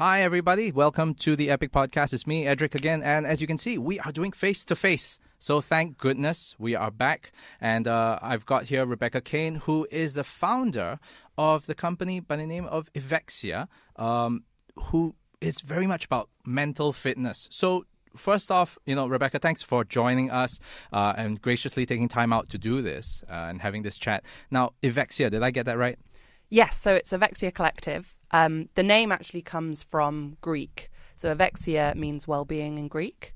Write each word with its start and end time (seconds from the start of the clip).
Hi, 0.00 0.22
everybody. 0.22 0.70
Welcome 0.70 1.14
to 1.14 1.34
the 1.34 1.50
Epic 1.50 1.72
Podcast. 1.72 2.14
It's 2.14 2.24
me, 2.24 2.46
Edric, 2.46 2.76
again. 2.76 3.02
And 3.02 3.26
as 3.26 3.40
you 3.40 3.48
can 3.48 3.58
see, 3.58 3.78
we 3.78 3.98
are 3.98 4.12
doing 4.12 4.30
face 4.30 4.64
to 4.66 4.76
face. 4.76 5.18
So 5.40 5.60
thank 5.60 5.98
goodness 5.98 6.54
we 6.56 6.76
are 6.76 6.92
back. 6.92 7.32
And 7.60 7.88
uh, 7.88 8.16
I've 8.22 8.46
got 8.46 8.66
here 8.66 8.86
Rebecca 8.86 9.20
Kane, 9.20 9.56
who 9.56 9.88
is 9.90 10.14
the 10.14 10.22
founder 10.22 11.00
of 11.36 11.66
the 11.66 11.74
company 11.74 12.20
by 12.20 12.36
the 12.36 12.46
name 12.46 12.66
of 12.66 12.92
Evexia, 12.92 13.66
um, 13.96 14.44
who 14.76 15.16
is 15.40 15.62
very 15.62 15.88
much 15.88 16.04
about 16.04 16.28
mental 16.46 16.92
fitness. 16.92 17.48
So 17.50 17.84
first 18.14 18.52
off, 18.52 18.78
you 18.86 18.94
know, 18.94 19.08
Rebecca, 19.08 19.40
thanks 19.40 19.64
for 19.64 19.82
joining 19.82 20.30
us 20.30 20.60
uh, 20.92 21.14
and 21.16 21.42
graciously 21.42 21.86
taking 21.86 22.06
time 22.06 22.32
out 22.32 22.50
to 22.50 22.58
do 22.58 22.82
this 22.82 23.24
uh, 23.28 23.46
and 23.48 23.60
having 23.60 23.82
this 23.82 23.98
chat. 23.98 24.24
Now, 24.48 24.74
Evexia, 24.80 25.28
did 25.28 25.42
I 25.42 25.50
get 25.50 25.66
that 25.66 25.76
right? 25.76 25.98
Yes, 26.50 26.76
so 26.78 26.94
it's 26.94 27.12
Evexia 27.12 27.52
Collective. 27.52 28.16
Um, 28.30 28.68
the 28.74 28.82
name 28.82 29.12
actually 29.12 29.42
comes 29.42 29.82
from 29.82 30.36
Greek. 30.40 30.90
So 31.14 31.34
Evexia 31.34 31.94
means 31.94 32.28
well-being 32.28 32.78
in 32.78 32.88
Greek. 32.88 33.34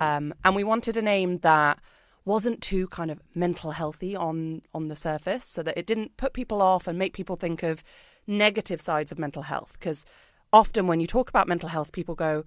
Um, 0.00 0.34
and 0.44 0.56
we 0.56 0.64
wanted 0.64 0.96
a 0.96 1.02
name 1.02 1.38
that 1.38 1.80
wasn't 2.24 2.60
too 2.60 2.86
kind 2.88 3.10
of 3.10 3.20
mental 3.34 3.70
healthy 3.70 4.16
on 4.16 4.62
on 4.74 4.88
the 4.88 4.96
surface, 4.96 5.44
so 5.44 5.62
that 5.62 5.78
it 5.78 5.86
didn't 5.86 6.16
put 6.16 6.32
people 6.32 6.60
off 6.60 6.88
and 6.88 6.98
make 6.98 7.12
people 7.12 7.36
think 7.36 7.62
of 7.62 7.84
negative 8.26 8.80
sides 8.80 9.12
of 9.12 9.18
mental 9.18 9.42
health. 9.42 9.74
Because 9.74 10.04
often 10.52 10.86
when 10.86 11.00
you 11.00 11.06
talk 11.06 11.28
about 11.28 11.48
mental 11.48 11.68
health, 11.68 11.92
people 11.92 12.14
go, 12.16 12.44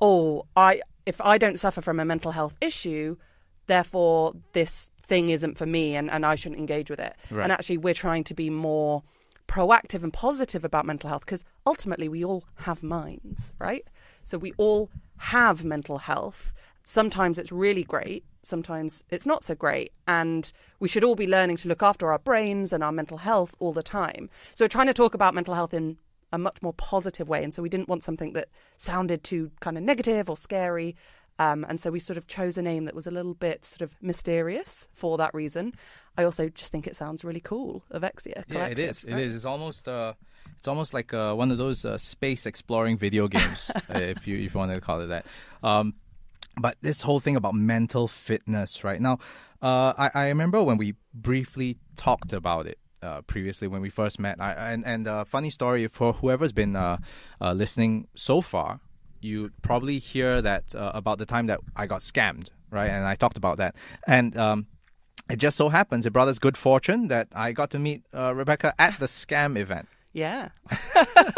"Oh, 0.00 0.46
I 0.54 0.82
if 1.06 1.20
I 1.22 1.38
don't 1.38 1.58
suffer 1.58 1.80
from 1.80 1.98
a 1.98 2.04
mental 2.04 2.32
health 2.32 2.56
issue, 2.60 3.16
therefore 3.66 4.34
this 4.52 4.90
thing 5.02 5.30
isn't 5.30 5.56
for 5.56 5.66
me, 5.66 5.96
and, 5.96 6.10
and 6.10 6.26
I 6.26 6.34
shouldn't 6.34 6.60
engage 6.60 6.90
with 6.90 7.00
it." 7.00 7.16
Right. 7.30 7.42
And 7.42 7.52
actually, 7.52 7.78
we're 7.78 7.94
trying 7.94 8.24
to 8.24 8.34
be 8.34 8.50
more 8.50 9.02
proactive 9.50 10.04
and 10.04 10.12
positive 10.12 10.64
about 10.64 10.86
mental 10.86 11.10
health 11.10 11.26
because 11.26 11.44
ultimately 11.66 12.08
we 12.08 12.24
all 12.24 12.44
have 12.54 12.84
minds, 12.84 13.52
right? 13.58 13.84
So 14.22 14.38
we 14.38 14.52
all 14.56 14.90
have 15.16 15.64
mental 15.64 15.98
health. 15.98 16.52
Sometimes 16.84 17.36
it's 17.36 17.50
really 17.50 17.82
great, 17.82 18.24
sometimes 18.42 19.02
it's 19.10 19.26
not 19.26 19.42
so 19.42 19.56
great. 19.56 19.92
And 20.06 20.50
we 20.78 20.86
should 20.88 21.02
all 21.02 21.16
be 21.16 21.26
learning 21.26 21.56
to 21.58 21.68
look 21.68 21.82
after 21.82 22.12
our 22.12 22.18
brains 22.20 22.72
and 22.72 22.84
our 22.84 22.92
mental 22.92 23.18
health 23.18 23.56
all 23.58 23.72
the 23.72 23.82
time. 23.82 24.30
So 24.54 24.64
we're 24.64 24.68
trying 24.68 24.86
to 24.86 24.94
talk 24.94 25.14
about 25.14 25.34
mental 25.34 25.54
health 25.54 25.74
in 25.74 25.98
a 26.32 26.38
much 26.38 26.62
more 26.62 26.72
positive 26.74 27.28
way. 27.28 27.42
And 27.42 27.52
so 27.52 27.60
we 27.60 27.68
didn't 27.68 27.88
want 27.88 28.04
something 28.04 28.34
that 28.34 28.48
sounded 28.76 29.24
too 29.24 29.50
kind 29.58 29.76
of 29.76 29.82
negative 29.82 30.30
or 30.30 30.36
scary. 30.36 30.94
Um, 31.40 31.64
and 31.70 31.80
so 31.80 31.90
we 31.90 32.00
sort 32.00 32.18
of 32.18 32.26
chose 32.26 32.58
a 32.58 32.62
name 32.62 32.84
that 32.84 32.94
was 32.94 33.06
a 33.06 33.10
little 33.10 33.32
bit 33.32 33.64
sort 33.64 33.80
of 33.80 33.94
mysterious 34.02 34.88
for 34.92 35.16
that 35.16 35.32
reason. 35.32 35.72
I 36.18 36.24
also 36.24 36.50
just 36.50 36.70
think 36.70 36.86
it 36.86 36.94
sounds 36.94 37.24
really 37.24 37.40
cool, 37.40 37.82
Evexia. 37.90 38.44
Yeah, 38.46 38.66
it 38.66 38.78
is. 38.78 39.04
It 39.04 39.14
right? 39.14 39.22
is. 39.22 39.34
It's 39.34 39.46
almost 39.46 39.88
uh, 39.88 40.12
it's 40.58 40.68
almost 40.68 40.92
like 40.92 41.14
uh, 41.14 41.32
one 41.32 41.50
of 41.50 41.56
those 41.56 41.86
uh, 41.86 41.96
space 41.96 42.44
exploring 42.44 42.98
video 42.98 43.26
games, 43.26 43.70
uh, 43.74 43.98
if 43.98 44.28
you 44.28 44.36
if 44.36 44.52
you 44.52 44.58
want 44.58 44.70
to 44.70 44.82
call 44.82 45.00
it 45.00 45.06
that. 45.06 45.24
Um, 45.62 45.94
but 46.60 46.76
this 46.82 47.00
whole 47.00 47.20
thing 47.20 47.36
about 47.36 47.54
mental 47.54 48.06
fitness, 48.06 48.84
right 48.84 49.00
now, 49.00 49.18
uh, 49.62 49.94
I, 49.96 50.10
I 50.14 50.28
remember 50.28 50.62
when 50.62 50.76
we 50.76 50.94
briefly 51.14 51.78
talked 51.96 52.34
about 52.34 52.66
it. 52.66 52.78
Uh, 53.02 53.22
previously, 53.22 53.66
when 53.66 53.80
we 53.80 53.88
first 53.88 54.20
met, 54.20 54.38
I, 54.42 54.52
and 54.72 54.84
and 54.84 55.08
uh, 55.08 55.24
funny 55.24 55.48
story 55.48 55.86
for 55.86 56.12
whoever's 56.12 56.52
been 56.52 56.76
uh, 56.76 56.98
uh, 57.40 57.54
listening 57.54 58.08
so 58.14 58.42
far, 58.42 58.80
you 59.20 59.50
probably 59.62 59.98
hear 59.98 60.40
that 60.42 60.74
uh, 60.74 60.92
about 60.94 61.18
the 61.18 61.26
time 61.26 61.46
that 61.46 61.60
I 61.76 61.86
got 61.86 62.00
scammed, 62.00 62.48
right? 62.70 62.90
And 62.90 63.06
I 63.06 63.14
talked 63.14 63.36
about 63.36 63.58
that, 63.58 63.76
and 64.06 64.36
um, 64.36 64.66
it 65.30 65.36
just 65.36 65.56
so 65.56 65.68
happens 65.68 66.06
it 66.06 66.12
brought 66.12 66.28
us 66.28 66.38
good 66.38 66.56
fortune 66.56 67.08
that 67.08 67.28
I 67.34 67.52
got 67.52 67.70
to 67.70 67.78
meet 67.78 68.02
uh, 68.14 68.34
Rebecca 68.34 68.74
at 68.78 68.98
the 68.98 69.06
scam 69.06 69.56
event. 69.56 69.88
Yeah. 70.12 70.48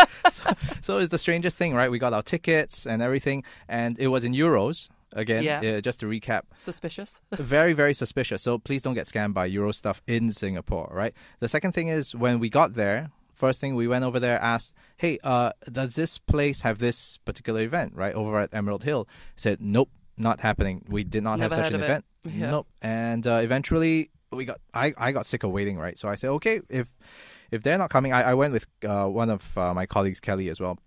So 0.81 0.99
it's 0.99 1.11
the 1.11 1.19
strangest 1.19 1.57
thing, 1.59 1.75
right? 1.75 1.91
We 1.91 1.99
got 1.99 2.13
our 2.13 2.23
tickets 2.23 2.87
and 2.87 3.03
everything, 3.03 3.45
and 3.69 3.99
it 3.99 4.09
was 4.09 4.25
in 4.25 4.33
euros. 4.33 4.89
Again, 5.13 5.45
Yeah. 5.45 5.61
uh, 5.77 5.81
just 5.83 6.01
to 6.01 6.07
recap, 6.07 6.43
Suspicious. 6.57 7.21
very, 7.33 7.75
very 7.75 7.93
suspicious. 7.93 8.43
So 8.43 8.59
please 8.59 8.83
don't 8.83 8.95
get 8.95 9.07
scammed 9.07 9.35
by 9.35 9.45
Euro 9.47 9.73
stuff 9.73 10.01
in 10.07 10.31
Singapore, 10.31 10.89
right? 10.91 11.13
The 11.41 11.49
second 11.49 11.73
thing 11.73 11.89
is 11.89 12.15
when 12.15 12.39
we 12.41 12.49
got 12.49 12.73
there, 12.73 13.11
first 13.43 13.61
thing 13.61 13.75
we 13.75 13.89
went 13.89 14.05
over 14.05 14.21
there, 14.21 14.41
asked, 14.41 14.73
hey, 14.99 15.19
uh, 15.25 15.51
does 15.81 15.97
this 15.97 16.17
place 16.17 16.63
have 16.63 16.79
this 16.79 17.17
particular 17.29 17.61
event, 17.63 17.93
right? 17.93 18.15
Over 18.15 18.39
at 18.39 18.55
Emerald 18.55 18.85
Hill. 18.85 19.09
Said, 19.35 19.61
nope, 19.61 19.91
not 20.17 20.39
happening. 20.41 20.85
We 20.89 21.03
did 21.03 21.25
not 21.25 21.41
Never 21.41 21.57
have 21.57 21.65
such 21.65 21.75
an 21.75 21.83
event. 21.83 22.05
Yeah. 22.25 22.53
Nope. 22.53 22.69
And 22.81 23.27
uh, 23.27 23.41
eventually 23.43 24.11
we 24.31 24.45
got, 24.45 24.61
I, 24.73 24.93
I 24.97 25.11
got 25.11 25.27
sick 25.27 25.43
of 25.43 25.51
waiting, 25.51 25.77
right? 25.77 25.99
So 25.99 26.09
I 26.09 26.15
said, 26.15 26.31
okay, 26.39 26.61
if, 26.69 26.97
if 27.51 27.65
they're 27.65 27.79
not 27.79 27.91
coming, 27.91 28.13
I, 28.13 28.31
I 28.31 28.35
went 28.35 28.53
with 28.53 28.67
uh, 28.89 29.07
one 29.07 29.29
of 29.29 29.59
uh, 29.59 29.75
my 29.75 29.87
colleagues, 29.87 30.21
Kelly, 30.21 30.49
as 30.49 30.61
well. 30.61 30.79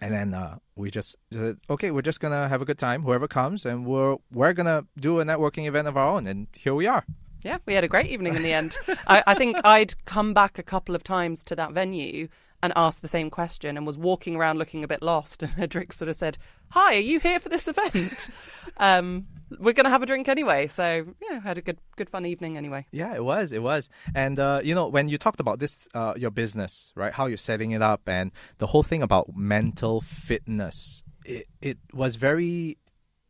And 0.00 0.12
then 0.12 0.34
uh, 0.34 0.58
we 0.74 0.90
just 0.90 1.14
said, 1.30 1.58
okay, 1.70 1.92
we're 1.92 2.02
just 2.02 2.18
gonna 2.18 2.48
have 2.48 2.60
a 2.60 2.64
good 2.64 2.76
time, 2.88 3.02
whoever 3.02 3.28
comes, 3.28 3.64
and 3.64 3.86
we're 3.86 4.16
we're 4.32 4.52
gonna 4.52 4.84
do 4.98 5.20
a 5.20 5.24
networking 5.24 5.68
event 5.68 5.86
of 5.86 5.96
our 5.96 6.08
own, 6.08 6.26
and 6.26 6.48
here 6.58 6.74
we 6.74 6.88
are. 6.88 7.06
Yeah, 7.44 7.58
we 7.66 7.74
had 7.74 7.84
a 7.84 7.88
great 7.88 8.06
evening 8.06 8.34
in 8.34 8.42
the 8.42 8.52
end. 8.54 8.74
I, 9.06 9.22
I 9.26 9.34
think 9.34 9.58
I'd 9.64 10.02
come 10.06 10.32
back 10.32 10.58
a 10.58 10.62
couple 10.62 10.94
of 10.94 11.04
times 11.04 11.44
to 11.44 11.56
that 11.56 11.72
venue 11.72 12.28
and 12.62 12.72
asked 12.74 13.02
the 13.02 13.08
same 13.08 13.28
question 13.28 13.76
and 13.76 13.86
was 13.86 13.98
walking 13.98 14.34
around 14.34 14.58
looking 14.58 14.82
a 14.82 14.88
bit 14.88 15.02
lost. 15.02 15.42
And 15.42 15.52
Edric 15.58 15.92
sort 15.92 16.08
of 16.08 16.16
said, 16.16 16.38
Hi, 16.70 16.96
are 16.96 17.00
you 17.00 17.20
here 17.20 17.38
for 17.38 17.50
this 17.50 17.68
event? 17.68 18.30
um, 18.78 19.26
we're 19.58 19.74
going 19.74 19.84
to 19.84 19.90
have 19.90 20.02
a 20.02 20.06
drink 20.06 20.26
anyway. 20.26 20.66
So, 20.68 21.06
yeah, 21.20 21.40
had 21.40 21.58
a 21.58 21.60
good, 21.60 21.76
good 21.96 22.08
fun 22.08 22.24
evening 22.24 22.56
anyway. 22.56 22.86
Yeah, 22.90 23.14
it 23.14 23.22
was, 23.22 23.52
it 23.52 23.62
was, 23.62 23.90
and 24.14 24.40
uh, 24.40 24.60
you 24.64 24.74
know 24.74 24.88
when 24.88 25.08
you 25.08 25.18
talked 25.18 25.38
about 25.38 25.58
this, 25.58 25.86
uh, 25.94 26.14
your 26.16 26.30
business, 26.30 26.92
right? 26.96 27.12
How 27.12 27.26
you're 27.26 27.36
setting 27.36 27.72
it 27.72 27.82
up, 27.82 28.08
and 28.08 28.32
the 28.58 28.68
whole 28.68 28.82
thing 28.82 29.02
about 29.02 29.36
mental 29.36 30.00
fitness, 30.00 31.02
it 31.24 31.46
it 31.60 31.78
was 31.92 32.16
very. 32.16 32.78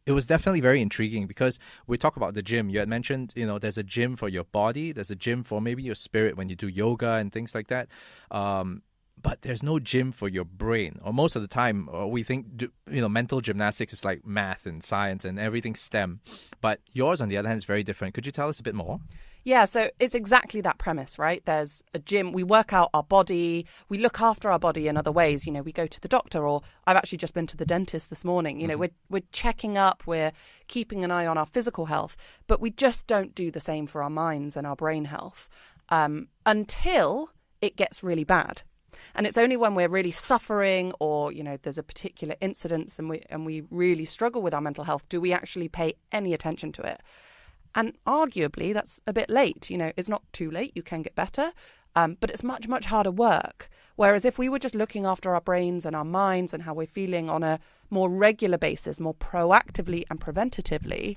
It 0.06 0.12
was 0.12 0.26
definitely 0.26 0.60
very 0.60 0.82
intriguing 0.82 1.26
because 1.26 1.58
we 1.86 1.96
talk 1.96 2.16
about 2.16 2.34
the 2.34 2.42
gym. 2.42 2.68
You 2.68 2.78
had 2.78 2.88
mentioned, 2.88 3.32
you 3.34 3.46
know, 3.46 3.58
there's 3.58 3.78
a 3.78 3.82
gym 3.82 4.16
for 4.16 4.28
your 4.28 4.44
body, 4.44 4.92
there's 4.92 5.10
a 5.10 5.16
gym 5.16 5.42
for 5.42 5.62
maybe 5.62 5.82
your 5.82 5.94
spirit 5.94 6.36
when 6.36 6.50
you 6.50 6.56
do 6.56 6.68
yoga 6.68 7.12
and 7.12 7.32
things 7.32 7.54
like 7.54 7.68
that. 7.68 7.88
Um, 8.30 8.82
but 9.24 9.40
there's 9.40 9.62
no 9.62 9.80
gym 9.80 10.12
for 10.12 10.28
your 10.28 10.44
brain. 10.44 11.00
Or 11.02 11.12
most 11.12 11.34
of 11.34 11.40
the 11.40 11.48
time, 11.48 11.88
uh, 11.88 12.06
we 12.06 12.22
think 12.22 12.62
you 12.88 13.00
know 13.00 13.08
mental 13.08 13.40
gymnastics 13.40 13.92
is 13.94 14.04
like 14.04 14.24
math 14.24 14.66
and 14.66 14.84
science 14.84 15.24
and 15.24 15.38
everything 15.38 15.74
STEM. 15.74 16.20
But 16.60 16.80
yours, 16.92 17.20
on 17.20 17.30
the 17.30 17.38
other 17.38 17.48
hand, 17.48 17.56
is 17.56 17.64
very 17.64 17.82
different. 17.82 18.14
Could 18.14 18.26
you 18.26 18.32
tell 18.32 18.48
us 18.48 18.60
a 18.60 18.62
bit 18.62 18.74
more? 18.74 19.00
Yeah, 19.42 19.64
so 19.64 19.90
it's 19.98 20.14
exactly 20.14 20.60
that 20.62 20.78
premise, 20.78 21.18
right? 21.18 21.44
There's 21.44 21.82
a 21.92 21.98
gym, 21.98 22.32
we 22.32 22.42
work 22.42 22.72
out 22.72 22.88
our 22.94 23.02
body, 23.02 23.66
we 23.90 23.98
look 23.98 24.22
after 24.22 24.50
our 24.50 24.58
body 24.58 24.88
in 24.88 24.96
other 24.96 25.12
ways. 25.12 25.46
You 25.46 25.52
know, 25.52 25.60
we 25.60 25.72
go 25.72 25.86
to 25.86 26.00
the 26.00 26.08
doctor, 26.08 26.46
or 26.46 26.62
I've 26.86 26.96
actually 26.96 27.18
just 27.18 27.34
been 27.34 27.46
to 27.48 27.56
the 27.56 27.66
dentist 27.66 28.08
this 28.08 28.24
morning. 28.24 28.58
You 28.58 28.68
know, 28.68 28.78
we're, 28.78 28.96
we're 29.10 29.22
checking 29.32 29.76
up, 29.76 30.02
we're 30.06 30.32
keeping 30.68 31.04
an 31.04 31.10
eye 31.10 31.26
on 31.26 31.36
our 31.36 31.44
physical 31.44 31.86
health, 31.86 32.16
but 32.46 32.60
we 32.60 32.70
just 32.70 33.06
don't 33.06 33.34
do 33.34 33.50
the 33.50 33.60
same 33.60 33.86
for 33.86 34.02
our 34.02 34.08
minds 34.08 34.56
and 34.56 34.66
our 34.66 34.76
brain 34.76 35.04
health 35.06 35.50
um, 35.90 36.28
until 36.46 37.30
it 37.60 37.76
gets 37.76 38.02
really 38.02 38.24
bad. 38.24 38.62
And 39.14 39.26
it's 39.26 39.36
only 39.36 39.56
when 39.56 39.74
we're 39.74 39.88
really 39.88 40.10
suffering 40.10 40.92
or, 41.00 41.32
you 41.32 41.42
know, 41.42 41.58
there's 41.62 41.78
a 41.78 41.82
particular 41.82 42.34
incident 42.40 42.98
and 42.98 43.08
we, 43.08 43.22
and 43.30 43.46
we 43.46 43.62
really 43.70 44.04
struggle 44.04 44.42
with 44.42 44.54
our 44.54 44.60
mental 44.60 44.84
health, 44.84 45.08
do 45.08 45.20
we 45.20 45.32
actually 45.32 45.68
pay 45.68 45.94
any 46.12 46.34
attention 46.34 46.72
to 46.72 46.82
it? 46.82 47.00
And 47.74 47.96
arguably, 48.06 48.72
that's 48.72 49.00
a 49.06 49.12
bit 49.12 49.28
late. 49.28 49.70
You 49.70 49.78
know, 49.78 49.92
it's 49.96 50.08
not 50.08 50.22
too 50.32 50.50
late. 50.50 50.72
You 50.74 50.82
can 50.82 51.02
get 51.02 51.14
better, 51.14 51.52
um, 51.96 52.16
but 52.20 52.30
it's 52.30 52.44
much, 52.44 52.68
much 52.68 52.86
harder 52.86 53.10
work. 53.10 53.68
Whereas 53.96 54.24
if 54.24 54.38
we 54.38 54.48
were 54.48 54.58
just 54.58 54.74
looking 54.74 55.06
after 55.06 55.34
our 55.34 55.40
brains 55.40 55.84
and 55.84 55.94
our 55.94 56.04
minds 56.04 56.52
and 56.52 56.62
how 56.62 56.74
we're 56.74 56.86
feeling 56.86 57.30
on 57.30 57.42
a 57.42 57.60
more 57.90 58.10
regular 58.10 58.58
basis, 58.58 58.98
more 58.98 59.14
proactively 59.14 60.04
and 60.10 60.20
preventatively, 60.20 61.16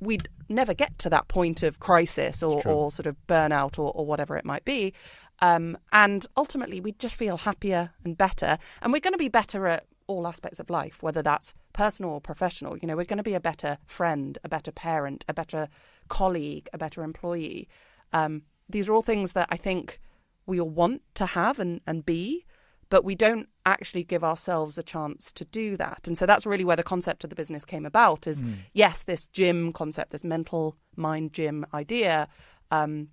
we'd 0.00 0.28
never 0.48 0.74
get 0.74 0.98
to 0.98 1.10
that 1.10 1.28
point 1.28 1.62
of 1.62 1.80
crisis 1.80 2.42
or, 2.42 2.60
or 2.66 2.90
sort 2.90 3.06
of 3.06 3.16
burnout 3.26 3.78
or, 3.78 3.92
or 3.92 4.06
whatever 4.06 4.36
it 4.36 4.44
might 4.44 4.64
be. 4.64 4.92
Um, 5.40 5.76
and 5.92 6.26
ultimately, 6.36 6.80
we'd 6.80 6.98
just 6.98 7.14
feel 7.14 7.36
happier 7.36 7.90
and 8.04 8.16
better. 8.16 8.58
And 8.82 8.92
we're 8.92 9.00
going 9.00 9.14
to 9.14 9.18
be 9.18 9.28
better 9.28 9.66
at 9.66 9.86
all 10.06 10.26
aspects 10.26 10.60
of 10.60 10.70
life, 10.70 11.02
whether 11.02 11.22
that's 11.22 11.52
personal 11.72 12.12
or 12.12 12.20
professional. 12.20 12.78
You 12.78 12.86
know, 12.88 12.96
we're 12.96 13.04
going 13.04 13.16
to 13.18 13.22
be 13.22 13.34
a 13.34 13.40
better 13.40 13.78
friend, 13.86 14.38
a 14.44 14.48
better 14.48 14.72
parent, 14.72 15.24
a 15.28 15.34
better 15.34 15.68
colleague, 16.08 16.68
a 16.72 16.78
better 16.78 17.02
employee. 17.02 17.68
Um, 18.12 18.42
these 18.68 18.88
are 18.88 18.94
all 18.94 19.02
things 19.02 19.32
that 19.32 19.48
I 19.50 19.56
think 19.56 20.00
we 20.46 20.60
all 20.60 20.70
want 20.70 21.02
to 21.14 21.26
have 21.26 21.58
and, 21.58 21.80
and 21.86 22.06
be, 22.06 22.44
but 22.88 23.04
we 23.04 23.16
don't 23.16 23.48
actually 23.64 24.04
give 24.04 24.22
ourselves 24.22 24.78
a 24.78 24.82
chance 24.82 25.32
to 25.32 25.44
do 25.44 25.76
that. 25.76 26.06
And 26.06 26.16
so 26.16 26.24
that's 26.24 26.46
really 26.46 26.64
where 26.64 26.76
the 26.76 26.84
concept 26.84 27.24
of 27.24 27.30
the 27.30 27.36
business 27.36 27.64
came 27.64 27.84
about 27.84 28.28
is 28.28 28.44
yes, 28.74 29.02
this 29.02 29.26
gym 29.28 29.72
concept, 29.72 30.12
this 30.12 30.24
mental 30.24 30.76
mind 30.94 31.32
gym 31.32 31.66
idea. 31.74 32.28
Um, 32.70 33.08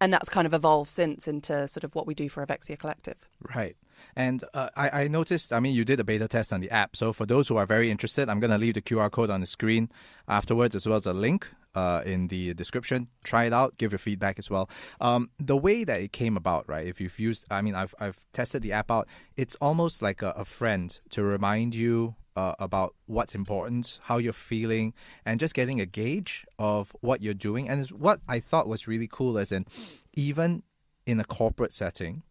and 0.00 0.12
that's 0.12 0.28
kind 0.28 0.46
of 0.46 0.54
evolved 0.54 0.90
since 0.90 1.28
into 1.28 1.66
sort 1.68 1.84
of 1.84 1.94
what 1.94 2.06
we 2.06 2.14
do 2.14 2.28
for 2.28 2.44
Evexia 2.44 2.78
Collective. 2.78 3.28
Right. 3.54 3.76
And 4.16 4.42
uh, 4.54 4.70
I, 4.76 5.02
I 5.02 5.08
noticed, 5.08 5.52
I 5.52 5.60
mean, 5.60 5.74
you 5.74 5.84
did 5.84 6.00
a 6.00 6.04
beta 6.04 6.26
test 6.26 6.52
on 6.52 6.60
the 6.60 6.70
app. 6.70 6.96
So 6.96 7.12
for 7.12 7.26
those 7.26 7.48
who 7.48 7.56
are 7.56 7.66
very 7.66 7.90
interested, 7.90 8.28
I'm 8.28 8.40
going 8.40 8.50
to 8.50 8.58
leave 8.58 8.74
the 8.74 8.82
QR 8.82 9.10
code 9.10 9.30
on 9.30 9.40
the 9.40 9.46
screen 9.46 9.90
afterwards, 10.26 10.74
as 10.74 10.86
well 10.86 10.96
as 10.96 11.06
a 11.06 11.12
link 11.12 11.46
uh, 11.74 12.02
in 12.04 12.28
the 12.28 12.54
description. 12.54 13.08
Try 13.24 13.44
it 13.44 13.52
out. 13.52 13.76
Give 13.78 13.92
your 13.92 13.98
feedback 13.98 14.38
as 14.38 14.50
well. 14.50 14.68
Um, 15.00 15.30
the 15.38 15.56
way 15.56 15.84
that 15.84 16.00
it 16.00 16.12
came 16.12 16.36
about, 16.36 16.68
right? 16.68 16.86
If 16.86 17.00
you've 17.00 17.18
used, 17.18 17.46
I 17.50 17.62
mean, 17.62 17.74
I've 17.74 17.94
I've 18.00 18.24
tested 18.32 18.62
the 18.62 18.72
app 18.72 18.90
out. 18.90 19.08
It's 19.36 19.56
almost 19.56 20.02
like 20.02 20.22
a, 20.22 20.30
a 20.30 20.44
friend 20.44 20.98
to 21.10 21.22
remind 21.22 21.74
you 21.74 22.14
uh, 22.36 22.54
about 22.58 22.94
what's 23.06 23.34
important, 23.34 23.98
how 24.04 24.18
you're 24.18 24.32
feeling, 24.32 24.94
and 25.24 25.40
just 25.40 25.54
getting 25.54 25.80
a 25.80 25.86
gauge 25.86 26.46
of 26.58 26.94
what 27.00 27.22
you're 27.22 27.34
doing. 27.34 27.68
And 27.68 27.86
what 27.88 28.20
I 28.28 28.40
thought 28.40 28.68
was 28.68 28.88
really 28.88 29.08
cool 29.10 29.38
is 29.38 29.52
in 29.52 29.66
even 30.14 30.62
in 31.06 31.20
a 31.20 31.24
corporate 31.24 31.72
setting, 31.72 32.22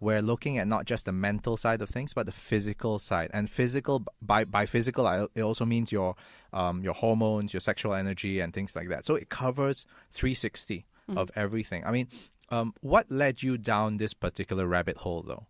we're 0.00 0.22
looking 0.22 0.58
at 0.58 0.68
not 0.68 0.84
just 0.84 1.06
the 1.06 1.12
mental 1.12 1.56
side 1.56 1.82
of 1.82 1.88
things, 1.88 2.14
but 2.14 2.26
the 2.26 2.32
physical 2.32 2.98
side. 2.98 3.30
And 3.34 3.50
physical 3.50 4.04
by 4.22 4.44
by 4.44 4.66
physical, 4.66 5.06
it 5.34 5.42
also 5.42 5.64
means 5.64 5.90
your 5.90 6.14
um, 6.52 6.82
your 6.82 6.94
hormones, 6.94 7.52
your 7.52 7.60
sexual 7.60 7.94
energy, 7.94 8.40
and 8.40 8.52
things 8.52 8.76
like 8.76 8.88
that. 8.90 9.04
So 9.04 9.16
it 9.16 9.28
covers 9.28 9.86
360 10.12 10.86
mm-hmm. 11.08 11.18
of 11.18 11.30
everything. 11.34 11.84
I 11.84 11.90
mean, 11.90 12.08
um, 12.50 12.74
what 12.80 13.10
led 13.10 13.42
you 13.42 13.58
down 13.58 13.96
this 13.96 14.14
particular 14.14 14.66
rabbit 14.66 14.98
hole, 14.98 15.22
though? 15.22 15.46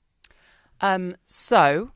Um, 0.80 1.16
so, 1.24 1.90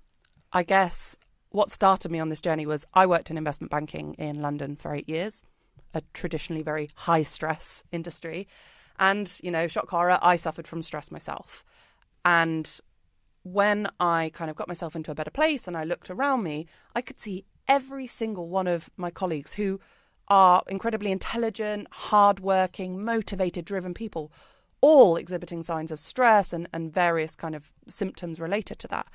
I 0.52 0.62
guess 0.62 1.16
what 1.52 1.70
started 1.70 2.10
me 2.10 2.18
on 2.18 2.28
this 2.28 2.40
journey 2.40 2.66
was 2.66 2.86
I 2.94 3.06
worked 3.06 3.30
in 3.30 3.38
investment 3.38 3.70
banking 3.70 4.14
in 4.14 4.42
London 4.42 4.76
for 4.76 4.94
eight 4.94 5.08
years, 5.08 5.44
a 5.94 6.02
traditionally 6.12 6.62
very 6.62 6.90
high 6.94 7.22
stress 7.22 7.84
industry. 7.92 8.48
And, 8.98 9.38
you 9.42 9.50
know, 9.50 9.68
shock 9.68 9.88
horror, 9.90 10.18
I 10.20 10.36
suffered 10.36 10.66
from 10.66 10.82
stress 10.82 11.10
myself. 11.10 11.64
And 12.24 12.80
when 13.42 13.88
I 14.00 14.30
kind 14.34 14.50
of 14.50 14.56
got 14.56 14.68
myself 14.68 14.96
into 14.96 15.10
a 15.10 15.14
better 15.14 15.30
place 15.30 15.66
and 15.66 15.76
I 15.76 15.84
looked 15.84 16.10
around 16.10 16.42
me, 16.42 16.66
I 16.94 17.00
could 17.00 17.20
see 17.20 17.44
every 17.68 18.06
single 18.06 18.48
one 18.48 18.66
of 18.66 18.90
my 18.96 19.10
colleagues 19.10 19.54
who 19.54 19.80
are 20.28 20.62
incredibly 20.68 21.12
intelligent, 21.12 21.88
hardworking, 21.90 23.04
motivated, 23.04 23.64
driven 23.64 23.92
people, 23.92 24.32
all 24.80 25.16
exhibiting 25.16 25.62
signs 25.62 25.90
of 25.90 25.98
stress 25.98 26.52
and, 26.52 26.68
and 26.72 26.94
various 26.94 27.36
kind 27.36 27.54
of 27.54 27.72
symptoms 27.86 28.40
related 28.40 28.78
to 28.78 28.88
that. 28.88 29.06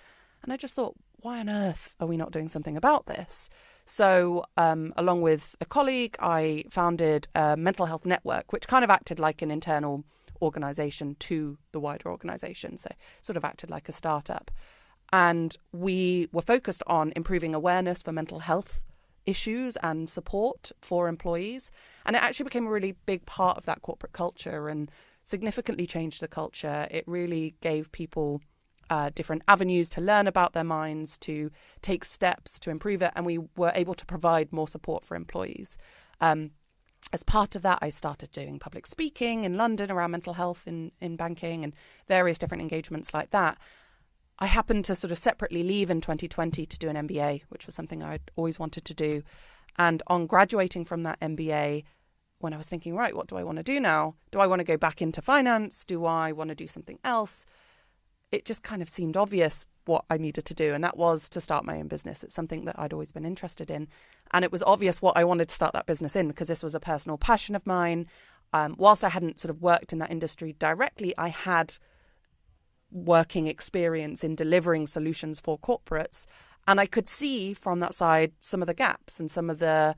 And 0.43 0.53
I 0.53 0.57
just 0.57 0.75
thought, 0.75 0.95
why 1.21 1.39
on 1.39 1.49
earth 1.49 1.95
are 1.99 2.07
we 2.07 2.17
not 2.17 2.31
doing 2.31 2.49
something 2.49 2.77
about 2.77 3.07
this? 3.07 3.49
So, 3.85 4.43
um, 4.57 4.93
along 4.97 5.21
with 5.21 5.55
a 5.61 5.65
colleague, 5.65 6.15
I 6.19 6.65
founded 6.69 7.27
a 7.35 7.55
mental 7.57 7.85
health 7.85 8.05
network, 8.05 8.51
which 8.51 8.67
kind 8.67 8.83
of 8.83 8.89
acted 8.89 9.19
like 9.19 9.41
an 9.41 9.49
internal 9.49 10.03
organization 10.41 11.15
to 11.19 11.57
the 11.71 11.79
wider 11.79 12.09
organization. 12.09 12.77
So, 12.77 12.91
sort 13.21 13.37
of 13.37 13.45
acted 13.45 13.69
like 13.69 13.89
a 13.89 13.93
startup. 13.93 14.51
And 15.13 15.55
we 15.71 16.27
were 16.31 16.41
focused 16.41 16.83
on 16.85 17.13
improving 17.15 17.55
awareness 17.55 18.01
for 18.01 18.11
mental 18.11 18.39
health 18.39 18.83
issues 19.25 19.75
and 19.77 20.09
support 20.09 20.71
for 20.81 21.07
employees. 21.07 21.71
And 22.05 22.15
it 22.15 22.21
actually 22.23 22.45
became 22.45 22.67
a 22.67 22.71
really 22.71 22.95
big 23.05 23.25
part 23.25 23.57
of 23.57 23.65
that 23.65 23.81
corporate 23.81 24.13
culture 24.13 24.69
and 24.69 24.91
significantly 25.23 25.87
changed 25.87 26.21
the 26.21 26.27
culture. 26.27 26.87
It 26.91 27.03
really 27.07 27.55
gave 27.61 27.91
people 27.91 28.41
uh, 28.89 29.09
different 29.13 29.43
avenues 29.47 29.89
to 29.89 30.01
learn 30.01 30.27
about 30.27 30.53
their 30.53 30.63
minds, 30.63 31.17
to 31.19 31.51
take 31.81 32.05
steps 32.05 32.59
to 32.59 32.69
improve 32.69 33.01
it, 33.01 33.11
and 33.15 33.25
we 33.25 33.39
were 33.55 33.71
able 33.75 33.93
to 33.93 34.05
provide 34.05 34.51
more 34.53 34.67
support 34.67 35.03
for 35.03 35.15
employees. 35.15 35.77
Um, 36.21 36.51
as 37.13 37.23
part 37.23 37.55
of 37.55 37.61
that, 37.61 37.79
I 37.81 37.89
started 37.89 38.31
doing 38.31 38.59
public 38.59 38.85
speaking 38.87 39.43
in 39.43 39.55
London 39.55 39.91
around 39.91 40.11
mental 40.11 40.33
health 40.33 40.67
in, 40.67 40.91
in 40.99 41.15
banking 41.15 41.63
and 41.63 41.73
various 42.07 42.39
different 42.39 42.61
engagements 42.61 43.13
like 43.13 43.29
that. 43.31 43.57
I 44.39 44.47
happened 44.47 44.85
to 44.85 44.95
sort 44.95 45.11
of 45.11 45.17
separately 45.17 45.63
leave 45.63 45.89
in 45.89 46.01
2020 46.01 46.65
to 46.65 46.79
do 46.79 46.89
an 46.89 47.07
MBA, 47.07 47.43
which 47.49 47.65
was 47.65 47.75
something 47.75 48.03
I'd 48.03 48.31
always 48.35 48.59
wanted 48.59 48.85
to 48.85 48.93
do. 48.93 49.23
And 49.77 50.03
on 50.07 50.27
graduating 50.27 50.85
from 50.85 51.03
that 51.03 51.19
MBA, 51.19 51.83
when 52.39 52.53
I 52.53 52.57
was 52.57 52.67
thinking, 52.67 52.95
right, 52.95 53.15
what 53.15 53.27
do 53.27 53.35
I 53.35 53.43
want 53.43 53.57
to 53.57 53.63
do 53.63 53.79
now? 53.79 54.15
Do 54.31 54.39
I 54.39 54.47
want 54.47 54.59
to 54.59 54.65
go 54.65 54.77
back 54.77 55.01
into 55.01 55.21
finance? 55.21 55.85
Do 55.85 56.05
I 56.05 56.31
want 56.31 56.49
to 56.49 56.55
do 56.55 56.67
something 56.67 56.99
else? 57.03 57.45
It 58.31 58.45
just 58.45 58.63
kind 58.63 58.81
of 58.81 58.89
seemed 58.89 59.15
obvious 59.15 59.65
what 59.85 60.05
I 60.09 60.17
needed 60.17 60.45
to 60.45 60.53
do, 60.53 60.73
and 60.73 60.83
that 60.83 60.97
was 60.97 61.29
to 61.29 61.41
start 61.41 61.65
my 61.65 61.77
own 61.77 61.87
business. 61.87 62.23
It's 62.23 62.35
something 62.35 62.65
that 62.65 62.77
I'd 62.77 62.93
always 62.93 63.11
been 63.11 63.25
interested 63.25 63.71
in. 63.71 63.87
And 64.31 64.43
it 64.43 64.51
was 64.51 64.63
obvious 64.63 65.01
what 65.01 65.15
I 65.15 65.23
wanted 65.23 65.47
to 65.49 65.55
start 65.55 65.73
that 65.73 65.85
business 65.85 66.15
in 66.15 66.27
because 66.27 66.49
this 66.49 66.63
was 66.63 66.75
a 66.75 66.79
personal 66.79 67.17
passion 67.17 67.55
of 67.55 67.65
mine. 67.65 68.07
Um, 68.53 68.75
whilst 68.77 69.03
I 69.03 69.09
hadn't 69.09 69.39
sort 69.39 69.49
of 69.49 69.61
worked 69.61 69.93
in 69.93 69.99
that 69.99 70.11
industry 70.11 70.55
directly, 70.59 71.13
I 71.17 71.29
had 71.29 71.77
working 72.91 73.47
experience 73.47 74.23
in 74.23 74.35
delivering 74.35 74.87
solutions 74.87 75.39
for 75.39 75.57
corporates. 75.57 76.25
And 76.67 76.79
I 76.79 76.85
could 76.85 77.07
see 77.07 77.53
from 77.53 77.79
that 77.79 77.93
side 77.93 78.33
some 78.39 78.61
of 78.61 78.67
the 78.67 78.73
gaps 78.73 79.19
and 79.19 79.31
some 79.31 79.49
of 79.49 79.59
the 79.59 79.95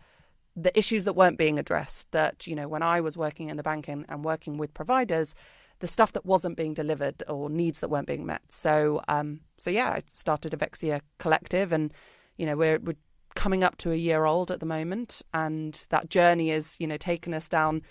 the 0.56 0.78
issues 0.78 1.06
that 1.06 1.14
weren't 1.14 1.38
being 1.38 1.58
addressed. 1.58 2.12
That, 2.12 2.46
you 2.46 2.56
know, 2.56 2.68
when 2.68 2.84
I 2.84 3.02
was 3.02 3.18
working 3.18 3.50
in 3.50 3.58
the 3.58 3.64
banking 3.64 4.06
and 4.10 4.26
working 4.26 4.58
with 4.58 4.74
providers, 4.74 5.34
the 5.80 5.88
stuff 5.88 6.14
that 6.14 6.26
wasn't 6.26 6.58
being 6.58 6.74
delivered 6.74 7.24
or 7.28 7.50
needs 7.50 7.80
that 7.80 7.90
weren't 7.90 8.08
being 8.08 8.26
met. 8.26 8.52
So, 8.52 9.02
um, 9.08 9.42
so 9.58 9.70
yeah, 9.70 9.92
I 9.92 10.02
started 10.06 10.54
Evexia 10.54 11.02
Collective, 11.18 11.72
and 11.72 11.94
you 12.38 12.46
know 12.46 12.56
we're, 12.56 12.80
we're 12.80 12.98
coming 13.36 13.64
up 13.64 13.78
to 13.78 13.92
a 13.92 13.96
year 13.96 14.26
old 14.26 14.52
at 14.52 14.60
the 14.60 14.66
moment, 14.66 15.22
and 15.34 15.86
that 15.90 16.10
journey 16.10 16.50
has 16.50 16.78
you 16.80 16.88
know 16.88 16.98
taken 16.98 17.34
us 17.34 17.50
down 17.50 17.82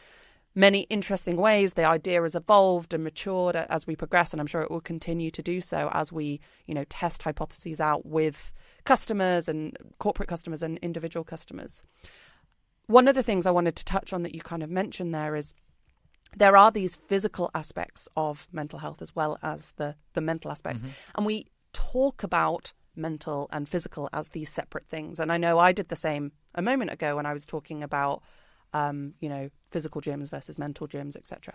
many 0.55 0.81
interesting 0.91 1.37
ways. 1.37 1.75
The 1.75 1.85
idea 1.85 2.21
has 2.23 2.35
evolved 2.35 2.93
and 2.93 3.05
matured 3.05 3.57
as 3.57 3.87
we 3.87 3.97
progress, 3.97 4.33
and 4.33 4.41
I'm 4.41 4.47
sure 4.47 4.61
it 4.61 4.71
will 4.71 4.81
continue 4.81 5.31
to 5.31 5.43
do 5.43 5.61
so 5.61 5.89
as 5.93 6.13
we, 6.13 6.41
you 6.67 6.75
know, 6.75 6.85
test 6.85 7.23
hypotheses 7.23 7.81
out 7.81 8.05
with 8.05 8.53
customers 8.85 9.49
and 9.49 9.77
corporate 9.99 10.29
customers 10.29 10.63
and 10.63 10.79
individual 10.79 11.25
customers. 11.25 11.83
One 12.87 13.07
of 13.07 13.15
the 13.15 13.23
things 13.23 13.47
I 13.47 13.51
wanted 13.51 13.77
to 13.77 13.85
touch 13.85 14.13
on 14.13 14.23
that 14.23 14.35
you 14.35 14.41
kind 14.41 14.63
of 14.63 14.71
mentioned 14.71 15.15
there 15.15 15.37
is 15.37 15.55
there 16.37 16.57
are 16.57 16.71
these 16.71 16.95
physical 16.95 17.51
aspects 17.55 18.09
of 18.17 18.49
mental 18.53 18.79
health 18.79 19.03
as 19.03 19.15
well 19.15 19.39
as 19.43 19.73
the, 19.73 19.97
the 20.15 20.21
mental 20.21 20.51
aspects. 20.51 20.81
Mm-hmm. 20.81 21.11
And 21.17 21.27
we 21.27 21.47
talk 21.73 22.23
about 22.23 22.73
mental 22.95 23.49
and 23.53 23.69
physical 23.69 24.09
as 24.13 24.31
these 24.31 24.51
separate 24.51 24.87
things. 24.89 25.19
And 25.19 25.33
I 25.33 25.39
know 25.39 25.59
I 25.59 25.73
did 25.73 25.89
the 25.89 25.97
same 25.97 26.33
a 26.55 26.63
moment 26.63 26.91
ago 26.91 27.17
when 27.17 27.27
I 27.27 27.33
was 27.33 27.47
talking 27.47 27.83
about, 27.83 28.23
um, 28.73 29.15
you 29.21 29.29
know, 29.29 29.51
physical 29.71 30.01
gyms 30.01 30.29
versus 30.29 30.59
mental 30.59 30.89
gyms, 30.89 31.17
etc. 31.17 31.55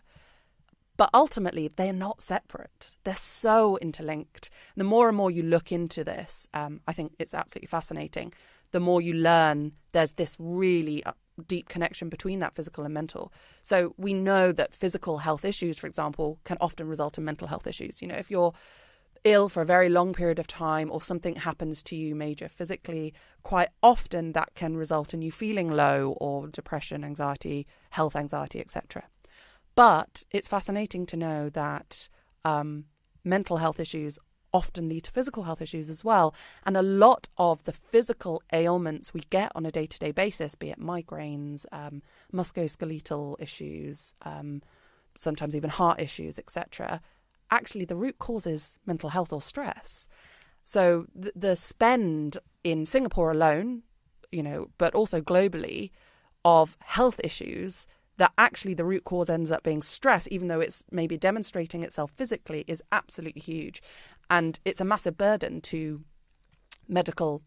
But 0.95 1.09
ultimately, 1.13 1.69
they're 1.75 1.91
not 1.91 2.21
separate. 2.21 2.95
They're 3.03 3.15
so 3.15 3.77
interlinked. 3.77 4.49
The 4.75 4.83
more 4.83 5.07
and 5.07 5.17
more 5.17 5.31
you 5.31 5.43
look 5.43 5.71
into 5.71 6.03
this, 6.03 6.47
um, 6.53 6.81
I 6.87 6.93
think 6.93 7.13
it's 7.19 7.33
absolutely 7.33 7.67
fascinating. 7.67 8.33
The 8.71 8.79
more 8.79 9.01
you 9.01 9.13
learn, 9.13 9.73
there's 9.91 10.13
this 10.13 10.35
really 10.39 11.03
uh, 11.03 11.13
deep 11.47 11.67
connection 11.67 12.09
between 12.09 12.39
that 12.39 12.55
physical 12.55 12.83
and 12.83 12.93
mental. 12.93 13.31
So 13.61 13.93
we 13.97 14.13
know 14.13 14.51
that 14.51 14.73
physical 14.73 15.19
health 15.19 15.45
issues, 15.45 15.77
for 15.77 15.87
example, 15.87 16.39
can 16.43 16.57
often 16.61 16.87
result 16.87 17.17
in 17.17 17.25
mental 17.25 17.47
health 17.47 17.67
issues. 17.67 18.01
You 18.01 18.07
know, 18.07 18.15
if 18.15 18.29
you're 18.29 18.53
ill 19.23 19.47
for 19.47 19.61
a 19.61 19.65
very 19.65 19.89
long 19.89 20.13
period 20.13 20.37
of 20.37 20.47
time 20.47 20.91
or 20.91 20.99
something 20.99 21.35
happens 21.35 21.81
to 21.83 21.95
you 21.95 22.15
major 22.15 22.47
physically, 22.47 23.13
quite 23.41 23.69
often 23.81 24.33
that 24.33 24.53
can 24.53 24.75
result 24.75 25.13
in 25.13 25.21
you 25.21 25.31
feeling 25.31 25.71
low 25.71 26.15
or 26.19 26.47
depression, 26.47 27.03
anxiety, 27.03 27.65
health 27.91 28.15
anxiety, 28.15 28.59
etc. 28.59 29.03
But 29.75 30.23
it's 30.31 30.47
fascinating 30.47 31.05
to 31.07 31.17
know 31.17 31.49
that 31.49 32.09
um, 32.45 32.85
mental 33.23 33.57
health 33.57 33.79
issues 33.79 34.19
often 34.53 34.87
lead 34.87 35.03
to 35.05 35.11
physical 35.11 35.43
health 35.43 35.61
issues 35.61 35.89
as 35.89 36.03
well. 36.03 36.35
And 36.65 36.77
a 36.77 36.81
lot 36.81 37.27
of 37.37 37.63
the 37.63 37.73
physical 37.73 38.41
ailments 38.53 39.13
we 39.13 39.21
get 39.29 39.51
on 39.55 39.65
a 39.65 39.71
day 39.71 39.87
to 39.87 39.99
day 39.99 40.11
basis, 40.11 40.55
be 40.55 40.69
it 40.69 40.79
migraines, 40.79 41.65
um, 41.71 42.01
musculoskeletal 42.31 43.35
issues, 43.39 44.15
um, 44.21 44.61
sometimes 45.15 45.55
even 45.55 45.69
heart 45.69 45.99
issues, 45.99 46.37
etc., 46.37 47.01
actually 47.51 47.85
the 47.85 47.95
root 47.95 48.17
cause 48.17 48.47
is 48.47 48.79
mental 48.85 49.09
health 49.09 49.31
or 49.31 49.41
stress. 49.41 50.07
So 50.63 51.05
the, 51.13 51.31
the 51.35 51.55
spend 51.55 52.37
in 52.63 52.85
Singapore 52.85 53.31
alone, 53.31 53.83
you 54.31 54.41
know, 54.41 54.69
but 54.77 54.95
also 54.95 55.21
globally, 55.21 55.91
of 56.45 56.77
health 56.81 57.19
issues 57.23 57.87
that 58.17 58.31
actually 58.37 58.73
the 58.73 58.85
root 58.85 59.03
cause 59.03 59.29
ends 59.29 59.51
up 59.51 59.63
being 59.63 59.81
stress, 59.81 60.27
even 60.29 60.47
though 60.47 60.59
it's 60.59 60.83
maybe 60.91 61.17
demonstrating 61.17 61.83
itself 61.83 62.11
physically, 62.15 62.63
is 62.67 62.83
absolutely 62.91 63.41
huge. 63.41 63.81
And 64.33 64.59
it's 64.65 64.81
a 64.81 64.85
massive 64.85 65.15
burden 65.15 65.61
to 65.61 66.01
medical 66.87 67.43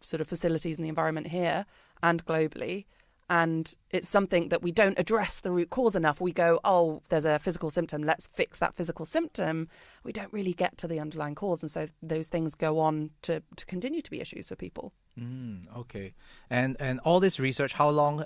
sort 0.00 0.22
of 0.22 0.26
facilities 0.26 0.78
in 0.78 0.82
the 0.82 0.88
environment 0.88 1.26
here 1.26 1.66
and 2.02 2.24
globally. 2.24 2.86
And 3.28 3.70
it's 3.90 4.08
something 4.08 4.48
that 4.48 4.62
we 4.62 4.72
don't 4.72 4.98
address 4.98 5.40
the 5.40 5.50
root 5.50 5.68
cause 5.68 5.94
enough. 5.94 6.18
We 6.18 6.32
go, 6.32 6.60
oh, 6.64 7.02
there's 7.10 7.26
a 7.26 7.38
physical 7.38 7.70
symptom, 7.70 8.02
let's 8.04 8.26
fix 8.26 8.58
that 8.60 8.74
physical 8.74 9.04
symptom. 9.04 9.68
We 10.02 10.12
don't 10.12 10.32
really 10.32 10.54
get 10.54 10.78
to 10.78 10.88
the 10.88 10.98
underlying 10.98 11.34
cause. 11.34 11.62
And 11.62 11.70
so 11.70 11.88
those 12.02 12.28
things 12.28 12.54
go 12.54 12.78
on 12.78 13.10
to, 13.22 13.42
to 13.56 13.66
continue 13.66 14.00
to 14.00 14.10
be 14.10 14.22
issues 14.22 14.48
for 14.48 14.56
people. 14.56 14.94
Mm, 15.20 15.66
okay. 15.76 16.14
And 16.48 16.74
and 16.80 17.00
all 17.00 17.20
this 17.20 17.38
research, 17.38 17.74
how 17.74 17.90
long 17.90 18.24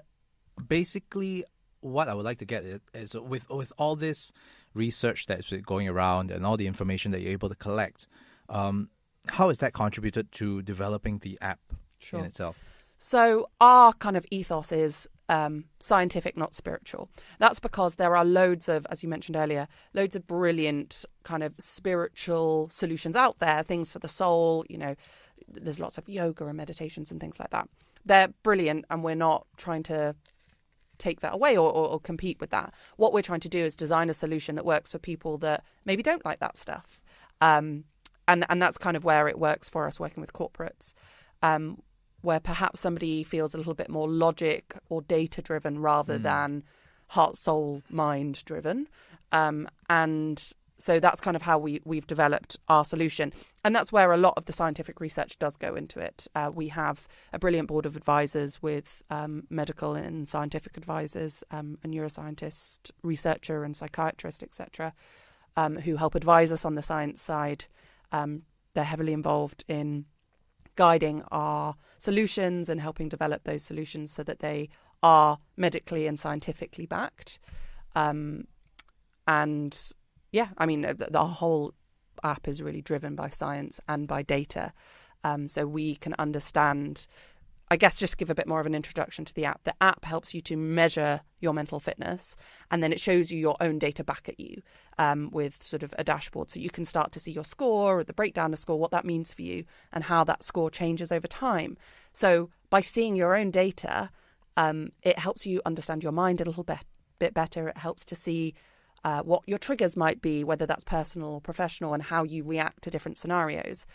basically 0.68 1.44
what 1.80 2.08
I 2.08 2.14
would 2.14 2.24
like 2.24 2.38
to 2.38 2.44
get 2.44 2.64
is 2.94 3.16
with 3.16 3.50
with 3.50 3.72
all 3.76 3.96
this 3.96 4.30
research 4.76 5.26
that's 5.26 5.52
going 5.52 5.88
around 5.88 6.30
and 6.30 6.44
all 6.46 6.56
the 6.56 6.66
information 6.66 7.12
that 7.12 7.20
you're 7.20 7.32
able 7.32 7.48
to 7.48 7.54
collect, 7.54 8.06
um, 8.48 8.90
how 9.28 9.48
has 9.48 9.58
that 9.58 9.72
contributed 9.72 10.30
to 10.32 10.62
developing 10.62 11.18
the 11.18 11.38
app 11.40 11.60
sure. 11.98 12.20
in 12.20 12.26
itself? 12.26 12.56
So 12.98 13.50
our 13.60 13.92
kind 13.92 14.16
of 14.16 14.24
ethos 14.30 14.72
is 14.72 15.08
um, 15.28 15.64
scientific, 15.80 16.36
not 16.36 16.54
spiritual. 16.54 17.10
That's 17.38 17.60
because 17.60 17.96
there 17.96 18.16
are 18.16 18.24
loads 18.24 18.68
of, 18.68 18.86
as 18.90 19.02
you 19.02 19.08
mentioned 19.08 19.36
earlier, 19.36 19.68
loads 19.92 20.16
of 20.16 20.26
brilliant 20.26 21.04
kind 21.24 21.42
of 21.42 21.54
spiritual 21.58 22.68
solutions 22.70 23.16
out 23.16 23.38
there, 23.38 23.62
things 23.62 23.92
for 23.92 23.98
the 23.98 24.08
soul. 24.08 24.64
You 24.70 24.78
know, 24.78 24.94
there's 25.48 25.80
lots 25.80 25.98
of 25.98 26.08
yoga 26.08 26.46
and 26.46 26.56
meditations 26.56 27.10
and 27.10 27.20
things 27.20 27.38
like 27.38 27.50
that. 27.50 27.68
They're 28.04 28.28
brilliant, 28.42 28.84
and 28.88 29.02
we're 29.02 29.16
not 29.16 29.46
trying 29.56 29.82
to 29.84 30.14
take 30.98 31.20
that 31.20 31.34
away 31.34 31.56
or, 31.56 31.70
or, 31.70 31.88
or 31.88 32.00
compete 32.00 32.40
with 32.40 32.50
that. 32.50 32.74
What 32.96 33.12
we're 33.12 33.22
trying 33.22 33.40
to 33.40 33.48
do 33.48 33.64
is 33.64 33.76
design 33.76 34.10
a 34.10 34.14
solution 34.14 34.56
that 34.56 34.64
works 34.64 34.92
for 34.92 34.98
people 34.98 35.38
that 35.38 35.64
maybe 35.84 36.02
don't 36.02 36.24
like 36.24 36.40
that 36.40 36.56
stuff. 36.56 37.00
Um, 37.40 37.84
and 38.28 38.44
and 38.48 38.60
that's 38.60 38.78
kind 38.78 38.96
of 38.96 39.04
where 39.04 39.28
it 39.28 39.38
works 39.38 39.68
for 39.68 39.86
us 39.86 40.00
working 40.00 40.20
with 40.20 40.32
corporates. 40.32 40.94
Um, 41.42 41.82
where 42.22 42.40
perhaps 42.40 42.80
somebody 42.80 43.22
feels 43.22 43.54
a 43.54 43.56
little 43.56 43.74
bit 43.74 43.88
more 43.88 44.08
logic 44.08 44.74
or 44.88 45.00
data 45.02 45.40
driven 45.40 45.78
rather 45.78 46.18
mm. 46.18 46.22
than 46.22 46.64
heart, 47.08 47.36
soul, 47.36 47.82
mind 47.88 48.44
driven. 48.44 48.88
Um, 49.30 49.68
and 49.88 50.52
so 50.78 51.00
that's 51.00 51.20
kind 51.20 51.36
of 51.36 51.42
how 51.42 51.58
we, 51.58 51.80
we've 51.84 52.06
developed 52.06 52.58
our 52.68 52.84
solution. 52.84 53.32
And 53.64 53.74
that's 53.74 53.92
where 53.92 54.12
a 54.12 54.16
lot 54.16 54.34
of 54.36 54.44
the 54.44 54.52
scientific 54.52 55.00
research 55.00 55.38
does 55.38 55.56
go 55.56 55.74
into 55.74 55.98
it. 55.98 56.26
Uh, 56.34 56.50
we 56.54 56.68
have 56.68 57.08
a 57.32 57.38
brilliant 57.38 57.68
board 57.68 57.86
of 57.86 57.96
advisors 57.96 58.62
with 58.62 59.02
um, 59.10 59.44
medical 59.48 59.94
and 59.94 60.28
scientific 60.28 60.76
advisors, 60.76 61.42
um, 61.50 61.78
a 61.82 61.88
neuroscientist, 61.88 62.90
researcher, 63.02 63.64
and 63.64 63.76
psychiatrist, 63.76 64.42
etc., 64.42 64.92
um, 65.56 65.76
who 65.76 65.96
help 65.96 66.14
advise 66.14 66.52
us 66.52 66.64
on 66.64 66.74
the 66.74 66.82
science 66.82 67.22
side. 67.22 67.64
Um, 68.12 68.42
they're 68.74 68.84
heavily 68.84 69.14
involved 69.14 69.64
in 69.68 70.04
guiding 70.76 71.22
our 71.32 71.74
solutions 71.96 72.68
and 72.68 72.80
helping 72.80 73.08
develop 73.08 73.44
those 73.44 73.62
solutions 73.62 74.12
so 74.12 74.22
that 74.22 74.40
they 74.40 74.68
are 75.02 75.38
medically 75.56 76.06
and 76.06 76.18
scientifically 76.18 76.84
backed. 76.84 77.38
Um, 77.94 78.46
and 79.26 79.92
yeah, 80.32 80.48
I 80.58 80.66
mean, 80.66 80.82
the, 80.82 81.08
the, 81.10 81.24
whole 81.24 81.74
app 82.22 82.48
is 82.48 82.62
really 82.62 82.82
driven 82.82 83.14
by 83.14 83.28
science 83.28 83.80
and 83.88 84.08
by 84.08 84.22
data. 84.22 84.72
Um, 85.24 85.48
so 85.48 85.66
we 85.66 85.96
can 85.96 86.14
understand 86.18 87.06
I 87.68 87.76
guess 87.76 87.98
just 87.98 88.16
give 88.16 88.30
a 88.30 88.34
bit 88.34 88.46
more 88.46 88.60
of 88.60 88.66
an 88.66 88.76
introduction 88.76 89.24
to 89.24 89.34
the 89.34 89.44
app. 89.44 89.64
The 89.64 89.74
app 89.82 90.04
helps 90.04 90.32
you 90.32 90.40
to 90.42 90.56
measure 90.56 91.20
your 91.40 91.52
mental 91.52 91.80
fitness, 91.80 92.36
and 92.70 92.80
then 92.80 92.92
it 92.92 93.00
shows 93.00 93.32
you 93.32 93.40
your 93.40 93.56
own 93.60 93.80
data 93.80 94.04
back 94.04 94.28
at 94.28 94.38
you 94.38 94.62
um, 94.98 95.30
with 95.32 95.60
sort 95.62 95.82
of 95.82 95.92
a 95.98 96.04
dashboard, 96.04 96.48
so 96.50 96.60
you 96.60 96.70
can 96.70 96.84
start 96.84 97.10
to 97.12 97.20
see 97.20 97.32
your 97.32 97.44
score 97.44 97.98
or 97.98 98.04
the 98.04 98.12
breakdown 98.12 98.52
of 98.52 98.60
score, 98.60 98.78
what 98.78 98.92
that 98.92 99.04
means 99.04 99.34
for 99.34 99.42
you, 99.42 99.64
and 99.92 100.04
how 100.04 100.22
that 100.22 100.44
score 100.44 100.70
changes 100.70 101.10
over 101.10 101.26
time. 101.26 101.76
So 102.12 102.50
by 102.70 102.80
seeing 102.80 103.16
your 103.16 103.34
own 103.34 103.50
data, 103.50 104.10
um, 104.56 104.92
it 105.02 105.18
helps 105.18 105.44
you 105.44 105.60
understand 105.66 106.04
your 106.04 106.12
mind 106.12 106.40
a 106.40 106.44
little 106.44 106.64
bit 107.18 107.34
better. 107.34 107.68
It 107.68 107.78
helps 107.78 108.04
to 108.06 108.14
see 108.14 108.54
uh, 109.04 109.22
what 109.22 109.42
your 109.46 109.58
triggers 109.58 109.96
might 109.96 110.20
be, 110.20 110.44
whether 110.44 110.66
that's 110.66 110.84
personal 110.84 111.28
or 111.28 111.40
professional, 111.40 111.94
and 111.94 112.02
how 112.02 112.24
you 112.24 112.42
react 112.44 112.82
to 112.82 112.90
different 112.90 113.18
scenarios. 113.18 113.86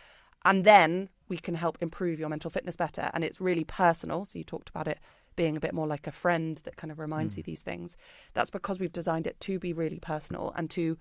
And 0.44 0.64
then 0.64 1.10
we 1.28 1.38
can 1.38 1.56
help 1.56 1.78
improve 1.82 2.20
your 2.20 2.30
mental 2.30 2.50
fitness 2.50 2.76
better. 2.76 3.10
And 3.14 3.24
it's 3.24 3.42
really 3.42 3.64
personal. 3.64 4.26
So 4.26 4.40
you 4.40 4.44
talked 4.44 4.70
about 4.70 4.88
it 4.88 5.00
being 5.36 5.56
a 5.56 5.62
bit 5.62 5.74
more 5.74 5.88
like 5.88 6.08
a 6.08 6.12
friend 6.12 6.58
that 6.64 6.76
kind 6.76 6.92
of 6.92 7.00
reminds 7.00 7.34
mm. 7.34 7.38
you 7.38 7.44
these 7.44 7.62
things. 7.62 7.96
That's 8.34 8.50
because 8.50 8.80
we've 8.80 8.92
designed 8.92 9.28
it 9.28 9.40
to 9.42 9.60
be 9.60 9.74
really 9.74 10.00
personal 10.00 10.54
and 10.56 10.70
to 10.72 10.98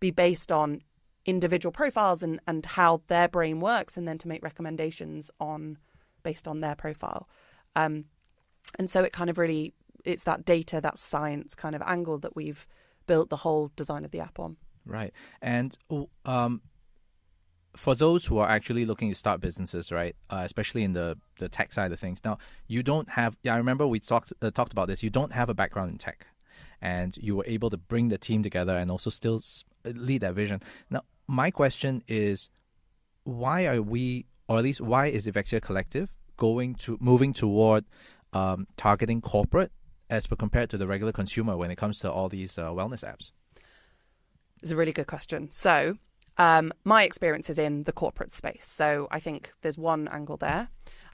be 0.00 0.10
based 0.10 0.52
on 0.52 0.82
individual 1.24 1.72
profiles 1.72 2.22
and, 2.22 2.40
and 2.46 2.64
how 2.64 3.02
their 3.08 3.28
brain 3.28 3.60
works 3.60 3.96
and 3.96 4.06
then 4.06 4.18
to 4.18 4.28
make 4.28 4.42
recommendations 4.42 5.30
on 5.40 5.78
based 6.22 6.48
on 6.48 6.60
their 6.60 6.74
profile. 6.74 7.28
Um, 7.74 8.06
and 8.78 8.88
so 8.88 9.02
it 9.02 9.12
kind 9.12 9.30
of 9.30 9.38
really 9.38 9.74
it's 10.04 10.24
that 10.24 10.44
data, 10.44 10.80
that 10.80 10.98
science 10.98 11.54
kind 11.54 11.74
of 11.74 11.82
angle 11.84 12.18
that 12.18 12.36
we've 12.36 12.66
built 13.06 13.30
the 13.30 13.36
whole 13.36 13.70
design 13.76 14.04
of 14.04 14.10
the 14.10 14.20
app 14.20 14.38
on. 14.38 14.56
Right. 14.84 15.12
And 15.42 15.76
um, 16.24 16.62
for 17.76 17.94
those 17.94 18.26
who 18.26 18.38
are 18.38 18.48
actually 18.48 18.84
looking 18.84 19.10
to 19.10 19.14
start 19.14 19.40
businesses, 19.40 19.92
right, 19.92 20.16
uh, 20.30 20.42
especially 20.44 20.82
in 20.82 20.94
the, 20.94 21.18
the 21.38 21.48
tech 21.48 21.72
side 21.72 21.92
of 21.92 22.00
things, 22.00 22.20
now 22.24 22.38
you 22.66 22.82
don't 22.82 23.10
have. 23.10 23.36
Yeah, 23.42 23.54
I 23.54 23.58
remember 23.58 23.86
we 23.86 24.00
talked 24.00 24.32
uh, 24.40 24.50
talked 24.50 24.72
about 24.72 24.88
this. 24.88 25.02
You 25.02 25.10
don't 25.10 25.32
have 25.32 25.48
a 25.48 25.54
background 25.54 25.90
in 25.90 25.98
tech, 25.98 26.26
and 26.80 27.16
you 27.16 27.36
were 27.36 27.44
able 27.46 27.70
to 27.70 27.76
bring 27.76 28.08
the 28.08 28.18
team 28.18 28.42
together 28.42 28.76
and 28.76 28.90
also 28.90 29.10
still 29.10 29.40
lead 29.84 30.22
that 30.22 30.34
vision. 30.34 30.60
Now, 30.90 31.02
my 31.26 31.50
question 31.50 32.02
is, 32.08 32.48
why 33.24 33.66
are 33.66 33.82
we, 33.82 34.26
or 34.48 34.58
at 34.58 34.64
least 34.64 34.80
why 34.80 35.06
is 35.06 35.26
Evexia 35.26 35.60
Collective 35.60 36.14
going 36.36 36.74
to 36.74 36.96
moving 37.00 37.32
toward 37.32 37.84
um, 38.32 38.66
targeting 38.76 39.20
corporate 39.20 39.72
as 40.08 40.26
compared 40.26 40.70
to 40.70 40.78
the 40.78 40.86
regular 40.86 41.12
consumer 41.12 41.56
when 41.56 41.70
it 41.70 41.76
comes 41.76 41.98
to 42.00 42.10
all 42.10 42.28
these 42.28 42.58
uh, 42.58 42.70
wellness 42.70 43.04
apps? 43.04 43.30
It's 44.62 44.70
a 44.70 44.76
really 44.76 44.92
good 44.92 45.06
question. 45.06 45.50
So 45.52 45.98
um, 46.38 46.72
my 46.84 47.04
experience 47.04 47.50
is 47.50 47.58
in 47.58 47.84
the 47.84 47.92
corporate 47.92 48.32
space. 48.32 48.66
So 48.66 49.08
I 49.10 49.20
think 49.20 49.52
there's 49.62 49.78
one 49.78 50.08
angle 50.08 50.36
there. 50.36 50.68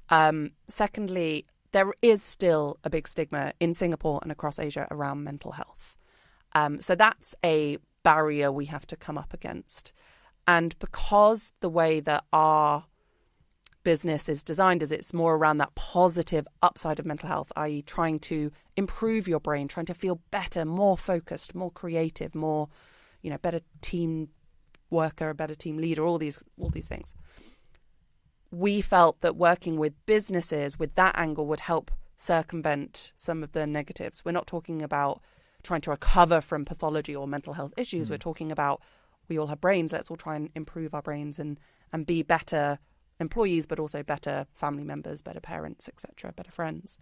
Um, 0.08 0.52
secondly, 0.68 1.46
there 1.72 1.92
is 2.02 2.22
still 2.22 2.78
a 2.84 2.90
big 2.90 3.08
stigma 3.08 3.52
in 3.60 3.72
Singapore 3.74 4.20
and 4.22 4.30
across 4.30 4.58
Asia 4.58 4.86
around 4.90 5.24
mental 5.24 5.52
health. 5.52 5.96
Um, 6.54 6.80
so 6.80 6.94
that's 6.94 7.34
a 7.44 7.78
barrier 8.02 8.52
we 8.52 8.66
have 8.66 8.86
to 8.88 8.96
come 8.96 9.16
up 9.16 9.32
against. 9.32 9.92
And 10.46 10.78
because 10.78 11.52
the 11.60 11.70
way 11.70 12.00
that 12.00 12.24
our 12.32 12.84
business 13.84 14.28
is 14.28 14.42
designed 14.42 14.82
is 14.82 14.92
it's 14.92 15.12
more 15.12 15.34
around 15.36 15.58
that 15.58 15.74
positive 15.74 16.46
upside 16.62 16.98
of 16.98 17.06
mental 17.06 17.28
health, 17.28 17.52
i.e., 17.56 17.82
trying 17.82 18.18
to 18.20 18.50
improve 18.76 19.28
your 19.28 19.40
brain, 19.40 19.68
trying 19.68 19.86
to 19.86 19.94
feel 19.94 20.20
better, 20.30 20.64
more 20.64 20.96
focused, 20.96 21.54
more 21.54 21.70
creative, 21.70 22.34
more, 22.34 22.68
you 23.22 23.30
know, 23.30 23.38
better 23.38 23.60
team 23.80 24.28
worker, 24.90 25.30
a 25.30 25.34
better 25.34 25.54
team 25.54 25.78
leader, 25.78 26.04
all 26.06 26.18
these 26.18 26.42
all 26.58 26.70
these 26.70 26.88
things. 26.88 27.14
We 28.50 28.82
felt 28.82 29.20
that 29.22 29.36
working 29.36 29.76
with 29.76 29.94
businesses 30.06 30.78
with 30.78 30.94
that 30.96 31.18
angle 31.18 31.46
would 31.46 31.60
help 31.60 31.90
circumvent 32.16 33.12
some 33.16 33.42
of 33.42 33.52
the 33.52 33.66
negatives. 33.66 34.24
We're 34.24 34.32
not 34.32 34.46
talking 34.46 34.82
about 34.82 35.20
trying 35.62 35.80
to 35.82 35.90
recover 35.90 36.40
from 36.40 36.64
pathology 36.64 37.16
or 37.16 37.26
mental 37.26 37.54
health 37.54 37.72
issues. 37.76 38.08
Mm. 38.08 38.10
We're 38.10 38.18
talking 38.18 38.52
about 38.52 38.82
we 39.28 39.38
all 39.38 39.46
have 39.46 39.60
brains. 39.60 39.92
Let's 39.92 40.10
all 40.10 40.16
try 40.16 40.36
and 40.36 40.50
improve 40.54 40.94
our 40.94 41.02
brains 41.02 41.38
and 41.38 41.58
and 41.92 42.06
be 42.06 42.22
better 42.22 42.78
employees, 43.22 43.64
but 43.64 43.78
also 43.78 44.02
better 44.02 44.46
family 44.52 44.84
members, 44.84 45.22
better 45.22 45.40
parents, 45.40 45.88
etc., 45.88 46.32
better 46.32 46.50
friends. 46.50 46.98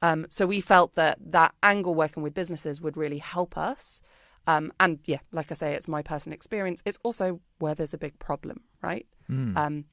Um, 0.00 0.26
so 0.28 0.46
we 0.46 0.60
felt 0.60 0.94
that 0.94 1.18
that 1.20 1.54
angle 1.64 1.94
working 1.96 2.22
with 2.22 2.32
businesses 2.32 2.80
would 2.80 2.96
really 2.96 3.18
help 3.18 3.58
us 3.58 4.00
um, 4.48 4.72
and 4.80 4.98
yeah, 5.04 5.18
like 5.30 5.50
I 5.50 5.54
say, 5.54 5.74
it's 5.74 5.88
my 5.88 6.00
personal 6.00 6.34
experience. 6.34 6.82
It's 6.86 6.98
also 7.02 7.40
where 7.58 7.74
there's 7.74 7.92
a 7.92 7.98
big 7.98 8.18
problem, 8.18 8.62
right? 8.82 9.06
Mm. 9.30 9.54
Um, 9.54 9.84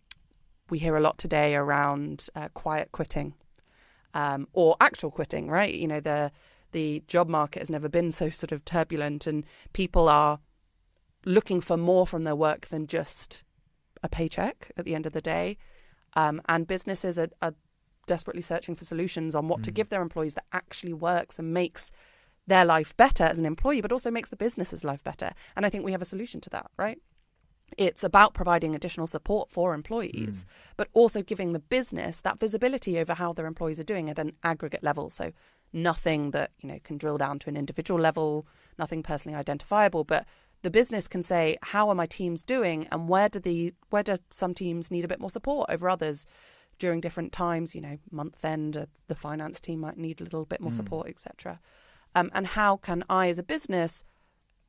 we 0.69 0.79
hear 0.79 0.95
a 0.95 1.01
lot 1.01 1.17
today 1.17 1.55
around 1.55 2.29
uh, 2.35 2.47
quiet 2.53 2.93
quitting 2.93 3.33
um, 4.13 4.47
or 4.53 4.77
actual 4.79 5.11
quitting, 5.11 5.49
right? 5.49 5.73
You 5.73 5.89
know, 5.89 5.99
the 5.99 6.31
the 6.71 7.03
job 7.07 7.27
market 7.27 7.59
has 7.59 7.69
never 7.69 7.89
been 7.89 8.11
so 8.11 8.29
sort 8.29 8.53
of 8.53 8.63
turbulent, 8.63 9.27
and 9.27 9.43
people 9.73 10.07
are 10.07 10.39
looking 11.25 11.59
for 11.59 11.75
more 11.75 12.07
from 12.07 12.23
their 12.23 12.35
work 12.35 12.67
than 12.67 12.87
just 12.87 13.43
a 14.05 14.09
paycheck 14.09 14.71
at 14.77 14.85
the 14.85 14.95
end 14.95 15.05
of 15.05 15.11
the 15.11 15.21
day. 15.21 15.57
Um, 16.15 16.41
and 16.47 16.65
businesses 16.65 17.19
are, 17.19 17.29
are, 17.41 17.53
desperately 18.07 18.43
searching 18.43 18.75
for 18.75 18.85
solutions 18.85 19.33
on 19.33 19.47
what 19.47 19.61
mm. 19.61 19.63
to 19.63 19.71
give 19.71 19.89
their 19.89 20.03
employees 20.03 20.35
that 20.35 20.45
actually 20.53 20.93
works 20.93 21.39
and 21.39 21.51
makes 21.51 21.89
their 22.45 22.63
life 22.63 22.95
better 22.97 23.23
as 23.23 23.39
an 23.39 23.47
employee, 23.47 23.81
but 23.81 23.91
also 23.91 24.11
makes 24.11 24.29
the 24.29 24.35
business's 24.35 24.83
life 24.83 25.03
better. 25.03 25.31
And 25.55 25.65
I 25.65 25.69
think 25.69 25.83
we 25.83 25.91
have 25.91 26.03
a 26.03 26.05
solution 26.13 26.39
to 26.41 26.49
that, 26.51 26.69
right? 26.77 26.99
It's 27.79 28.03
about 28.03 28.35
providing 28.35 28.75
additional 28.75 29.07
support 29.07 29.49
for 29.49 29.73
employees, 29.73 30.45
mm. 30.45 30.73
but 30.77 30.87
also 30.93 31.23
giving 31.23 31.53
the 31.53 31.59
business 31.59 32.21
that 32.21 32.39
visibility 32.39 32.99
over 32.99 33.15
how 33.15 33.33
their 33.33 33.47
employees 33.47 33.79
are 33.79 33.83
doing 33.83 34.07
at 34.07 34.19
an 34.19 34.33
aggregate 34.43 34.83
level. 34.83 35.09
So 35.09 35.31
nothing 35.73 36.29
that, 36.31 36.51
you 36.61 36.69
know, 36.69 36.79
can 36.83 36.97
drill 36.97 37.17
down 37.17 37.39
to 37.39 37.49
an 37.49 37.57
individual 37.57 37.99
level, 37.99 38.45
nothing 38.77 39.01
personally 39.01 39.37
identifiable, 39.37 40.03
but 40.03 40.27
the 40.65 40.71
business 40.71 41.07
can 41.07 41.21
say, 41.21 41.57
how 41.61 41.89
are 41.89 41.95
my 41.95 42.07
teams 42.07 42.43
doing 42.43 42.87
and 42.91 43.07
where 43.07 43.29
do 43.29 43.39
the 43.39 43.71
where 43.91 44.01
do 44.01 44.17
some 44.31 44.55
teams 44.55 44.89
need 44.89 45.05
a 45.05 45.07
bit 45.07 45.19
more 45.19 45.29
support 45.29 45.69
over 45.69 45.87
others 45.87 46.25
during 46.79 46.99
different 46.99 47.31
times, 47.31 47.75
you 47.75 47.81
know, 47.81 47.99
month 48.09 48.43
end, 48.43 48.75
uh, 48.75 48.87
the 49.07 49.13
finance 49.13 49.61
team 49.61 49.79
might 49.79 49.95
need 49.95 50.19
a 50.19 50.23
little 50.23 50.43
bit 50.43 50.59
more 50.59 50.71
mm. 50.71 50.75
support, 50.75 51.07
etc. 51.07 51.59
Um, 52.15 52.31
and 52.33 52.47
how 52.47 52.77
can 52.77 53.03
I, 53.07 53.29
as 53.29 53.37
a 53.37 53.43
business, 53.43 54.03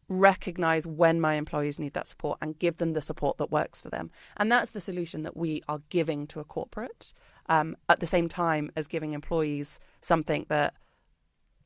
recognize 0.07 0.87
when 0.87 1.19
my 1.19 1.37
employees 1.37 1.79
need 1.79 1.95
that 1.95 2.07
support 2.07 2.37
and 2.43 2.59
give 2.59 2.77
them 2.77 2.93
the 2.93 3.01
support 3.01 3.39
that 3.39 3.51
works 3.51 3.81
for 3.81 3.89
them? 3.89 4.11
And 4.37 4.53
that's 4.53 4.71
the 4.71 4.83
solution 4.83 5.23
that 5.23 5.35
we 5.35 5.63
are 5.67 5.81
giving 5.89 6.27
to 6.27 6.41
a 6.41 6.45
corporate 6.45 7.15
um, 7.47 7.75
at 7.89 8.01
the 8.01 8.07
same 8.07 8.29
time 8.29 8.71
as 8.77 8.87
giving 8.87 9.15
employees 9.15 9.81
something 10.03 10.45
that 10.51 10.75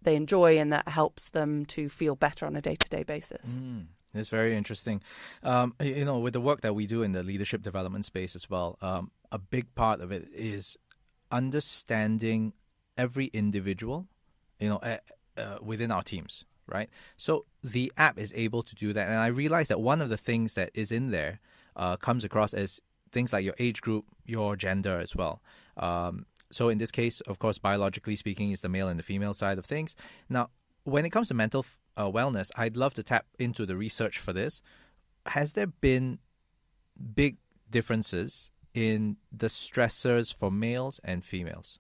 they 0.01 0.15
enjoy 0.15 0.57
and 0.57 0.73
that 0.73 0.87
helps 0.87 1.31
them 1.31 1.67
to 1.67 1.89
feel 1.89 2.15
better 2.15 2.47
on 2.47 2.55
a 2.55 2.63
day 2.63 2.77
to 2.77 2.89
day 2.89 3.03
basis. 3.03 3.59
Mm. 3.61 3.87
It's 4.15 4.29
very 4.29 4.57
interesting. 4.57 5.03
Um, 5.43 5.75
you 5.81 6.05
know, 6.05 6.19
with 6.19 6.33
the 6.33 6.41
work 6.41 6.63
that 6.63 6.75
we 6.75 6.87
do 6.87 7.03
in 7.03 7.13
the 7.13 7.23
leadership 7.23 7.63
development 7.63 8.05
space 8.05 8.35
as 8.35 8.51
well, 8.51 8.77
um, 8.83 9.11
a 9.31 9.39
big 9.39 9.75
part 9.75 10.01
of 10.01 10.11
it 10.11 10.29
is 10.35 10.77
understanding 11.31 12.53
every 12.99 13.27
individual 13.27 14.09
you 14.61 14.69
know, 14.69 14.77
uh, 14.77 14.99
uh, 15.37 15.57
within 15.63 15.91
our 15.91 16.03
teams, 16.03 16.45
right? 16.67 16.89
So 17.17 17.47
the 17.65 17.91
app 17.97 18.19
is 18.19 18.33
able 18.37 18.63
to 18.63 18.75
do 18.75 18.93
that, 18.93 19.09
and 19.09 19.19
I 19.19 19.29
realized 19.29 19.71
that 19.71 19.81
one 19.81 20.01
of 20.01 20.11
the 20.11 20.17
things 20.17 20.55
that 20.55 20.71
is 20.75 20.93
in 20.93 21.11
there 21.11 21.41
uh, 21.77 21.97
comes 21.97 22.25
across 22.25 22.55
as 22.55 22.81
things 23.11 23.33
like 23.33 23.45
your 23.45 23.55
age 23.59 23.81
group, 23.81 24.05
your 24.25 24.55
gender 24.55 24.99
as 24.99 25.17
well. 25.17 25.41
Um, 25.77 26.27
so 26.53 26.69
in 26.69 26.79
this 26.79 26.91
case, 26.91 27.21
of 27.23 27.39
course, 27.39 27.59
biologically 27.59 28.17
speaking, 28.17 28.53
is 28.53 28.61
the 28.61 28.69
male 28.69 28.89
and 28.89 28.99
the 28.99 29.05
female 29.05 29.35
side 29.35 29.59
of 29.59 29.65
things. 29.65 29.97
Now, 30.29 30.51
when 30.85 31.05
it 31.05 31.11
comes 31.11 31.29
to 31.29 31.35
mental 31.35 31.65
uh, 32.01 32.11
wellness, 32.11 32.51
I'd 32.57 32.77
love 32.77 32.95
to 32.95 33.03
tap 33.03 33.27
into 33.39 33.67
the 33.67 33.77
research 33.77 34.19
for 34.19 34.33
this. 34.33 34.63
Has 35.27 35.53
there 35.53 35.67
been 35.67 36.19
big 37.15 37.37
differences 37.69 38.51
in 38.73 39.17
the 39.31 39.47
stressors 39.49 40.35
for 40.35 40.51
males 40.51 41.01
and 41.05 41.23
females? 41.23 41.79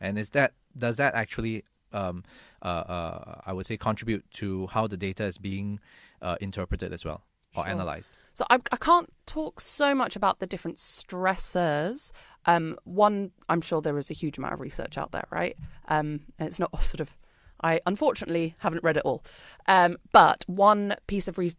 And 0.00 0.18
is 0.18 0.30
that 0.30 0.52
does 0.76 0.96
that 0.96 1.14
actually 1.14 1.64
um, 1.92 2.24
uh, 2.62 2.66
uh, 2.96 3.40
I 3.46 3.52
would 3.52 3.66
say 3.66 3.76
contribute 3.76 4.30
to 4.32 4.66
how 4.68 4.86
the 4.86 4.96
data 4.96 5.24
is 5.24 5.38
being 5.38 5.80
uh, 6.20 6.36
interpreted 6.40 6.92
as 6.92 7.04
well 7.04 7.24
or 7.54 7.64
Sure. 7.64 7.72
analyzed? 7.72 8.12
So 8.34 8.44
I, 8.50 8.58
I 8.72 8.76
can't 8.76 9.10
talk 9.26 9.60
so 9.60 9.94
much 9.94 10.16
about 10.16 10.38
the 10.38 10.46
different 10.46 10.78
stressors. 10.78 12.12
Um, 12.46 12.78
one, 12.84 13.32
I'm 13.48 13.60
sure 13.60 13.80
there 13.80 13.98
is 13.98 14.10
a 14.10 14.14
huge 14.14 14.38
amount 14.38 14.54
of 14.54 14.60
research 14.60 14.98
out 14.98 15.12
there, 15.12 15.26
right? 15.30 15.56
Um, 15.88 16.20
and 16.38 16.48
it's 16.48 16.58
not 16.58 16.70
sort 16.82 17.00
of. 17.00 17.16
I 17.62 17.80
unfortunately 17.86 18.54
haven't 18.58 18.82
read 18.84 18.96
it 18.96 19.02
all, 19.04 19.22
um, 19.66 19.96
but 20.12 20.44
one 20.46 20.94
piece 21.06 21.28
of 21.28 21.38
re- 21.38 21.52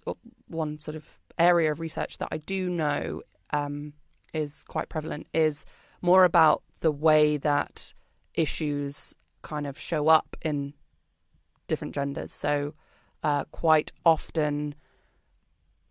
one 0.47 0.77
sort 0.79 0.95
of 0.95 1.17
area 1.37 1.71
of 1.71 1.79
research 1.79 2.17
that 2.19 2.29
I 2.31 2.37
do 2.37 2.69
know 2.69 3.21
um, 3.51 3.93
is 4.33 4.63
quite 4.63 4.89
prevalent 4.89 5.27
is 5.33 5.65
more 6.01 6.23
about 6.25 6.63
the 6.81 6.91
way 6.91 7.37
that 7.37 7.93
issues 8.33 9.15
kind 9.41 9.65
of 9.67 9.79
show 9.79 10.07
up 10.09 10.35
in 10.41 10.73
different 11.67 11.93
genders. 11.95 12.31
So 12.33 12.73
uh, 13.23 13.45
quite 13.45 13.91
often 14.05 14.75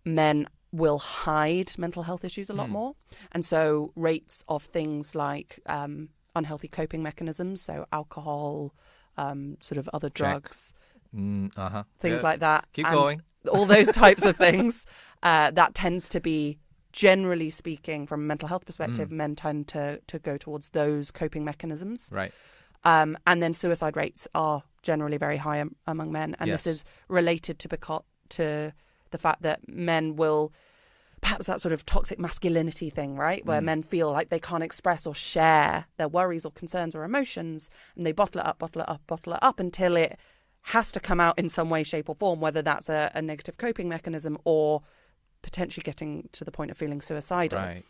men 0.05 0.49
will 0.73 0.99
hide 0.99 1.77
mental 1.79 2.03
health 2.03 2.25
issues 2.25 2.51
a 2.51 2.55
lot 2.55 2.67
Hmm. 2.67 2.73
more. 2.73 2.95
And 3.33 3.45
so 3.45 3.93
rates 3.95 4.43
of 4.49 4.63
things 4.65 5.15
like 5.15 5.61
um, 5.67 6.11
unhealthy 6.35 6.69
coping 6.69 7.03
mechanisms, 7.03 7.61
so 7.63 7.87
alcohol, 7.93 8.75
um, 9.17 9.57
sort 9.61 9.79
of 9.79 9.89
other 9.93 10.09
drugs, 10.11 10.75
Mm, 11.15 11.53
uh 11.59 11.69
huh. 11.69 11.83
things 12.01 12.23
like 12.23 12.41
that. 12.41 12.67
Keep 12.73 12.87
and 12.87 12.95
going. 12.95 13.23
All 13.51 13.67
those 13.67 13.89
types 13.93 14.25
of 14.25 14.37
things. 14.37 14.87
Uh, 15.23 15.51
that 15.51 15.75
tends 15.75 16.09
to 16.09 16.21
be, 16.21 16.59
generally 16.93 17.51
speaking, 17.51 18.07
from 18.07 18.21
a 18.23 18.25
mental 18.25 18.49
health 18.49 18.65
perspective, 18.67 19.09
Hmm. 19.11 19.17
men 19.19 19.35
tend 19.37 19.69
to, 19.69 20.01
to 20.07 20.19
go 20.19 20.37
towards 20.39 20.71
those 20.71 21.11
coping 21.11 21.45
mechanisms. 21.45 22.09
right. 22.13 22.33
Um, 22.85 23.17
and 23.29 23.41
then 23.43 23.53
suicide 23.55 23.97
rates 23.97 24.27
are 24.35 24.65
generally 24.83 25.17
very 25.17 25.37
high 25.37 25.59
am- 25.59 25.77
among 25.87 26.11
men, 26.11 26.35
and 26.41 26.49
Yes. 26.49 26.65
this 26.65 26.75
is 26.79 26.85
related 27.09 27.59
to 27.61 27.69
beca- 27.69 28.03
to 28.31 28.73
the 29.11 29.19
fact 29.19 29.43
that 29.43 29.69
men 29.69 30.17
will 30.17 30.53
perhaps 31.23 31.47
that 31.47 31.61
sort 31.61 31.73
of 31.73 31.87
toxic 31.87 32.19
masculinity 32.19 32.91
thing, 32.91 33.17
right, 33.17 33.47
where 33.47 33.61
Mm. 33.63 33.65
men 33.65 33.83
feel 33.83 34.11
like 34.13 34.29
they 34.29 34.41
can't 34.41 34.63
express 34.63 35.07
or 35.07 35.15
share 35.15 35.87
their 35.97 36.09
worries 36.09 36.45
or 36.45 36.51
concerns 36.53 36.95
or 36.95 37.05
emotions, 37.05 37.71
and 37.97 38.05
they 38.05 38.13
bottle 38.13 38.41
it 38.43 38.47
up, 38.47 38.59
bottle 38.59 38.83
it 38.83 38.89
up, 38.91 39.01
bottle 39.07 39.33
it 39.33 39.39
up 39.41 39.59
until 39.61 39.97
it 39.97 40.19
has 40.67 40.93
to 40.93 41.01
come 41.01 41.21
out 41.21 41.39
in 41.39 41.49
some 41.49 41.71
way, 41.71 41.83
shape, 41.85 42.09
or 42.09 42.15
form, 42.17 42.41
whether 42.41 42.61
that's 42.61 42.89
a, 42.89 43.11
a 43.15 43.23
negative 43.23 43.57
coping 43.57 43.89
mechanism 43.89 44.37
or 44.45 44.83
potentially 45.43 45.83
getting 45.83 46.29
to 46.33 46.45
the 46.45 46.53
point 46.53 46.71
of 46.71 46.77
feeling 46.77 47.01
suicidal. 47.01 47.59
Right. 47.59 47.85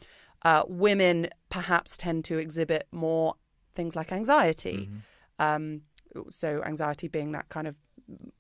Uh, 0.45 0.62
women 0.69 1.29
perhaps 1.51 1.97
tend 1.97 2.25
to 2.27 2.39
exhibit 2.39 2.87
more 2.93 3.35
things 3.75 3.95
like 3.97 4.12
anxiety. 4.12 4.89
Mhm. 4.91 5.03
Um, 5.39 5.83
so 6.31 6.62
anxiety 6.65 7.09
being 7.09 7.33
that 7.33 7.49
kind 7.49 7.67
of 7.67 7.77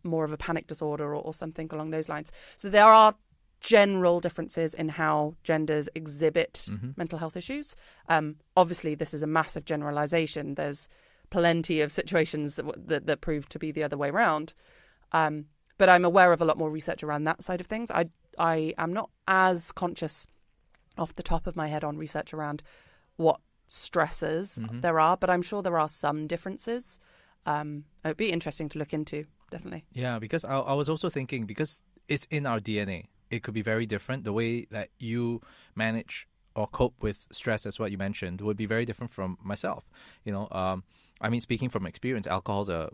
more 0.04 0.24
of 0.24 0.32
a 0.32 0.36
panic 0.36 0.66
disorder 0.66 1.14
or, 1.14 1.20
or 1.22 1.32
something 1.32 1.68
along 1.72 1.90
those 1.90 2.08
lines. 2.08 2.30
So 2.56 2.68
there 2.68 2.86
are 2.86 3.14
general 3.62 4.20
differences 4.20 4.74
in 4.74 4.88
how 4.90 5.34
genders 5.44 5.88
exhibit 5.94 6.54
Mhm. 6.68 6.96
mental 6.98 7.18
health 7.18 7.36
issues. 7.36 7.76
Um, 8.08 8.36
obviously, 8.56 8.94
this 8.96 9.14
is 9.14 9.22
a 9.22 9.26
massive 9.26 9.64
generalization. 9.64 10.54
There's 10.56 10.88
plenty 11.30 11.80
of 11.80 11.92
situations 11.92 12.56
that, 12.56 12.88
that, 12.88 13.06
that 13.06 13.20
prove 13.20 13.48
to 13.50 13.58
be 13.58 13.70
the 13.70 13.84
other 13.84 13.96
way 13.96 14.10
around. 14.10 14.52
Um, 15.12 15.46
but 15.78 15.88
I'm 15.88 16.04
aware 16.04 16.32
of 16.32 16.40
a 16.40 16.44
lot 16.44 16.58
more 16.58 16.70
research 16.70 17.02
around 17.02 17.24
that 17.24 17.42
side 17.42 17.60
of 17.60 17.66
things. 17.66 17.90
I 17.90 18.06
I 18.38 18.72
am 18.78 18.92
not 18.94 19.10
as 19.28 19.72
conscious 19.72 20.26
off 20.96 21.14
the 21.14 21.22
top 21.22 21.46
of 21.46 21.54
my 21.54 21.68
head 21.68 21.84
on 21.84 21.98
research 21.98 22.32
around 22.34 22.62
what 23.16 23.40
stressors 23.68 24.58
Mhm. 24.58 24.80
there 24.80 24.98
are, 24.98 25.16
but 25.16 25.28
I'm 25.30 25.42
sure 25.42 25.62
there 25.62 25.78
are 25.78 25.88
some 25.88 26.26
differences. 26.26 26.98
Um, 27.46 27.84
it 28.04 28.08
would 28.08 28.16
be 28.16 28.30
interesting 28.32 28.68
to 28.70 28.78
look 28.78 28.92
into, 28.94 29.26
definitely. 29.50 29.84
Yeah, 29.92 30.18
because 30.18 30.44
I, 30.44 30.58
I 30.58 30.72
was 30.74 30.88
also 30.88 31.08
thinking 31.10 31.44
because 31.46 31.82
it's 32.08 32.26
in 32.30 32.46
our 32.46 32.58
DNA, 32.60 33.08
it 33.32 33.42
could 33.42 33.54
be 33.54 33.62
very 33.62 33.86
different. 33.86 34.24
The 34.24 34.32
way 34.32 34.66
that 34.70 34.90
you 34.98 35.40
manage 35.74 36.28
or 36.54 36.66
cope 36.66 36.94
with 37.00 37.26
stress, 37.32 37.64
as 37.64 37.80
what 37.80 37.90
you 37.90 37.98
mentioned, 37.98 38.40
would 38.42 38.58
be 38.58 38.66
very 38.66 38.84
different 38.84 39.10
from 39.10 39.38
myself. 39.42 39.88
You 40.24 40.32
know, 40.32 40.48
um, 40.52 40.84
I 41.20 41.30
mean, 41.30 41.40
speaking 41.40 41.70
from 41.70 41.86
experience, 41.86 42.26
alcohol's 42.26 42.68
a 42.68 42.90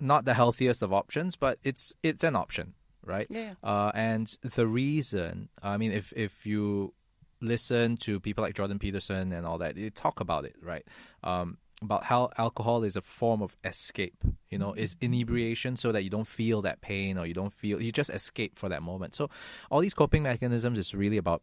not 0.00 0.24
the 0.24 0.34
healthiest 0.34 0.82
of 0.82 0.92
options, 0.92 1.36
but 1.36 1.58
it's 1.62 1.94
it's 2.02 2.24
an 2.24 2.34
option, 2.34 2.74
right? 3.04 3.26
Yeah. 3.28 3.54
Uh, 3.62 3.92
and 3.94 4.26
the 4.42 4.66
reason, 4.66 5.50
I 5.62 5.76
mean, 5.76 5.92
if 5.92 6.12
if 6.16 6.46
you 6.46 6.94
listen 7.42 7.96
to 7.98 8.20
people 8.20 8.42
like 8.42 8.54
Jordan 8.54 8.78
Peterson 8.78 9.32
and 9.32 9.46
all 9.46 9.58
that, 9.58 9.76
they 9.76 9.90
talk 9.90 10.20
about 10.20 10.44
it, 10.46 10.56
right? 10.62 10.86
Um, 11.22 11.58
about 11.82 12.04
how 12.04 12.30
alcohol 12.38 12.84
is 12.84 12.96
a 12.96 13.00
form 13.00 13.42
of 13.42 13.56
escape. 13.64 14.22
You 14.50 14.58
know, 14.58 14.72
is 14.72 14.96
inebriation 15.00 15.76
so 15.76 15.92
that 15.92 16.02
you 16.04 16.10
don't 16.10 16.26
feel 16.26 16.62
that 16.62 16.80
pain 16.80 17.18
or 17.18 17.26
you 17.26 17.34
don't 17.34 17.52
feel 17.52 17.82
you 17.82 17.92
just 17.92 18.10
escape 18.10 18.58
for 18.58 18.68
that 18.68 18.82
moment. 18.82 19.14
So, 19.14 19.28
all 19.70 19.80
these 19.80 19.94
coping 19.94 20.22
mechanisms 20.22 20.78
is 20.78 20.94
really 20.94 21.16
about 21.18 21.42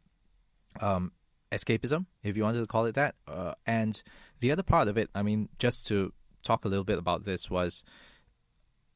um, 0.79 1.11
escapism, 1.51 2.05
if 2.23 2.37
you 2.37 2.43
wanted 2.43 2.61
to 2.61 2.67
call 2.67 2.85
it 2.85 2.95
that. 2.95 3.15
Uh, 3.27 3.53
and 3.65 4.01
the 4.39 4.51
other 4.51 4.63
part 4.63 4.87
of 4.87 4.97
it, 4.97 5.09
I 5.15 5.21
mean, 5.23 5.49
just 5.59 5.87
to 5.87 6.13
talk 6.43 6.65
a 6.65 6.67
little 6.67 6.85
bit 6.85 6.97
about 6.97 7.25
this 7.25 7.49
was, 7.49 7.83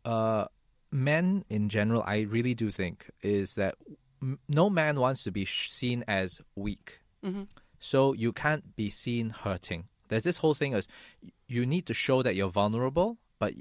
uh, 0.05 0.45
men 0.91 1.43
in 1.49 1.69
general, 1.69 2.03
I 2.05 2.21
really 2.21 2.53
do 2.53 2.69
think 2.69 3.09
is 3.21 3.55
that 3.55 3.75
m- 4.21 4.39
no 4.47 4.69
man 4.69 4.99
wants 4.99 5.23
to 5.23 5.31
be 5.31 5.45
sh- 5.45 5.69
seen 5.69 6.03
as 6.07 6.41
weak. 6.55 6.99
hmm 7.23 7.43
So 7.79 8.13
you 8.13 8.31
can't 8.31 8.75
be 8.75 8.89
seen 8.89 9.31
hurting. 9.31 9.85
There's 10.07 10.23
this 10.23 10.37
whole 10.37 10.53
thing 10.53 10.73
as 10.73 10.87
you 11.47 11.65
need 11.65 11.85
to 11.87 11.93
show 11.93 12.21
that 12.21 12.35
you're 12.35 12.49
vulnerable, 12.49 13.17
but 13.39 13.53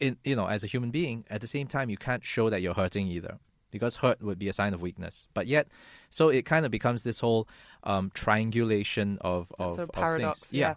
in, 0.00 0.16
you 0.24 0.36
know, 0.36 0.46
as 0.46 0.64
a 0.64 0.66
human 0.66 0.90
being, 0.90 1.24
at 1.30 1.40
the 1.40 1.46
same 1.46 1.66
time, 1.66 1.90
you 1.90 1.96
can't 1.96 2.24
show 2.24 2.50
that 2.50 2.62
you're 2.62 2.74
hurting 2.74 3.08
either, 3.08 3.38
because 3.70 3.96
hurt 3.96 4.22
would 4.22 4.38
be 4.38 4.48
a 4.48 4.52
sign 4.52 4.74
of 4.74 4.82
weakness. 4.82 5.26
But 5.34 5.46
yet, 5.46 5.68
so 6.10 6.28
it 6.28 6.44
kind 6.44 6.64
of 6.64 6.70
becomes 6.70 7.02
this 7.02 7.20
whole 7.20 7.48
um, 7.84 8.10
triangulation 8.14 9.18
of 9.20 9.52
of, 9.58 9.78
a 9.78 9.82
of 9.82 9.92
paradox. 9.92 10.44
things. 10.44 10.58
yeah. 10.58 10.74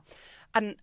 And 0.54 0.76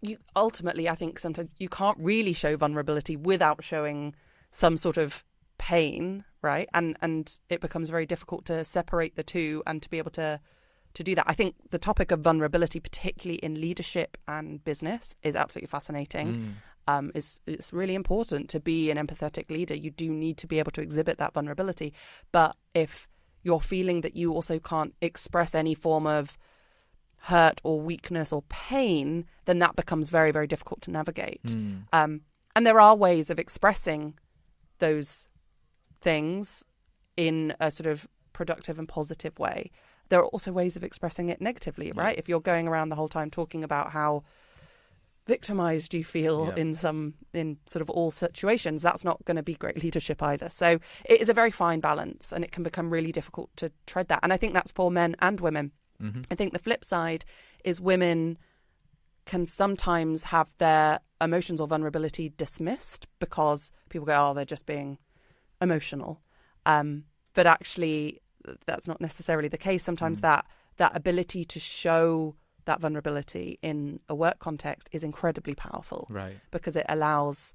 you 0.00 0.18
ultimately, 0.34 0.88
I 0.88 0.94
think 0.94 1.18
sometimes 1.18 1.50
you 1.58 1.68
can't 1.68 1.98
really 1.98 2.32
show 2.32 2.56
vulnerability 2.56 3.16
without 3.16 3.62
showing 3.62 4.14
some 4.50 4.76
sort 4.76 4.96
of 4.96 5.24
pain, 5.58 6.24
right? 6.42 6.68
And 6.74 6.96
and 7.00 7.38
it 7.48 7.60
becomes 7.60 7.88
very 7.88 8.04
difficult 8.04 8.44
to 8.46 8.64
separate 8.64 9.16
the 9.16 9.22
two 9.22 9.62
and 9.66 9.80
to 9.82 9.88
be 9.88 9.98
able 9.98 10.10
to 10.12 10.40
to 10.94 11.02
do 11.02 11.14
that. 11.14 11.24
I 11.26 11.34
think 11.34 11.54
the 11.70 11.78
topic 11.78 12.10
of 12.10 12.20
vulnerability, 12.20 12.80
particularly 12.80 13.38
in 13.38 13.60
leadership 13.60 14.16
and 14.28 14.62
business, 14.64 15.14
is 15.22 15.34
absolutely 15.34 15.68
fascinating. 15.68 16.34
Mm. 16.36 16.52
um, 16.88 17.12
is 17.14 17.40
it's 17.46 17.72
really 17.72 17.94
important 17.94 18.48
to 18.50 18.60
be 18.60 18.90
an 18.90 18.98
empathetic 18.98 19.50
leader. 19.50 19.74
You 19.74 19.90
do 19.90 20.10
need 20.10 20.36
to 20.38 20.46
be 20.46 20.58
able 20.58 20.72
to 20.72 20.80
exhibit 20.80 21.18
that 21.18 21.32
vulnerability. 21.32 21.94
But 22.32 22.56
if 22.74 23.08
you're 23.42 23.60
feeling 23.60 24.00
that 24.02 24.16
you 24.16 24.32
also 24.32 24.58
can't 24.58 24.94
express 25.00 25.54
any 25.54 25.74
form 25.74 26.06
of 26.06 26.38
hurt 27.22 27.60
or 27.62 27.80
weakness 27.80 28.32
or 28.32 28.42
pain, 28.48 29.26
then 29.44 29.60
that 29.60 29.76
becomes 29.76 30.10
very, 30.10 30.32
very 30.32 30.46
difficult 30.46 30.80
to 30.82 30.90
navigate. 30.90 31.42
Mm. 31.44 31.84
Um, 31.92 32.22
and 32.54 32.66
there 32.66 32.80
are 32.80 32.96
ways 32.96 33.30
of 33.30 33.38
expressing 33.38 34.14
those 34.78 35.28
things 36.00 36.64
in 37.16 37.54
a 37.60 37.70
sort 37.70 37.86
of 37.86 38.08
productive 38.32 38.78
and 38.78 38.88
positive 38.88 39.38
way. 39.38 39.70
There 40.12 40.20
are 40.20 40.26
also 40.26 40.52
ways 40.52 40.76
of 40.76 40.84
expressing 40.84 41.30
it 41.30 41.40
negatively, 41.40 41.86
Yeah. 41.86 41.92
right? 42.02 42.18
If 42.18 42.28
you're 42.28 42.38
going 42.52 42.68
around 42.68 42.90
the 42.90 42.96
whole 42.96 43.08
time 43.08 43.30
talking 43.30 43.64
about 43.64 43.92
how 43.92 44.24
victimized 45.26 45.94
you 45.94 46.04
feel 46.04 46.48
Yeah. 46.48 46.60
in 46.62 46.74
some 46.74 47.14
in 47.32 47.56
sort 47.64 47.80
of 47.80 47.88
all 47.88 48.10
situations 48.10 48.82
that's 48.82 49.04
not 49.04 49.24
going 49.24 49.36
to 49.36 49.42
be 49.42 49.54
great 49.54 49.80
leadership 49.82 50.20
either 50.22 50.48
so 50.48 50.80
it 51.04 51.20
is 51.20 51.28
a 51.28 51.32
very 51.34 51.52
fine 51.52 51.78
balance 51.80 52.32
and 52.32 52.42
it 52.44 52.50
can 52.50 52.64
become 52.64 52.90
really 52.92 53.12
difficult 53.12 53.48
to 53.56 53.70
tread 53.86 54.08
that 54.08 54.18
and 54.24 54.32
i 54.32 54.36
think 54.36 54.52
that's 54.52 54.72
for 54.72 54.90
men 54.90 55.14
and 55.20 55.38
women 55.40 55.70
hmm 56.00 56.22
I 56.30 56.34
think 56.34 56.52
the 56.52 56.58
flip 56.58 56.84
side 56.84 57.24
is 57.64 57.80
women 57.80 58.36
can 59.24 59.46
sometimes 59.46 60.24
have 60.24 60.56
their 60.58 60.98
emotions 61.20 61.60
or 61.60 61.68
vulnerability 61.68 62.30
dismissed 62.36 63.06
because 63.20 63.70
people 63.88 64.06
go, 64.06 64.30
oh, 64.30 64.34
they're 64.34 64.44
just 64.44 64.66
being 64.66 64.98
emotional. 65.60 66.20
Um, 66.66 67.04
but 67.34 67.46
actually, 67.46 68.20
that's 68.66 68.88
not 68.88 69.00
necessarily 69.00 69.48
the 69.48 69.58
case. 69.58 69.82
Sometimes 69.82 70.18
Mm. 70.18 70.22
that 70.22 70.46
that 70.76 70.96
ability 70.96 71.44
to 71.44 71.60
show 71.60 72.34
that 72.64 72.80
vulnerability 72.80 73.58
in 73.62 74.00
a 74.08 74.14
work 74.14 74.38
context 74.38 74.88
is 74.92 75.02
incredibly 75.04 75.54
powerful 75.54 76.06
Right. 76.08 76.36
because 76.50 76.76
it 76.76 76.86
allows 76.88 77.52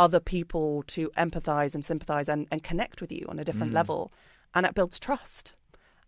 other 0.00 0.20
people 0.20 0.82
to 0.84 1.10
empathize 1.16 1.74
and 1.74 1.84
sympathize 1.84 2.28
and, 2.28 2.46
and 2.50 2.62
connect 2.62 3.00
with 3.00 3.12
you 3.12 3.26
on 3.28 3.38
a 3.38 3.44
different 3.44 3.72
level. 3.72 4.12
And 4.54 4.64
it 4.64 4.74
builds 4.74 4.98
trust. 4.98 5.54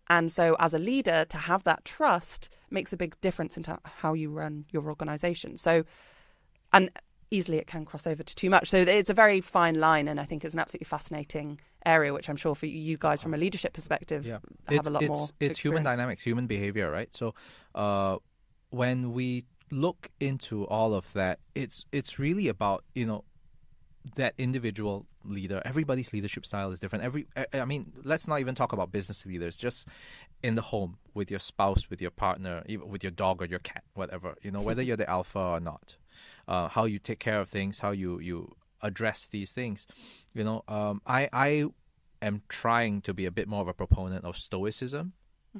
And 0.09 0.31
so, 0.31 0.55
as 0.59 0.73
a 0.73 0.79
leader, 0.79 1.25
to 1.25 1.37
have 1.37 1.63
that 1.65 1.85
trust 1.85 2.49
makes 2.69 2.91
a 2.91 2.97
big 2.97 3.19
difference 3.21 3.55
in 3.55 3.65
how 3.83 4.13
you 4.13 4.29
run 4.31 4.65
your 4.71 4.89
organization. 4.89 5.55
So, 5.57 5.83
and 6.73 6.89
easily 7.29 7.57
it 7.59 7.67
can 7.67 7.85
cross 7.85 8.05
over 8.07 8.23
to 8.23 8.35
too 8.35 8.49
much. 8.49 8.69
So, 8.69 8.77
it's 8.77 9.09
a 9.09 9.13
very 9.13 9.39
fine 9.41 9.79
line. 9.79 10.07
And 10.07 10.19
I 10.19 10.25
think 10.25 10.43
it's 10.43 10.53
an 10.53 10.59
absolutely 10.59 10.85
fascinating 10.85 11.59
area, 11.85 12.13
which 12.13 12.29
I'm 12.29 12.35
sure 12.35 12.55
for 12.55 12.65
you 12.65 12.97
guys 12.97 13.21
from 13.21 13.33
a 13.33 13.37
leadership 13.37 13.73
perspective 13.73 14.25
Yeah. 14.25 14.39
have 14.67 14.79
it's, 14.79 14.89
a 14.89 14.91
lot 14.91 15.01
it's, 15.03 15.09
more. 15.09 15.27
It's 15.39 15.59
human 15.59 15.83
dynamics, 15.83 16.23
human 16.23 16.47
behavior, 16.47 16.91
right? 16.91 17.13
So, 17.15 17.33
uh, 17.75 18.17
when 18.69 19.13
we 19.13 19.45
look 19.71 20.09
into 20.19 20.65
all 20.67 20.93
of 20.93 21.11
that, 21.13 21.39
it's 21.55 21.85
it's 21.91 22.19
really 22.19 22.47
about 22.47 22.83
you 22.93 23.05
know 23.05 23.23
that 24.15 24.33
individual 24.37 25.05
leader. 25.23 25.61
Everybody's 25.65 26.11
leadership 26.13 26.45
style 26.45 26.71
is 26.71 26.79
different. 26.79 27.03
Every, 27.05 27.27
I 27.35 27.45
I 27.59 27.65
mean, 27.65 27.91
let's 28.03 28.27
not 28.27 28.39
even 28.39 28.55
talk 28.55 28.73
about 28.73 28.91
business 28.91 29.25
leaders. 29.25 29.57
Just 29.57 29.87
in 30.43 30.55
the 30.55 30.61
home 30.61 30.97
with 31.13 31.29
your 31.29 31.39
spouse, 31.39 31.89
with 31.89 32.01
your 32.01 32.11
partner, 32.11 32.63
even 32.67 32.89
with 32.89 33.03
your 33.03 33.11
dog 33.11 33.41
or 33.41 33.45
your 33.45 33.59
cat, 33.59 33.83
whatever. 33.93 34.35
You 34.41 34.51
know, 34.51 34.61
whether 34.61 34.81
you're 34.87 34.97
the 34.97 35.09
alpha 35.09 35.39
or 35.39 35.59
not, 35.59 35.97
uh, 36.47 36.67
how 36.67 36.85
you 36.85 36.99
take 36.99 37.19
care 37.19 37.39
of 37.39 37.49
things, 37.49 37.79
how 37.79 37.91
you 37.91 38.19
you 38.19 38.55
address 38.81 39.27
these 39.27 39.51
things. 39.51 39.87
You 40.33 40.43
know, 40.43 40.63
um, 40.67 41.01
I 41.05 41.29
I 41.33 41.65
am 42.21 42.41
trying 42.49 43.01
to 43.01 43.13
be 43.13 43.25
a 43.25 43.31
bit 43.31 43.47
more 43.47 43.61
of 43.61 43.67
a 43.67 43.73
proponent 43.73 44.25
of 44.25 44.37
stoicism. 44.37 45.13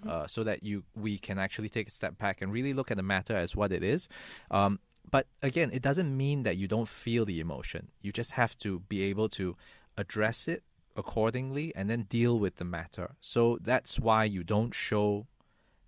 Uh, 0.07 0.25
so 0.25 0.41
that 0.41 0.63
you 0.63 0.85
we 0.95 1.17
can 1.17 1.37
actually 1.37 1.67
take 1.67 1.85
a 1.89 1.91
step 1.91 2.17
back 2.17 2.41
and 2.41 2.53
really 2.53 2.71
look 2.73 2.91
at 2.91 2.95
the 2.95 3.03
matter 3.03 3.35
as 3.35 3.57
what 3.57 3.73
it 3.73 3.83
is. 3.83 4.07
Um, 4.49 4.79
but 5.09 5.27
again, 5.41 5.69
it 5.73 5.81
doesn't 5.81 6.15
mean 6.15 6.43
that 6.43 6.55
you 6.55 6.67
don't 6.67 6.87
feel 6.87 7.25
the 7.25 7.41
emotion. 7.41 7.89
You 8.01 8.13
just 8.13 8.31
have 8.31 8.57
to 8.59 8.79
be 8.87 9.01
able 9.03 9.27
to 9.29 9.57
address 9.97 10.47
it 10.47 10.63
accordingly 10.95 11.73
and 11.75 11.89
then 11.89 12.03
deal 12.03 12.39
with 12.39 12.55
the 12.55 12.63
matter. 12.63 13.15
So 13.19 13.57
that's 13.61 13.99
why 13.99 14.23
you 14.25 14.43
don't 14.43 14.73
show 14.73 15.27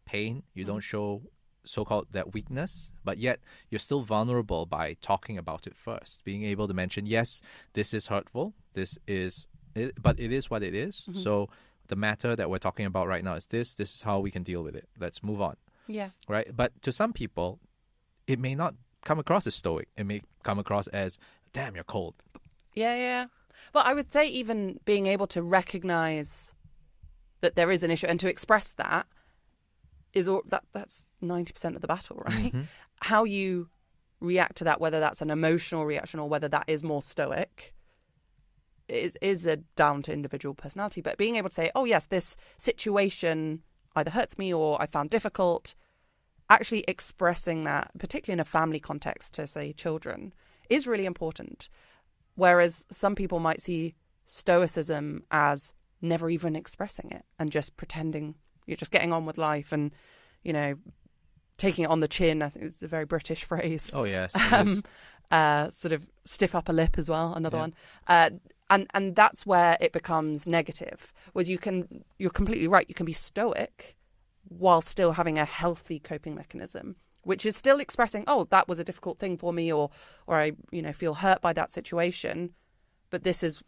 pain, 0.05 0.43
you 0.53 0.65
don't 0.65 0.81
show 0.81 1.21
so 1.65 1.85
called 1.85 2.07
that 2.11 2.33
weakness, 2.33 2.91
but 3.03 3.17
yet 3.17 3.39
you're 3.69 3.79
still 3.79 4.01
vulnerable 4.01 4.65
by 4.65 4.95
talking 5.01 5.37
about 5.37 5.65
it 5.67 5.75
first. 5.75 6.23
Being 6.23 6.43
able 6.43 6.67
to 6.67 6.73
mention, 6.73 7.05
yes, 7.05 7.41
this 7.73 7.93
is 7.93 8.07
hurtful, 8.07 8.53
this 8.73 8.97
is, 9.07 9.47
it, 9.75 9.93
but 10.01 10.19
it 10.19 10.31
is 10.31 10.49
what 10.49 10.63
it 10.63 10.75
is. 10.75 11.05
Mm-hmm. 11.09 11.19
So 11.19 11.49
the 11.87 11.95
matter 11.95 12.35
that 12.35 12.49
we're 12.49 12.57
talking 12.57 12.85
about 12.85 13.07
right 13.07 13.23
now 13.23 13.33
is 13.35 13.45
this, 13.47 13.73
this 13.73 13.93
is 13.95 14.01
how 14.03 14.19
we 14.19 14.31
can 14.31 14.43
deal 14.43 14.63
with 14.63 14.75
it. 14.75 14.87
Let's 14.99 15.23
move 15.23 15.41
on 15.41 15.55
Yeah. 15.87 16.09
right? 16.27 16.47
But 16.55 16.81
to 16.81 16.91
some 16.91 17.13
people, 17.13 17.59
it 18.27 18.39
may 18.39 18.55
not 18.55 18.75
come 19.03 19.19
across 19.19 19.47
as 19.47 19.55
stoic. 19.55 19.87
It 19.97 20.05
may 20.05 20.21
come 20.43 20.59
across 20.59 20.87
as, 20.87 21.19
damn, 21.53 21.75
you're 21.75 21.83
cold. 21.83 22.15
Yeah, 22.73 22.95
yeah. 22.95 23.25
well 23.73 23.83
I 23.85 23.93
would 23.93 24.11
say 24.11 24.27
even 24.27 24.79
being 24.85 25.05
able 25.05 25.27
to 25.27 25.41
recognize 25.41 26.53
that 27.41 27.55
there 27.55 27.69
is 27.71 27.83
an 27.83 27.91
issue 27.91 28.07
and 28.07 28.19
to 28.19 28.29
express 28.29 28.71
that 28.73 29.05
is 30.13 30.27
all 30.27 30.43
that 30.47 30.63
that's 30.71 31.05
90% 31.21 31.75
of 31.75 31.81
the 31.81 31.87
battle, 31.87 32.21
right? 32.25 32.51
Mm-hmm. 32.53 32.61
How 33.01 33.23
you 33.23 33.69
react 34.19 34.55
to 34.57 34.63
that 34.63 34.79
whether 34.79 34.99
that's 34.99 35.21
an 35.21 35.29
emotional 35.29 35.85
reaction 35.85 36.19
or 36.19 36.29
whether 36.29 36.47
that 36.47 36.63
is 36.67 36.83
more 36.83 37.01
stoic 37.01 37.73
is 38.87 39.17
is 39.21 39.45
a 39.45 39.57
down 39.75 40.01
to 40.03 40.13
individual 40.13 40.53
personality, 40.53 41.01
but 41.01 41.17
being 41.17 41.35
able 41.35 41.49
to 41.49 41.55
say, 41.55 41.71
"Oh 41.75 41.85
yes, 41.85 42.05
this 42.05 42.35
situation 42.57 43.63
either 43.95 44.11
hurts 44.11 44.37
me 44.37 44.53
or 44.53 44.81
I 44.81 44.85
found 44.85 45.09
difficult," 45.09 45.75
actually 46.49 46.83
expressing 46.87 47.63
that, 47.63 47.91
particularly 47.97 48.35
in 48.37 48.39
a 48.39 48.45
family 48.45 48.79
context 48.79 49.33
to 49.35 49.47
say 49.47 49.73
children, 49.73 50.33
is 50.69 50.87
really 50.87 51.05
important. 51.05 51.69
Whereas 52.35 52.85
some 52.89 53.15
people 53.15 53.39
might 53.39 53.61
see 53.61 53.95
stoicism 54.25 55.23
as 55.31 55.73
never 56.01 56.29
even 56.29 56.55
expressing 56.55 57.09
it 57.11 57.23
and 57.39 57.51
just 57.51 57.77
pretending 57.77 58.35
you're 58.65 58.77
just 58.77 58.91
getting 58.91 59.11
on 59.13 59.25
with 59.25 59.37
life 59.37 59.71
and, 59.71 59.91
you 60.43 60.53
know, 60.53 60.75
taking 61.57 61.83
it 61.85 61.89
on 61.89 61.99
the 61.99 62.07
chin. 62.07 62.41
I 62.41 62.49
think 62.49 62.65
it's 62.65 62.81
a 62.81 62.87
very 62.87 63.05
British 63.05 63.43
phrase. 63.49 63.91
Oh, 63.93 64.03
yes. 64.03 64.35
Um, 64.51 64.83
uh, 65.31 65.69
sort 65.69 65.91
of 65.93 66.05
stiff 66.25 66.53
upper 66.55 66.73
lip 66.73 66.97
as 66.97 67.09
well, 67.09 67.33
another 67.33 67.57
Yeah. 67.57 67.61
one. 67.61 67.73
Uh, 68.07 68.29
and 68.69 68.87
and 68.93 69.15
that's 69.15 69.45
where 69.45 69.77
it 69.79 69.91
becomes 69.91 70.47
negative. 70.47 71.13
Was 71.33 71.49
you 71.49 71.57
can 71.57 72.03
you're 72.17 72.31
completely 72.31 72.67
right. 72.67 72.85
You 72.87 72.95
can 72.95 73.05
be 73.05 73.13
stoic 73.13 73.95
while 74.47 74.81
still 74.81 75.13
having 75.13 75.37
a 75.37 75.45
healthy 75.45 75.99
coping 75.99 76.33
mechanism, 76.35 76.95
which 77.23 77.45
is 77.45 77.55
still 77.55 77.79
expressing, 77.79 78.23
oh, 78.27 78.45
that 78.51 78.67
was 78.67 78.79
a 78.79 78.83
difficult 78.83 79.17
thing 79.19 79.37
for 79.37 79.53
me, 79.53 79.71
or 79.71 79.89
or 80.27 80.37
I 80.37 80.53
you 80.71 80.81
know 80.81 80.93
feel 80.93 81.15
hurt 81.15 81.41
by 81.41 81.53
that 81.53 81.71
situation, 81.71 82.53
but 83.09 83.23
this 83.23 83.43
is 83.43 83.61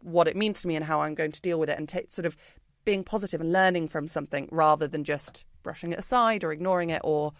what 0.00 0.26
it 0.26 0.36
means 0.36 0.60
to 0.62 0.68
me 0.68 0.74
and 0.74 0.84
how 0.86 1.00
I'm 1.02 1.14
going 1.14 1.32
to 1.32 1.40
deal 1.40 1.58
with 1.60 1.68
it, 1.70 1.78
and 1.78 1.88
take 1.88 2.10
sort 2.10 2.26
of 2.26 2.36
being 2.84 3.04
positive 3.04 3.40
and 3.40 3.52
learning 3.52 3.88
from 3.88 4.08
something 4.08 4.48
rather 4.50 4.88
than 4.88 5.04
just 5.04 5.44
brushing 5.62 5.92
it 5.92 5.98
aside 5.98 6.44
or 6.44 6.52
ignoring 6.52 6.90
it 6.90 7.00
or 7.04 7.32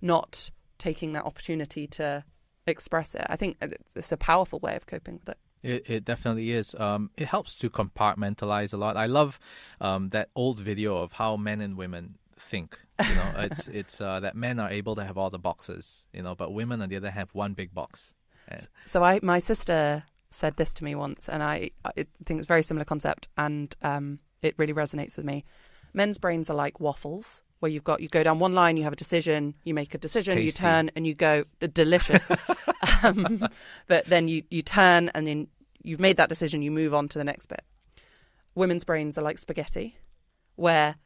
not 0.00 0.50
taking 0.78 1.12
that 1.12 1.24
opportunity 1.24 1.86
to 1.86 2.24
express 2.66 3.14
it. 3.14 3.26
I 3.28 3.36
think 3.36 3.56
it's 3.96 4.12
a 4.12 4.16
powerful 4.16 4.58
way 4.58 4.76
of 4.76 4.86
coping 4.86 5.14
with 5.14 5.28
it. 5.28 5.38
It, 5.62 5.90
it 5.90 6.04
definitely 6.04 6.52
is. 6.52 6.74
Um, 6.76 7.10
it 7.16 7.26
helps 7.26 7.56
to 7.56 7.70
compartmentalize 7.70 8.72
a 8.72 8.76
lot. 8.76 8.96
I 8.96 9.06
love 9.06 9.40
um, 9.80 10.10
that 10.10 10.30
old 10.36 10.60
video 10.60 10.96
of 10.96 11.12
how 11.12 11.36
men 11.36 11.60
and 11.60 11.76
women 11.76 12.16
think. 12.36 12.78
You 13.00 13.14
know, 13.14 13.32
it's 13.38 13.66
it's 13.68 14.00
uh, 14.00 14.20
that 14.20 14.36
men 14.36 14.60
are 14.60 14.70
able 14.70 14.94
to 14.94 15.04
have 15.04 15.18
all 15.18 15.30
the 15.30 15.38
boxes, 15.38 16.06
you 16.12 16.22
know, 16.22 16.36
but 16.36 16.52
women 16.52 16.80
on 16.80 16.88
the 16.88 16.96
other 16.96 17.10
hand 17.10 17.18
have 17.18 17.34
one 17.34 17.54
big 17.54 17.74
box. 17.74 18.14
So 18.86 19.02
I, 19.02 19.20
my 19.22 19.38
sister 19.38 20.04
said 20.30 20.56
this 20.56 20.72
to 20.74 20.84
me 20.84 20.94
once, 20.94 21.28
and 21.28 21.42
I, 21.42 21.70
I 21.84 21.92
think 22.24 22.38
it's 22.38 22.46
a 22.46 22.48
very 22.48 22.62
similar 22.62 22.84
concept, 22.84 23.28
and 23.36 23.74
um, 23.82 24.20
it 24.42 24.54
really 24.58 24.74
resonates 24.74 25.16
with 25.16 25.26
me. 25.26 25.44
Men's 25.92 26.18
brains 26.18 26.50
are 26.50 26.54
like 26.54 26.80
waffles, 26.80 27.42
where 27.60 27.70
you've 27.70 27.84
got 27.84 28.00
you 28.00 28.08
go 28.08 28.22
down 28.22 28.38
one 28.38 28.54
line, 28.54 28.76
you 28.76 28.84
have 28.84 28.92
a 28.92 28.96
decision, 28.96 29.54
you 29.64 29.74
make 29.74 29.94
a 29.94 29.98
decision, 29.98 30.38
you 30.38 30.52
turn, 30.52 30.90
and 30.94 31.06
you 31.06 31.14
go 31.14 31.44
delicious. 31.72 32.30
um, 33.02 33.48
but 33.86 34.04
then 34.06 34.28
you 34.28 34.42
you 34.50 34.62
turn, 34.62 35.10
and 35.10 35.26
then 35.26 35.48
you've 35.82 36.00
made 36.00 36.16
that 36.16 36.28
decision, 36.28 36.62
you 36.62 36.70
move 36.70 36.94
on 36.94 37.08
to 37.08 37.18
the 37.18 37.24
next 37.24 37.46
bit. 37.46 37.62
Women's 38.54 38.84
brains 38.84 39.18
are 39.18 39.22
like 39.22 39.38
spaghetti, 39.38 39.96
where 40.56 40.96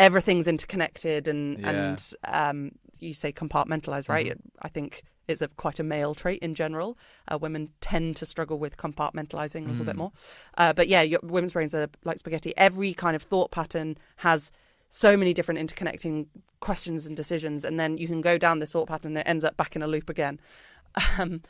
everything's 0.00 0.48
interconnected 0.48 1.28
and 1.28 1.58
Yeah. 1.60 1.68
and 1.70 2.12
um, 2.24 2.72
you 2.98 3.14
say 3.14 3.30
compartmentalized, 3.32 4.08
right? 4.08 4.36
I 4.62 4.68
think 4.68 5.02
it's 5.28 5.40
a 5.42 5.48
quite 5.48 5.78
a 5.78 5.84
male 5.84 6.14
trait 6.14 6.42
in 6.42 6.54
general. 6.54 6.98
Uh, 7.28 7.38
women 7.38 7.68
tend 7.80 8.16
to 8.16 8.26
struggle 8.26 8.58
with 8.58 8.76
compartmentalizing 8.76 9.66
a 9.66 9.70
little 9.70 9.84
bit 9.84 9.94
more. 9.96 10.10
Uh, 10.58 10.72
but 10.72 10.88
yeah, 10.88 11.02
your, 11.02 11.20
women's 11.22 11.52
brains 11.52 11.72
are 11.74 11.88
like 12.04 12.18
spaghetti. 12.18 12.52
Every 12.56 12.92
kind 12.94 13.14
of 13.14 13.22
thought 13.22 13.52
pattern 13.52 13.96
has 14.16 14.50
so 14.88 15.16
many 15.16 15.32
different 15.32 15.60
interconnecting 15.60 16.26
questions 16.58 17.06
and 17.06 17.16
decisions, 17.16 17.64
and 17.64 17.78
then 17.78 17.96
you 17.96 18.08
can 18.08 18.20
go 18.20 18.36
down 18.38 18.58
this 18.58 18.72
thought 18.72 18.88
pattern 18.88 19.12
and 19.12 19.18
it 19.18 19.28
ends 19.30 19.44
up 19.44 19.56
back 19.56 19.76
in 19.76 19.82
a 19.82 19.86
loop 19.86 20.08
again. 20.10 20.40
Um, 21.20 21.40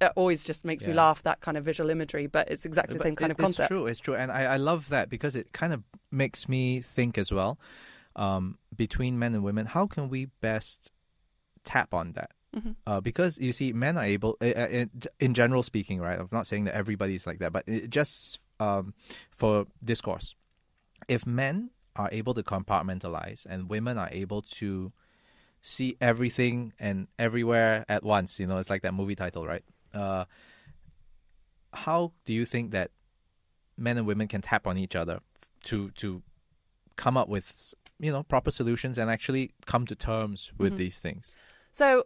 it 0.00 0.12
always 0.16 0.44
just 0.44 0.64
makes 0.64 0.86
me 0.86 0.92
laugh 0.94 1.22
that 1.24 1.40
kind 1.40 1.56
of 1.56 1.64
visual 1.64 1.90
imagery, 1.90 2.26
but 2.26 2.50
it's 2.50 2.64
exactly 2.64 2.96
the 2.98 3.02
same 3.04 3.16
kind 3.16 3.30
it- 3.30 3.32
of 3.32 3.38
concept. 3.38 3.60
It's 3.60 3.68
true. 3.68 3.86
It's 3.86 4.00
true, 4.00 4.14
and 4.14 4.30
I, 4.30 4.44
I 4.44 4.56
love 4.56 4.88
that 4.90 5.08
because 5.08 5.34
it 5.36 5.52
kind 5.52 5.72
of 5.72 5.82
makes 6.10 6.48
me 6.48 6.80
think 6.80 7.18
as 7.18 7.32
well. 7.32 7.58
Um, 8.16 8.58
between 8.74 9.18
men 9.18 9.34
and 9.34 9.44
women, 9.44 9.66
how 9.66 9.86
can 9.86 10.08
we 10.08 10.26
best 10.40 10.90
tap 11.64 11.94
on 11.94 12.12
that? 12.12 12.32
Mhm. 12.56 12.76
Uh, 12.86 13.00
because 13.00 13.38
you 13.38 13.52
see, 13.52 13.72
men 13.72 13.96
are 13.98 14.04
able, 14.04 14.36
uh, 14.40 14.46
uh, 14.46 14.68
in- 14.70 14.90
in 15.20 15.34
general 15.34 15.62
speaking, 15.62 16.00
right? 16.00 16.18
I'm 16.18 16.28
not 16.32 16.46
saying 16.46 16.64
that 16.64 16.74
everybody's 16.74 17.26
like 17.26 17.38
that, 17.40 17.52
but 17.52 17.64
it 17.68 17.90
just 17.90 18.40
um, 18.60 18.94
for 19.30 19.66
discourse, 19.84 20.34
if 21.06 21.26
men 21.26 21.70
are 21.94 22.08
able 22.10 22.34
to 22.34 22.42
compartmentalize 22.42 23.46
and 23.46 23.68
women 23.70 23.98
are 23.98 24.08
able 24.10 24.42
to 24.42 24.92
see 25.62 25.96
everything 26.00 26.72
and 26.80 27.06
everywhere 27.18 27.84
at 27.88 28.02
once, 28.02 28.40
you 28.40 28.46
know, 28.46 28.56
it's 28.58 28.70
like 28.70 28.82
that 28.82 28.94
movie 28.94 29.14
title, 29.14 29.46
right? 29.46 29.62
Uh, 29.94 30.24
how 31.72 32.12
do 32.24 32.32
you 32.32 32.44
think 32.44 32.70
that 32.72 32.90
men 33.76 33.96
and 33.98 34.06
women 34.06 34.28
can 34.28 34.40
tap 34.40 34.66
on 34.66 34.78
each 34.78 34.96
other 34.96 35.20
to 35.64 35.90
to 35.92 36.22
come 36.96 37.16
up 37.16 37.28
with 37.28 37.74
you 38.00 38.10
know 38.10 38.22
proper 38.22 38.50
solutions 38.50 38.98
and 38.98 39.10
actually 39.10 39.52
come 39.66 39.86
to 39.86 39.94
terms 39.94 40.52
with 40.58 40.74
Mhm. 40.74 40.76
these 40.76 40.98
things? 40.98 41.36
So 41.70 42.04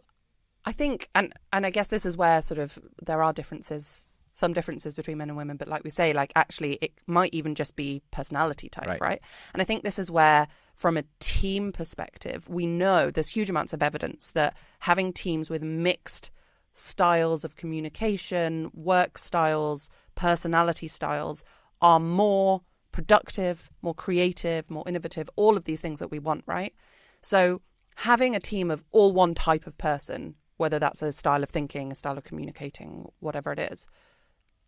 I 0.65 0.71
think 0.71 1.09
and 1.15 1.33
and 1.51 1.65
I 1.65 1.69
guess 1.69 1.87
this 1.87 2.05
is 2.05 2.17
where 2.17 2.41
sort 2.41 2.59
of 2.59 2.77
there 3.01 3.21
are 3.23 3.33
differences 3.33 4.05
some 4.35 4.51
differences 4.53 4.95
between 4.95 5.17
men 5.19 5.29
and 5.29 5.37
women 5.37 5.57
but 5.57 5.67
like 5.67 5.83
we 5.83 5.91
say 5.91 6.11
like 6.11 6.31
actually 6.35 6.79
it 6.81 6.91
might 7.05 7.31
even 7.35 7.53
just 7.53 7.75
be 7.75 8.01
personality 8.09 8.67
type 8.67 8.87
Right. 8.87 9.01
right, 9.01 9.21
and 9.53 9.61
I 9.61 9.65
think 9.65 9.83
this 9.83 9.99
is 9.99 10.09
where 10.09 10.47
from 10.75 10.97
a 10.97 11.03
team 11.19 11.71
perspective 11.71 12.49
we 12.49 12.65
know 12.65 13.11
there's 13.11 13.29
huge 13.29 13.49
amounts 13.51 13.73
of 13.73 13.83
evidence 13.83 14.31
that 14.31 14.55
having 14.79 15.13
teams 15.13 15.51
with 15.51 15.61
mixed 15.61 16.31
styles 16.73 17.43
of 17.43 17.55
communication 17.55 18.69
work 18.73 19.17
styles 19.17 19.89
personality 20.15 20.87
styles 20.87 21.43
are 21.81 21.99
more 21.99 22.61
productive 22.91 23.69
more 23.81 23.93
creative 23.93 24.69
more 24.69 24.83
innovative 24.87 25.29
all 25.35 25.55
of 25.55 25.65
these 25.65 25.81
things 25.81 25.99
that 25.99 26.09
we 26.11 26.19
want 26.19 26.43
right 26.45 26.73
so 27.21 27.61
having 27.97 28.35
a 28.35 28.39
team 28.39 28.71
of 28.71 28.83
all 28.91 29.13
one 29.13 29.33
type 29.33 29.67
of 29.67 29.77
person 29.77 30.35
whether 30.57 30.79
that's 30.79 31.01
a 31.01 31.11
style 31.11 31.43
of 31.43 31.49
thinking, 31.49 31.91
a 31.91 31.95
style 31.95 32.17
of 32.17 32.23
communicating, 32.23 33.11
whatever 33.19 33.51
it 33.51 33.59
is, 33.59 33.85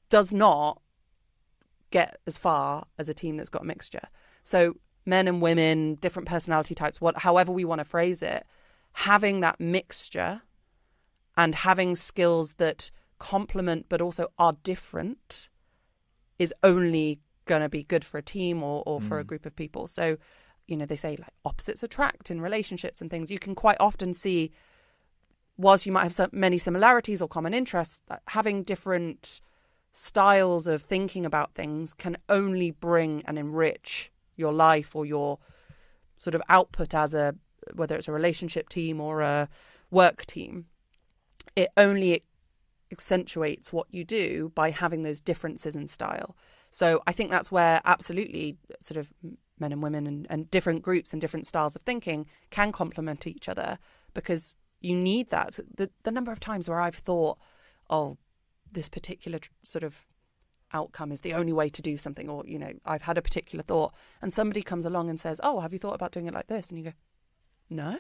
does 0.09 0.31
not 0.31 0.81
get 1.91 2.17
as 2.27 2.37
far 2.37 2.85
as 2.97 3.07
a 3.07 3.13
team 3.13 3.37
that's 3.37 3.49
got 3.49 3.61
a 3.61 3.65
mixture. 3.65 4.07
So 4.43 4.75
men 5.05 5.27
and 5.27 5.41
women, 5.41 5.95
different 5.95 6.27
personality 6.27 6.75
types, 6.75 6.99
what 6.99 7.19
however 7.19 7.51
we 7.51 7.65
want 7.65 7.79
to 7.79 7.85
phrase 7.85 8.21
it, 8.21 8.45
having 8.93 9.39
that 9.41 9.59
mixture 9.59 10.41
and 11.37 11.55
having 11.55 11.95
skills 11.95 12.53
that 12.53 12.91
complement 13.19 13.85
but 13.89 14.01
also 14.01 14.27
are 14.37 14.53
different 14.63 15.49
is 16.37 16.53
only 16.63 17.19
going 17.45 17.61
to 17.61 17.69
be 17.69 17.83
good 17.83 18.03
for 18.03 18.17
a 18.17 18.23
team 18.23 18.63
or, 18.63 18.83
or 18.85 18.99
for 18.99 19.17
mm. 19.17 19.21
a 19.21 19.23
group 19.23 19.45
of 19.45 19.55
people. 19.55 19.87
So, 19.87 20.17
you 20.67 20.75
know, 20.75 20.85
they 20.85 20.95
say 20.95 21.15
like 21.17 21.33
opposites 21.45 21.83
attract 21.83 22.31
in 22.31 22.41
relationships 22.41 23.01
and 23.01 23.09
things. 23.09 23.31
You 23.31 23.39
can 23.39 23.55
quite 23.55 23.77
often 23.79 24.13
see, 24.13 24.51
whilst 25.57 25.85
you 25.85 25.91
might 25.91 26.03
have 26.03 26.13
so 26.13 26.27
many 26.31 26.57
similarities 26.57 27.21
or 27.21 27.27
common 27.27 27.53
interests, 27.53 28.01
having 28.27 28.63
different 28.63 29.41
styles 29.91 30.67
of 30.67 30.81
thinking 30.81 31.25
about 31.25 31.53
things 31.53 31.93
can 31.93 32.17
only 32.27 32.71
bring 32.71 33.23
and 33.25 33.39
enrich 33.39 34.11
your 34.35 34.51
life 34.51 34.93
or 34.95 35.05
your 35.05 35.39
sort 36.17 36.35
of 36.35 36.41
output 36.49 36.93
as 36.93 37.13
a 37.13 37.33
whether 37.73 37.95
it's 37.95 38.07
a 38.07 38.11
relationship 38.11 38.67
team 38.67 38.99
or 38.99 39.21
a 39.21 39.47
work 39.89 40.25
team 40.25 40.65
it 41.55 41.69
only 41.77 42.21
accentuates 42.91 43.73
what 43.73 43.87
you 43.89 44.03
do 44.03 44.51
by 44.55 44.69
having 44.69 45.01
those 45.01 45.19
differences 45.19 45.75
in 45.75 45.87
style. 45.87 46.35
So 46.69 47.01
i 47.07 47.13
think 47.13 47.29
that's 47.31 47.51
where 47.51 47.81
absolutely 47.85 48.57
sort 48.79 48.97
of 48.97 49.11
men 49.59 49.71
and 49.71 49.81
women 49.81 50.05
and, 50.07 50.27
and 50.29 50.51
different 50.51 50.81
groups 50.81 51.13
and 51.13 51.21
different 51.21 51.47
styles 51.47 51.75
of 51.75 51.81
thinking 51.83 52.25
can 52.49 52.71
complement 52.71 53.25
each 53.25 53.47
other 53.47 53.79
because 54.13 54.55
you 54.81 54.95
need 54.95 55.29
that. 55.29 55.59
The, 55.73 55.89
the 56.03 56.11
number 56.11 56.31
of 56.31 56.39
times 56.39 56.67
where 56.67 56.81
i've 56.81 56.95
thought 56.95 57.37
oh 57.89 58.17
this 58.71 58.89
particular 58.89 59.39
sort 59.63 59.83
of 59.83 60.05
outcome 60.73 61.11
is 61.11 61.21
the 61.21 61.33
only 61.33 61.53
way 61.53 61.69
to 61.69 61.81
do 61.81 61.95
something 61.95 62.29
or 62.29 62.43
you 62.45 62.59
know 62.59 62.73
i've 62.85 63.03
had 63.03 63.17
a 63.17 63.21
particular 63.21 63.63
thought 63.63 63.93
and 64.21 64.33
somebody 64.33 64.61
comes 64.61 64.85
along 64.85 65.09
and 65.09 65.19
says 65.19 65.39
oh 65.43 65.61
have 65.61 65.71
you 65.71 65.79
thought 65.79 65.95
about 65.95 66.11
doing 66.11 66.27
it 66.27 66.33
like 66.33 66.47
this? 66.47 66.69
And 66.69 66.77
you 66.77 66.85
go 66.85 66.93
no. 67.69 67.97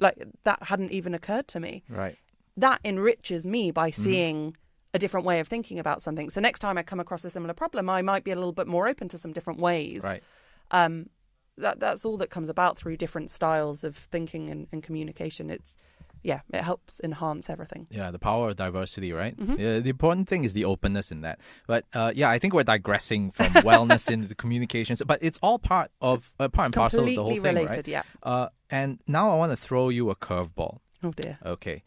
Like 0.00 0.16
that 0.44 0.64
hadn't 0.64 0.92
even 0.92 1.14
occurred 1.14 1.48
to 1.48 1.60
me. 1.60 1.84
Right 1.88 2.18
that 2.58 2.80
enriches 2.84 3.46
me 3.46 3.70
by 3.70 3.90
mm-hmm. 3.90 4.02
seeing 4.02 4.36
mm-hmm. 4.50 4.60
a 4.94 4.98
different 4.98 5.26
way 5.26 5.40
of 5.40 5.48
thinking 5.48 5.78
about 5.78 6.02
something 6.02 6.30
so 6.30 6.40
next 6.40 6.58
time 6.58 6.78
i 6.78 6.82
come 6.82 7.00
across 7.00 7.24
a 7.24 7.30
similar 7.30 7.54
problem 7.54 7.88
i 7.88 8.02
might 8.02 8.24
be 8.24 8.30
a 8.30 8.36
little 8.36 8.52
bit 8.52 8.66
more 8.66 8.86
open 8.88 9.08
to 9.08 9.18
some 9.18 9.32
different 9.32 9.60
ways 9.60 10.02
right 10.04 10.22
um 10.70 11.08
that 11.56 11.80
that's 11.80 12.04
all 12.04 12.16
that 12.16 12.30
comes 12.30 12.48
about 12.48 12.78
through 12.78 12.96
different 12.96 13.30
styles 13.30 13.82
of 13.82 13.96
thinking 13.96 14.50
and, 14.50 14.68
and 14.72 14.82
communication 14.82 15.50
it's 15.50 15.74
yeah, 16.22 16.40
it 16.52 16.62
helps 16.62 17.00
enhance 17.02 17.48
everything. 17.48 17.86
Yeah, 17.90 18.10
the 18.10 18.18
power 18.18 18.48
of 18.50 18.56
diversity, 18.56 19.12
right? 19.12 19.36
Mm-hmm. 19.36 19.60
Yeah, 19.60 19.78
the 19.78 19.90
important 19.90 20.28
thing 20.28 20.44
is 20.44 20.52
the 20.52 20.64
openness 20.64 21.12
in 21.12 21.22
that. 21.22 21.40
But 21.66 21.84
uh, 21.94 22.12
yeah, 22.14 22.28
I 22.30 22.38
think 22.38 22.54
we're 22.54 22.64
digressing 22.64 23.30
from 23.30 23.46
wellness 23.68 24.10
into 24.10 24.28
the 24.28 24.34
communications, 24.34 25.02
but 25.06 25.20
it's 25.22 25.38
all 25.42 25.58
part 25.58 25.90
of 26.00 26.34
uh, 26.38 26.48
part 26.48 26.66
and 26.66 26.74
parcel 26.74 27.00
of 27.00 27.06
the 27.06 27.16
whole 27.16 27.30
thing, 27.30 27.42
related, 27.42 27.76
right? 27.76 27.88
Yeah. 27.88 28.02
Uh, 28.22 28.48
and 28.70 29.00
now 29.06 29.30
I 29.30 29.36
want 29.36 29.52
to 29.52 29.56
throw 29.56 29.88
you 29.88 30.10
a 30.10 30.16
curveball. 30.16 30.78
Oh 31.02 31.12
dear. 31.12 31.38
Okay. 31.44 31.82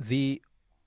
The 0.00 0.42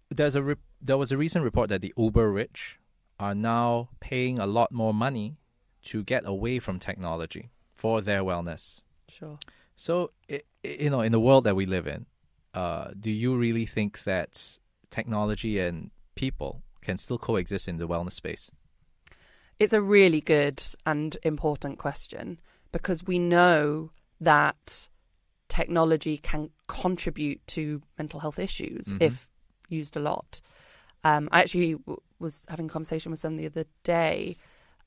there's 0.10 0.36
a 0.36 0.43
re- 0.43 0.56
there 0.82 0.97
was 0.97 1.12
a 1.12 1.17
recent 1.17 1.43
report 1.43 1.69
that 1.69 1.82
the 1.82 1.93
uber 1.97 2.32
rich 2.32 2.80
are 3.19 3.36
now 3.36 3.89
paying 3.99 4.39
a 4.39 4.45
lot 4.45 4.71
more 4.71 4.93
money 4.93 5.38
to 5.84 6.04
get 6.04 6.23
away 6.26 6.60
from 6.60 6.80
technology 6.80 7.49
for 7.71 8.02
their 8.02 8.23
wellness. 8.23 8.82
Sure. 9.08 9.38
So, 9.76 10.12
you 10.63 10.89
know, 10.89 11.02
in 11.02 11.12
the 11.12 11.19
world 11.19 11.43
that 11.45 11.56
we 11.56 11.65
live 11.65 11.88
in, 11.88 12.06
uh, 12.54 12.91
do 12.99 13.12
you 13.12 13.38
really 13.38 13.65
think 13.65 14.04
that 14.04 14.60
technology 14.89 15.60
and 15.60 15.91
people 16.15 16.62
can 16.82 16.97
still 16.97 17.17
coexist 17.17 17.67
in 17.67 17.78
the 17.78 17.88
wellness 17.88 18.13
space? 18.13 18.52
It's 19.60 19.73
a 19.73 19.82
really 19.82 20.21
good 20.21 20.62
and 20.86 21.17
important 21.23 21.80
question 21.80 22.39
because 22.71 23.06
we 23.06 23.19
know 23.19 23.91
that 24.19 24.89
technology 25.53 26.17
can 26.17 26.49
contribute 26.67 27.39
to 27.47 27.81
mental 27.97 28.19
health 28.19 28.39
issues 28.39 28.87
mm-hmm. 28.87 29.03
if 29.03 29.29
used 29.69 29.95
a 29.95 29.99
lot. 29.99 30.41
Um, 31.03 31.29
I 31.31 31.41
actually 31.41 31.73
w- 31.73 32.01
was 32.19 32.45
having 32.49 32.67
a 32.67 32.69
conversation 32.69 33.11
with 33.11 33.19
someone 33.19 33.41
the 33.41 33.47
other 33.47 33.65
day 33.83 34.37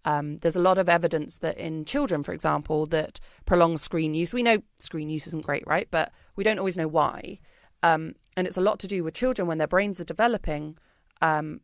um, 0.06 0.36
there's 0.38 0.56
a 0.56 0.60
lot 0.60 0.78
of 0.78 0.88
evidence 0.88 1.38
that 1.38 1.58
in 1.58 1.84
children, 1.84 2.22
for 2.22 2.32
example, 2.32 2.86
that 2.86 3.18
prolonged 3.44 3.80
screen 3.80 4.14
use, 4.14 4.32
we 4.32 4.44
know 4.44 4.62
screen 4.78 5.10
use 5.10 5.26
isn't 5.26 5.44
great, 5.44 5.66
right? 5.66 5.88
But 5.90 6.12
we 6.36 6.44
don't 6.44 6.60
always 6.60 6.76
know 6.76 6.86
why. 6.86 7.40
Um, 7.82 8.14
and 8.36 8.46
it's 8.46 8.56
a 8.56 8.60
lot 8.60 8.78
to 8.80 8.86
do 8.86 9.02
with 9.02 9.14
children 9.14 9.48
when 9.48 9.58
their 9.58 9.66
brains 9.66 10.00
are 10.00 10.04
developing. 10.04 10.78
Um, 11.20 11.60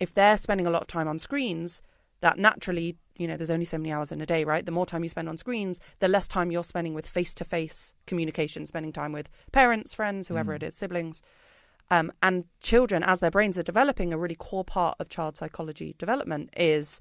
if 0.00 0.14
they're 0.14 0.38
spending 0.38 0.66
a 0.66 0.70
lot 0.70 0.80
of 0.80 0.88
time 0.88 1.06
on 1.06 1.18
screens, 1.18 1.82
that 2.22 2.38
naturally, 2.38 2.96
you 3.16 3.26
know, 3.26 3.36
there's 3.36 3.50
only 3.50 3.64
so 3.64 3.78
many 3.78 3.92
hours 3.92 4.12
in 4.12 4.20
a 4.20 4.26
day, 4.26 4.44
right? 4.44 4.64
The 4.64 4.72
more 4.72 4.86
time 4.86 5.02
you 5.02 5.08
spend 5.08 5.28
on 5.28 5.36
screens, 5.36 5.80
the 5.98 6.08
less 6.08 6.26
time 6.26 6.50
you're 6.50 6.62
spending 6.62 6.94
with 6.94 7.06
face 7.06 7.34
to 7.34 7.44
face 7.44 7.94
communication, 8.06 8.66
spending 8.66 8.92
time 8.92 9.12
with 9.12 9.28
parents, 9.52 9.94
friends, 9.94 10.28
whoever 10.28 10.52
mm. 10.52 10.56
it 10.56 10.62
is, 10.62 10.74
siblings. 10.74 11.22
Um, 11.90 12.10
and 12.22 12.44
children, 12.62 13.02
as 13.02 13.20
their 13.20 13.30
brains 13.30 13.58
are 13.58 13.62
developing, 13.62 14.12
a 14.12 14.18
really 14.18 14.34
core 14.34 14.64
part 14.64 14.96
of 14.98 15.08
child 15.08 15.36
psychology 15.36 15.94
development 15.98 16.50
is 16.56 17.00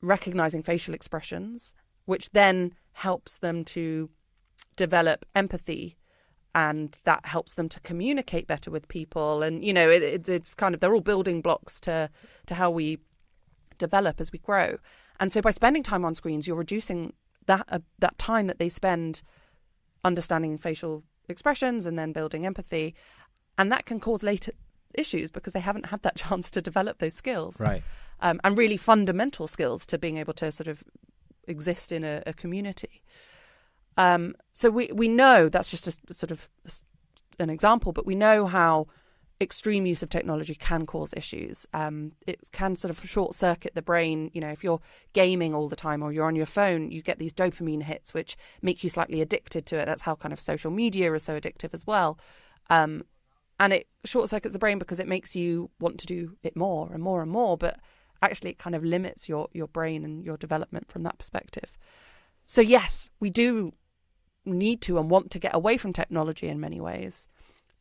recognizing 0.00 0.62
facial 0.62 0.94
expressions, 0.94 1.74
which 2.04 2.30
then 2.30 2.74
helps 2.92 3.38
them 3.38 3.64
to 3.64 4.10
develop 4.76 5.24
empathy 5.34 5.96
and 6.54 6.98
that 7.04 7.26
helps 7.26 7.54
them 7.54 7.68
to 7.68 7.78
communicate 7.80 8.46
better 8.46 8.70
with 8.70 8.88
people 8.88 9.42
and 9.42 9.64
you 9.64 9.72
know 9.72 9.90
it, 9.90 10.02
it, 10.02 10.28
it's 10.28 10.54
kind 10.54 10.74
of 10.74 10.80
they're 10.80 10.94
all 10.94 11.00
building 11.00 11.42
blocks 11.42 11.78
to 11.78 12.08
to 12.46 12.54
how 12.54 12.70
we 12.70 12.98
develop 13.78 14.20
as 14.20 14.32
we 14.32 14.38
grow 14.38 14.78
and 15.20 15.32
so 15.32 15.40
by 15.40 15.50
spending 15.50 15.82
time 15.82 16.04
on 16.04 16.14
screens 16.14 16.46
you're 16.46 16.56
reducing 16.56 17.12
that 17.46 17.64
uh, 17.68 17.78
that 17.98 18.18
time 18.18 18.46
that 18.46 18.58
they 18.58 18.68
spend 18.68 19.22
understanding 20.04 20.56
facial 20.56 21.02
expressions 21.28 21.86
and 21.86 21.98
then 21.98 22.12
building 22.12 22.46
empathy. 22.46 22.94
And 23.58 23.70
that 23.72 23.86
can 23.86 24.00
cause 24.00 24.22
later 24.22 24.52
issues 24.94 25.30
because 25.30 25.52
they 25.52 25.60
haven't 25.60 25.86
had 25.86 26.02
that 26.02 26.16
chance 26.24 26.50
to 26.52 26.62
develop 26.62 26.98
those 26.98 27.14
skills. 27.14 27.60
Right. 27.60 27.82
Um, 28.20 28.40
and 28.44 28.56
really 28.56 28.76
fundamental 28.76 29.46
skills 29.46 29.84
to 29.86 29.98
being 29.98 30.16
able 30.16 30.32
to 30.34 30.50
sort 30.50 30.68
of 30.68 30.82
exist 31.46 31.92
in 31.92 32.04
a, 32.04 32.22
a 32.26 32.32
community. 32.32 33.02
Um, 33.98 34.34
so 34.52 34.68
we 34.70 34.90
we 34.92 35.08
know 35.08 35.48
that's 35.48 35.70
just 35.70 35.88
a 35.88 36.12
sort 36.12 36.30
of 36.30 36.48
an 37.38 37.50
example, 37.50 37.92
but 37.92 38.06
we 38.06 38.14
know 38.14 38.46
how 38.46 38.88
extreme 39.40 39.84
use 39.84 40.02
of 40.02 40.08
technology 40.08 40.54
can 40.54 40.86
cause 40.86 41.12
issues. 41.14 41.66
Um, 41.74 42.12
it 42.26 42.40
can 42.52 42.76
sort 42.76 42.90
of 42.90 43.08
short 43.08 43.34
circuit 43.34 43.74
the 43.74 43.82
brain. 43.82 44.30
You 44.32 44.40
know, 44.40 44.50
if 44.50 44.64
you're 44.64 44.80
gaming 45.12 45.54
all 45.54 45.68
the 45.68 45.76
time 45.76 46.02
or 46.02 46.12
you're 46.12 46.26
on 46.26 46.36
your 46.36 46.46
phone, 46.46 46.90
you 46.90 47.02
get 47.02 47.18
these 47.18 47.32
dopamine 47.32 47.82
hits 47.82 48.14
which 48.14 48.36
make 48.62 48.82
you 48.82 48.90
slightly 48.90 49.20
addicted 49.20 49.66
to 49.66 49.78
it. 49.78 49.86
That's 49.86 50.02
how 50.02 50.14
kind 50.14 50.32
of 50.32 50.40
social 50.40 50.70
media 50.70 51.12
is 51.12 51.24
so 51.24 51.38
addictive 51.38 51.74
as 51.74 51.86
well. 51.86 52.18
Um, 52.70 53.04
and 53.58 53.72
it 53.72 53.88
short 54.04 54.28
circuits 54.28 54.52
the 54.52 54.58
brain 54.58 54.78
because 54.78 54.98
it 54.98 55.08
makes 55.08 55.36
you 55.36 55.70
want 55.80 55.98
to 56.00 56.06
do 56.06 56.36
it 56.42 56.56
more 56.56 56.92
and 56.92 57.02
more 57.02 57.22
and 57.22 57.30
more. 57.30 57.56
But 57.56 57.78
actually 58.22 58.50
it 58.50 58.58
kind 58.58 58.74
of 58.74 58.84
limits 58.84 59.28
your 59.28 59.48
your 59.52 59.68
brain 59.68 60.04
and 60.04 60.24
your 60.24 60.36
development 60.36 60.90
from 60.90 61.02
that 61.02 61.18
perspective. 61.18 61.76
So 62.46 62.60
yes, 62.60 63.10
we 63.20 63.30
do 63.30 63.72
need 64.44 64.80
to 64.82 64.98
and 64.98 65.10
want 65.10 65.30
to 65.32 65.38
get 65.38 65.54
away 65.54 65.76
from 65.76 65.92
technology 65.92 66.48
in 66.48 66.60
many 66.60 66.80
ways. 66.80 67.28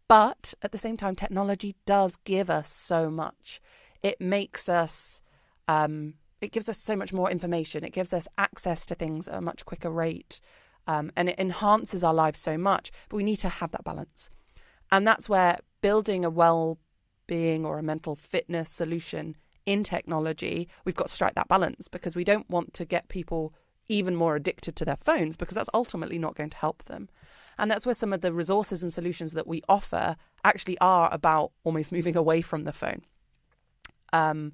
But 0.07 0.53
at 0.61 0.71
the 0.71 0.77
same 0.77 0.97
time, 0.97 1.15
technology 1.15 1.75
does 1.85 2.15
give 2.17 2.49
us 2.49 2.69
so 2.69 3.09
much. 3.09 3.61
It 4.03 4.21
makes 4.21 4.69
us, 4.69 5.21
um, 5.67 6.15
it 6.41 6.51
gives 6.51 6.69
us 6.69 6.77
so 6.77 6.95
much 6.95 7.11
more 7.11 7.31
information. 7.31 7.83
It 7.83 7.93
gives 7.93 8.13
us 8.13 8.27
access 8.37 8.85
to 8.87 8.95
things 8.95 9.27
at 9.27 9.37
a 9.37 9.41
much 9.41 9.65
quicker 9.65 9.89
rate. 9.89 10.41
Um, 10.87 11.11
and 11.15 11.29
it 11.29 11.39
enhances 11.39 12.03
our 12.03 12.13
lives 12.13 12.39
so 12.39 12.57
much. 12.57 12.91
But 13.09 13.17
we 13.17 13.23
need 13.23 13.37
to 13.37 13.49
have 13.49 13.71
that 13.71 13.83
balance. 13.83 14.29
And 14.91 15.07
that's 15.07 15.27
where 15.27 15.57
building 15.81 16.23
a 16.23 16.29
well 16.29 16.77
being 17.27 17.65
or 17.65 17.79
a 17.79 17.83
mental 17.83 18.15
fitness 18.15 18.69
solution 18.69 19.35
in 19.65 19.83
technology, 19.83 20.69
we've 20.83 20.95
got 20.95 21.07
to 21.07 21.13
strike 21.13 21.35
that 21.35 21.47
balance 21.47 21.87
because 21.87 22.15
we 22.15 22.23
don't 22.23 22.49
want 22.49 22.73
to 22.75 22.85
get 22.85 23.09
people 23.09 23.53
even 23.87 24.15
more 24.15 24.35
addicted 24.35 24.75
to 24.75 24.85
their 24.85 24.95
phones 24.95 25.37
because 25.37 25.55
that's 25.55 25.69
ultimately 25.73 26.17
not 26.17 26.35
going 26.35 26.49
to 26.49 26.57
help 26.57 26.83
them. 26.85 27.09
And 27.57 27.69
that's 27.69 27.85
where 27.85 27.95
some 27.95 28.13
of 28.13 28.21
the 28.21 28.33
resources 28.33 28.83
and 28.83 28.91
solutions 28.91 29.33
that 29.33 29.47
we 29.47 29.61
offer 29.67 30.15
actually 30.43 30.77
are 30.79 31.09
about 31.11 31.51
almost 31.63 31.91
moving 31.91 32.15
away 32.15 32.41
from 32.41 32.63
the 32.63 32.73
phone. 32.73 33.01
Um, 34.13 34.53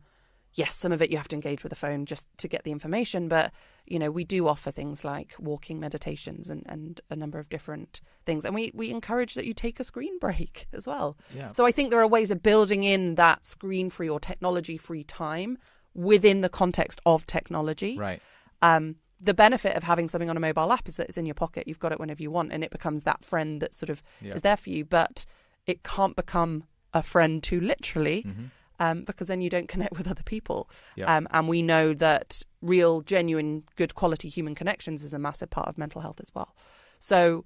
yes, 0.54 0.74
some 0.76 0.92
of 0.92 1.02
it 1.02 1.12
you 1.12 1.18
have 1.18 1.28
to 1.30 1.36
engage 1.36 1.64
with 1.64 1.70
the 1.70 1.76
phone 1.76 2.06
just 2.06 2.28
to 2.38 2.48
get 2.48 2.64
the 2.64 2.72
information, 2.72 3.28
but 3.28 3.52
you 3.86 4.00
know, 4.00 4.12
we 4.12 4.24
do 4.24 4.48
offer 4.48 4.72
things 4.72 5.04
like 5.04 5.34
walking 5.40 5.80
meditations 5.80 6.50
and, 6.50 6.64
and 6.68 7.02
a 7.10 7.16
number 7.16 7.40
of 7.40 7.50
different 7.50 8.02
things. 8.26 8.46
And 8.46 8.56
we, 8.56 8.72
we 8.74 8.90
encourage 8.90 9.34
that 9.34 9.46
you 9.46 9.54
take 9.54 9.80
a 9.80 9.84
screen 9.84 10.18
break 10.20 10.68
as 10.74 10.88
well. 10.88 11.18
Yeah. 11.36 11.52
So 11.52 11.66
I 11.66 11.72
think 11.72 11.90
there 11.90 12.02
are 12.02 12.08
ways 12.08 12.32
of 12.32 12.44
building 12.44 12.84
in 12.84 13.16
that 13.16 13.46
screen 13.46 13.90
free 13.90 14.10
or 14.10 14.20
technology 14.20 14.78
free 14.78 15.04
time 15.04 15.58
within 15.94 16.42
the 16.42 16.50
context 16.50 17.02
of 17.06 17.26
technology. 17.26 17.98
Right. 17.98 18.22
Um, 18.62 18.96
the 19.24 19.34
benefit 19.34 19.76
of 19.76 19.84
having 19.84 20.08
something 20.08 20.30
on 20.30 20.38
a 20.38 20.40
mobile 20.40 20.72
app 20.72 20.88
is 20.88 20.96
that 20.98 21.08
it's 21.08 21.18
in 21.18 21.26
your 21.28 21.36
pocket. 21.36 21.68
You've 21.68 21.80
got 21.80 21.92
it 21.92 22.00
whenever 22.00 22.22
you 22.24 22.32
want, 22.32 22.52
and 22.52 22.64
it 22.64 22.72
becomes 22.72 23.04
that 23.04 23.24
friend 23.24 23.62
that 23.62 23.74
sort 23.74 23.90
of 23.90 24.02
Yeah. 24.22 24.34
is 24.34 24.42
there 24.42 24.58
for 24.58 24.70
you. 24.72 24.84
But 24.84 25.26
it 25.68 25.84
can't 25.84 26.16
become 26.16 26.64
a 26.94 27.04
friend 27.04 27.44
too 27.44 27.60
literally, 27.62 28.24
Mhm. 28.24 28.50
um, 28.80 29.04
because 29.04 29.28
then 29.28 29.40
you 29.42 29.50
don't 29.50 29.68
connect 29.68 29.96
with 29.98 30.08
other 30.10 30.24
people. 30.24 30.70
Yeah. 30.96 31.16
Um, 31.16 31.28
and 31.32 31.48
we 31.48 31.62
know 31.62 31.94
that 31.94 32.42
real, 32.62 33.02
genuine, 33.02 33.64
good 33.76 33.94
quality 33.96 34.28
human 34.28 34.56
connections 34.56 35.04
is 35.04 35.14
a 35.14 35.20
massive 35.20 35.50
part 35.52 35.68
of 35.68 35.78
mental 35.78 36.02
health 36.02 36.20
as 36.20 36.32
well. 36.34 36.56
So 36.98 37.46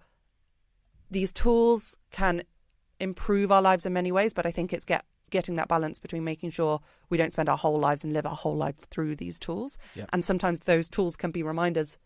these 1.11 1.31
tools 1.33 1.97
can 2.11 2.43
improve 2.99 3.51
our 3.51 3.61
lives 3.61 3.85
in 3.85 3.93
many 3.93 4.11
ways, 4.11 4.33
but 4.33 4.45
I 4.45 4.51
think 4.51 4.71
it's 4.73 4.85
get 4.85 5.05
getting 5.31 5.55
that 5.55 5.67
balance 5.67 5.99
between 5.99 6.23
making 6.23 6.51
sure 6.51 6.79
we 7.09 7.17
don't 7.17 7.31
spend 7.33 7.49
our 7.49 7.57
whole 7.57 7.79
lives 7.79 8.03
and 8.03 8.13
live 8.13 8.25
our 8.25 8.35
whole 8.35 8.55
lives 8.55 8.85
through 8.85 9.15
these 9.15 9.39
tools. 9.39 9.77
Yeah. 9.95 10.05
And 10.13 10.23
sometimes 10.23 10.59
those 10.59 10.87
tools 10.89 11.15
can 11.15 11.31
be 11.31 11.43
reminders 11.43 11.97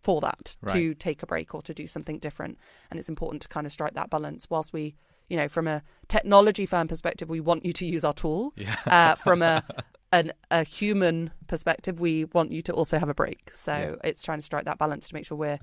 for 0.00 0.20
that 0.20 0.56
to 0.68 0.94
take 0.94 1.22
a 1.22 1.26
break 1.26 1.54
or 1.54 1.62
to 1.62 1.74
do 1.74 1.86
something 1.86 2.18
different. 2.18 2.58
And 2.90 2.98
it's 2.98 3.08
important 3.08 3.42
to 3.42 3.48
kind 3.48 3.66
of 3.66 3.72
strike 3.72 3.94
that 3.94 4.10
balance 4.10 4.48
whilst 4.48 4.72
we, 4.72 4.94
you 5.28 5.36
know, 5.36 5.48
from 5.48 5.66
a 5.66 5.82
technology 6.08 6.66
firm 6.66 6.86
perspective, 6.86 7.28
we 7.28 7.40
want 7.40 7.64
you 7.64 7.72
to 7.72 7.86
use 7.86 8.04
our 8.04 8.12
tool. 8.12 8.52
Yeah. 8.56 8.76
Uh, 8.86 9.14
from 9.16 9.42
a 9.42 9.64
an, 10.12 10.32
a 10.52 10.62
human 10.62 11.32
perspective, 11.48 11.98
we 11.98 12.24
want 12.26 12.52
you 12.52 12.62
to 12.62 12.72
also 12.72 12.98
have 12.98 13.08
a 13.08 13.14
break. 13.14 13.50
So 13.52 13.72
Yeah. 13.72 14.08
it's 14.08 14.22
trying 14.22 14.38
to 14.38 14.44
strike 14.44 14.64
that 14.66 14.78
balance 14.78 15.08
to 15.08 15.14
make 15.14 15.26
sure 15.26 15.36
we're 15.36 15.58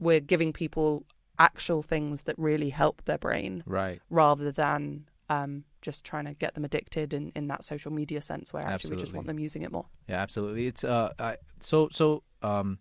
we're 0.00 0.20
giving 0.20 0.52
people 0.52 1.04
actual 1.38 1.82
things 1.82 2.22
that 2.22 2.36
really 2.38 2.70
help 2.70 3.04
their 3.04 3.18
brain 3.18 3.62
Right. 3.66 4.00
rather 4.10 4.50
than 4.50 5.06
um, 5.28 5.64
just 5.82 6.04
trying 6.04 6.24
to 6.24 6.34
get 6.34 6.54
them 6.54 6.64
addicted 6.64 7.12
in, 7.12 7.32
in 7.34 7.48
that 7.48 7.64
social 7.64 7.92
media 7.92 8.22
sense 8.22 8.52
where 8.52 8.64
actually 8.64 8.96
we 8.96 9.00
just 9.00 9.14
want 9.14 9.26
them 9.26 9.38
using 9.38 9.62
it 9.62 9.72
more. 9.72 9.86
Yeah, 10.08 10.16
absolutely. 10.22 10.66
It's 10.66 10.84
uh, 10.84 11.12
I, 11.18 11.36
so 11.60 11.88
so 11.90 12.22
um, 12.42 12.78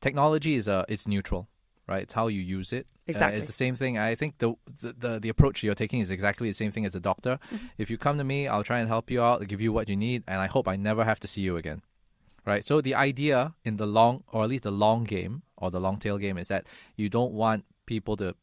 technology 0.00 0.54
is 0.54 0.68
uh, 0.68 0.84
it's 0.88 1.06
neutral, 1.06 1.48
right? 1.86 2.02
It's 2.02 2.14
how 2.14 2.26
you 2.28 2.40
use 2.40 2.72
it. 2.72 2.86
Uh, 2.86 3.12
Exactly. 3.12 3.38
it's 3.38 3.46
the 3.46 3.52
same 3.52 3.76
thing. 3.76 3.98
I 3.98 4.14
think 4.14 4.38
the, 4.38 4.54
the 4.80 4.94
the 4.98 5.20
the 5.20 5.28
approach 5.28 5.62
you're 5.62 5.74
taking 5.74 6.00
is 6.00 6.10
exactly 6.10 6.48
the 6.48 6.54
same 6.54 6.70
thing 6.70 6.86
as 6.86 6.94
a 6.94 7.00
doctor. 7.00 7.38
Mm-hmm. 7.52 7.66
If 7.78 7.90
you 7.90 7.98
come 7.98 8.18
to 8.18 8.24
me, 8.24 8.48
I'll 8.48 8.64
try 8.64 8.80
and 8.80 8.88
help 8.88 9.10
you 9.10 9.22
out, 9.22 9.46
give 9.46 9.60
you 9.60 9.72
what 9.72 9.88
you 9.88 9.96
need, 9.96 10.24
and 10.26 10.40
I 10.40 10.46
hope 10.46 10.66
I 10.66 10.76
never 10.76 11.04
have 11.04 11.20
to 11.20 11.28
see 11.28 11.42
you 11.42 11.56
again. 11.56 11.82
Right. 12.46 12.64
So 12.64 12.80
the 12.82 12.94
idea 12.94 13.54
in 13.64 13.76
the 13.78 13.86
long, 13.86 14.24
or 14.32 14.42
at 14.42 14.50
least 14.50 14.64
the 14.64 14.70
long 14.70 15.04
game, 15.04 15.42
or 15.56 15.70
the 15.70 15.80
long 15.80 15.96
tail 15.98 16.18
game, 16.18 16.36
is 16.36 16.48
that 16.48 16.66
you 16.94 17.08
don't 17.08 17.32
want 17.32 17.64
people 17.86 18.16
to 18.16 18.34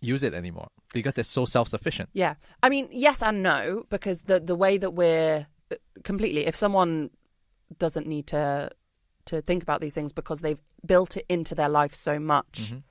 use 0.00 0.22
it 0.24 0.34
anymore 0.34 0.68
because 0.92 1.14
they're 1.14 1.24
so 1.24 1.44
self 1.44 1.68
sufficient. 1.68 2.08
Yeah. 2.12 2.34
I 2.62 2.68
mean, 2.68 2.88
yes 2.90 3.22
and 3.22 3.42
no, 3.42 3.84
because 3.90 4.22
the 4.22 4.40
the 4.40 4.54
way 4.56 4.78
that 4.78 4.90
we're 4.90 5.46
uh, 5.72 5.76
completely 6.04 6.46
if 6.46 6.56
someone 6.56 7.10
doesn't 7.78 8.06
need 8.06 8.26
to 8.28 8.70
to 9.26 9.42
think 9.42 9.62
about 9.62 9.80
these 9.80 9.94
things 9.94 10.12
because 10.12 10.40
they've 10.40 10.60
built 10.86 11.16
it 11.16 11.26
into 11.28 11.54
their 11.54 11.68
life 11.68 11.94
so 11.94 12.18
much 12.18 12.70
Mhm. 12.72 12.82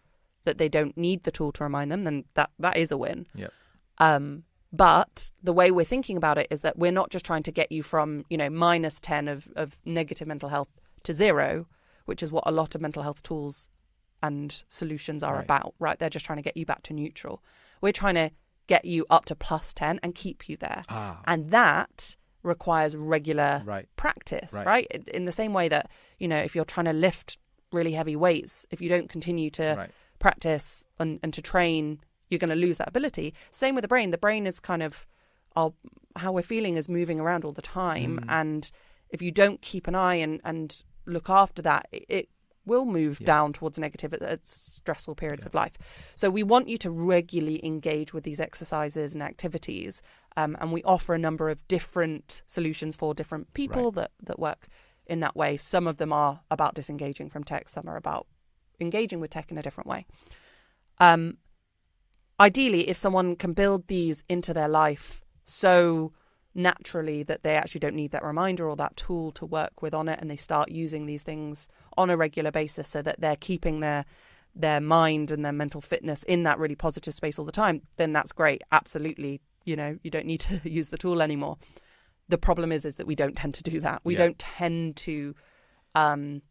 that 0.45 0.57
they 0.59 0.69
don't 0.69 0.95
need 0.95 1.23
the 1.23 1.31
tool 1.31 1.51
to 1.53 1.63
remind 1.63 1.91
them, 1.91 2.03
then 2.03 2.25
that 2.35 2.51
that 2.59 2.77
is 2.77 2.91
a 2.91 2.97
win. 2.97 3.25
Yep. 3.35 3.51
Um 3.97 4.43
but 4.71 5.31
the 5.41 5.53
way 5.53 5.71
we're 5.71 5.85
thinking 5.85 6.17
about 6.17 6.37
it 6.37 6.47
is 6.51 6.61
that 6.61 6.77
we're 6.77 6.91
not 6.91 7.09
just 7.09 7.25
trying 7.25 7.41
to 7.43 7.51
get 7.51 7.71
you 7.71 7.81
from, 7.81 8.23
you 8.29 8.37
know, 8.37 8.49
minus 8.49 8.99
10 8.99 9.29
of, 9.29 9.47
of 9.55 9.79
negative 9.85 10.27
mental 10.27 10.49
health 10.49 10.67
to 11.03 11.13
zero, 11.13 11.65
which 12.05 12.21
is 12.21 12.31
what 12.33 12.43
a 12.45 12.51
lot 12.51 12.75
of 12.75 12.81
mental 12.81 13.01
health 13.01 13.23
tools 13.23 13.69
and 14.23 14.63
solutions 14.69 15.23
are 15.23 15.35
Right. 15.35 15.43
about, 15.43 15.75
right? 15.79 15.97
They're 15.99 16.09
just 16.09 16.25
trying 16.25 16.37
to 16.37 16.43
get 16.43 16.57
you 16.57 16.65
back 16.65 16.83
to 16.83 16.93
neutral. 16.93 17.43
We're 17.81 17.91
trying 17.93 18.15
to 18.15 18.31
get 18.67 18.85
you 18.85 19.05
up 19.09 19.25
to 19.25 19.35
plus 19.35 19.73
10 19.73 19.99
and 20.03 20.13
keep 20.15 20.49
you 20.49 20.57
there. 20.57 20.81
Ah. 20.89 21.21
And 21.25 21.51
that 21.51 22.17
requires 22.43 22.95
regular 22.95 23.61
Right. 23.65 23.87
practice, 23.95 24.53
Right. 24.53 24.65
right? 24.65 24.87
In- 25.13 25.25
the 25.25 25.31
same 25.31 25.53
way 25.53 25.67
that, 25.69 25.89
you 26.17 26.27
know, 26.27 26.37
if 26.37 26.55
you're 26.55 26.65
trying 26.65 26.85
to 26.85 26.93
lift 26.93 27.37
really 27.71 27.91
heavy 27.93 28.15
weights, 28.15 28.65
if 28.71 28.81
you 28.81 28.89
don't 28.89 29.09
continue 29.09 29.49
to 29.51 29.89
practice 30.19 30.85
and, 30.99 31.19
and 31.23 31.33
to 31.33 31.41
train, 31.41 31.99
you're 32.29 32.39
going 32.39 32.49
to 32.49 32.55
lose 32.55 32.77
that 32.79 32.87
ability. 32.87 33.33
Same 33.51 33.75
with 33.75 33.83
the 33.83 33.87
brain. 33.87 34.11
The 34.11 34.17
brain 34.17 34.47
is 34.47 34.59
kind 34.59 34.81
of 34.83 35.05
our, 35.55 35.73
how 36.15 36.31
we're 36.31 36.43
feeling 36.43 36.75
is 36.77 36.89
moving 36.89 37.19
around 37.19 37.45
all 37.45 37.51
the 37.53 37.61
time. 37.61 38.19
Mm. 38.19 38.25
And 38.29 38.71
if 39.09 39.21
you 39.21 39.31
don't 39.31 39.61
keep 39.61 39.87
an 39.87 39.95
eye 39.95 40.15
and, 40.15 40.41
and 40.43 40.83
look 41.05 41.29
after 41.29 41.61
that, 41.61 41.87
it, 41.91 42.05
it 42.09 42.29
will 42.67 42.85
move 42.85 43.19
Yeah. 43.21 43.25
down 43.27 43.53
towards 43.53 43.79
negative 43.79 44.13
at, 44.13 44.21
at 44.21 44.45
stressful 44.47 45.15
periods 45.15 45.45
of 45.45 45.53
life. 45.55 45.75
So 46.15 46.29
we 46.29 46.43
want 46.43 46.67
you 46.69 46.77
to 46.79 46.91
regularly 46.91 47.63
engage 47.65 48.13
with 48.13 48.23
these 48.23 48.39
exercises 48.39 49.13
and 49.13 49.23
activities. 49.23 50.01
Um, 50.35 50.55
and 50.61 50.71
we 50.71 50.83
offer 50.83 51.15
a 51.15 51.17
number 51.17 51.49
of 51.49 51.67
different 51.67 52.41
solutions 52.45 52.95
for 52.95 53.13
different 53.15 53.53
people 53.53 53.85
Right. 53.85 53.95
that, 53.95 54.11
that 54.23 54.39
work 54.39 54.67
in 55.07 55.19
that 55.21 55.35
way. 55.35 55.57
Some 55.57 55.87
of 55.87 55.97
them 55.97 56.13
are 56.13 56.41
about 56.51 56.75
disengaging 56.75 57.29
from 57.29 57.43
tech, 57.43 57.69
some 57.69 57.87
are 57.89 57.95
about 57.95 58.27
engaging 58.79 59.19
with 59.19 59.31
tech 59.31 59.49
in 59.51 59.57
a 59.57 59.63
different 59.63 59.87
way. 59.89 60.05
Um, 60.99 61.37
ideally, 62.39 62.89
if 62.89 62.97
someone 62.97 63.35
can 63.35 63.53
build 63.53 63.87
these 63.87 64.23
into 64.29 64.53
their 64.53 64.67
life 64.67 65.23
so 65.49 66.11
naturally 66.57 67.23
that 67.23 67.43
they 67.43 67.55
actually 67.55 67.79
don't 67.79 67.95
need 67.95 68.11
that 68.11 68.23
reminder 68.23 68.67
or 68.69 68.75
that 68.75 68.97
tool 68.97 69.31
to 69.33 69.45
work 69.45 69.81
with 69.81 69.93
on 69.93 70.09
it, 70.09 70.19
and 70.19 70.29
they 70.29 70.35
start 70.37 70.69
using 70.71 71.05
these 71.05 71.23
things 71.23 71.69
on 71.97 72.09
a 72.09 72.17
regular 72.17 72.51
basis, 72.51 72.87
so 72.87 73.01
that 73.01 73.21
they're 73.21 73.35
keeping 73.37 73.79
their 73.79 74.03
their 74.55 74.81
mind 74.81 75.29
and 75.29 75.45
their 75.45 75.53
mental 75.53 75.81
fitness 75.81 76.23
in 76.23 76.41
that 76.41 76.57
really 76.57 76.75
positive 76.75 77.13
space 77.13 77.37
all 77.37 77.45
the 77.45 77.51
time, 77.51 77.83
then 77.97 78.11
that's 78.11 78.31
great. 78.31 78.63
Absolutely, 78.71 79.39
you 79.65 79.75
know, 79.75 79.99
you 80.01 80.09
don't 80.09 80.25
need 80.25 80.39
to 80.41 80.59
use 80.69 80.89
the 80.89 80.97
tool 80.97 81.21
anymore. 81.21 81.57
The 82.27 82.39
problem 82.39 82.71
is, 82.71 82.83
is 82.83 82.95
that 82.95 83.05
we 83.05 83.13
don't 83.15 83.37
tend 83.37 83.53
to 83.53 83.63
do 83.63 83.79
that. 83.81 84.01
We 84.03 84.13
Yeah. 84.13 84.19
don't 84.19 84.39
tend 84.39 84.95
to 84.97 85.35
um, 85.93 86.41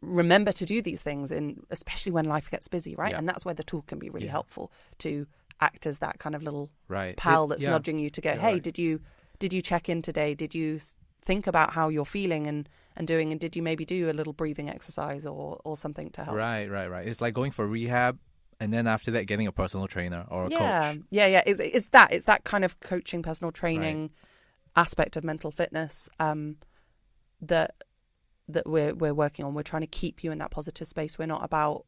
remember 0.00 0.52
to 0.52 0.64
do 0.64 0.80
these 0.82 1.02
things 1.02 1.30
in 1.30 1.62
especially 1.70 2.12
when 2.12 2.24
life 2.24 2.50
gets 2.50 2.68
busy 2.68 2.94
right 2.94 3.12
Yeah. 3.12 3.18
and 3.18 3.28
that's 3.28 3.44
where 3.44 3.54
the 3.54 3.64
tool 3.64 3.82
can 3.82 3.98
be 3.98 4.10
really 4.10 4.26
Yeah. 4.26 4.32
helpful 4.32 4.70
to 4.98 5.26
act 5.60 5.86
as 5.86 5.98
that 5.98 6.18
kind 6.18 6.34
of 6.34 6.42
little 6.42 6.70
Right. 6.88 7.16
pal 7.16 7.44
It- 7.44 7.48
that's 7.50 7.62
yeah. 7.64 7.70
nudging 7.70 7.98
you 7.98 8.10
to 8.10 8.20
go 8.20 8.32
hey 8.36 8.54
right. 8.54 8.62
did 8.62 8.78
you 8.78 9.00
did 9.38 9.52
you 9.52 9.62
check 9.62 9.88
in 9.88 10.02
today 10.02 10.34
did 10.34 10.54
you 10.54 10.78
think 11.22 11.46
about 11.46 11.72
how 11.72 11.88
you're 11.88 12.04
feeling 12.04 12.46
and 12.46 12.68
and 12.96 13.06
doing 13.06 13.30
and 13.32 13.40
did 13.40 13.54
you 13.54 13.62
maybe 13.62 13.84
do 13.84 14.10
a 14.10 14.12
little 14.12 14.32
breathing 14.32 14.68
exercise 14.68 15.24
or 15.26 15.60
or 15.64 15.76
something 15.76 16.10
to 16.10 16.24
help 16.24 16.36
Right, 16.36 16.68
right, 16.70 16.90
right. 16.90 17.06
It's 17.06 17.20
like 17.20 17.34
going 17.34 17.50
for 17.52 17.66
rehab 17.66 18.18
and 18.60 18.72
then 18.72 18.86
after 18.88 19.10
that 19.12 19.26
getting 19.26 19.46
a 19.46 19.52
personal 19.52 19.86
trainer 19.86 20.24
or 20.30 20.46
a 20.46 20.50
yeah 20.50 20.92
coach. 20.94 21.02
yeah 21.10 21.26
yeah 21.26 21.42
it's, 21.46 21.60
it's 21.60 21.88
that 21.88 22.12
it's 22.12 22.24
that 22.24 22.44
kind 22.44 22.64
of 22.64 22.80
coaching 22.80 23.22
personal 23.22 23.52
training 23.52 24.10
aspect 24.76 25.16
of 25.16 25.22
mental 25.24 25.50
fitness 25.52 26.08
um 26.18 26.56
that 27.40 27.82
that 28.48 28.66
we're 28.66 28.94
we're 28.94 29.14
working 29.14 29.44
on 29.44 29.54
we're 29.54 29.62
trying 29.62 29.82
to 29.82 29.86
keep 29.88 30.24
you 30.24 30.32
in 30.32 30.38
that 30.38 30.50
positive 30.50 30.86
space 30.86 31.18
we're 31.18 31.26
not 31.26 31.44
about 31.44 31.84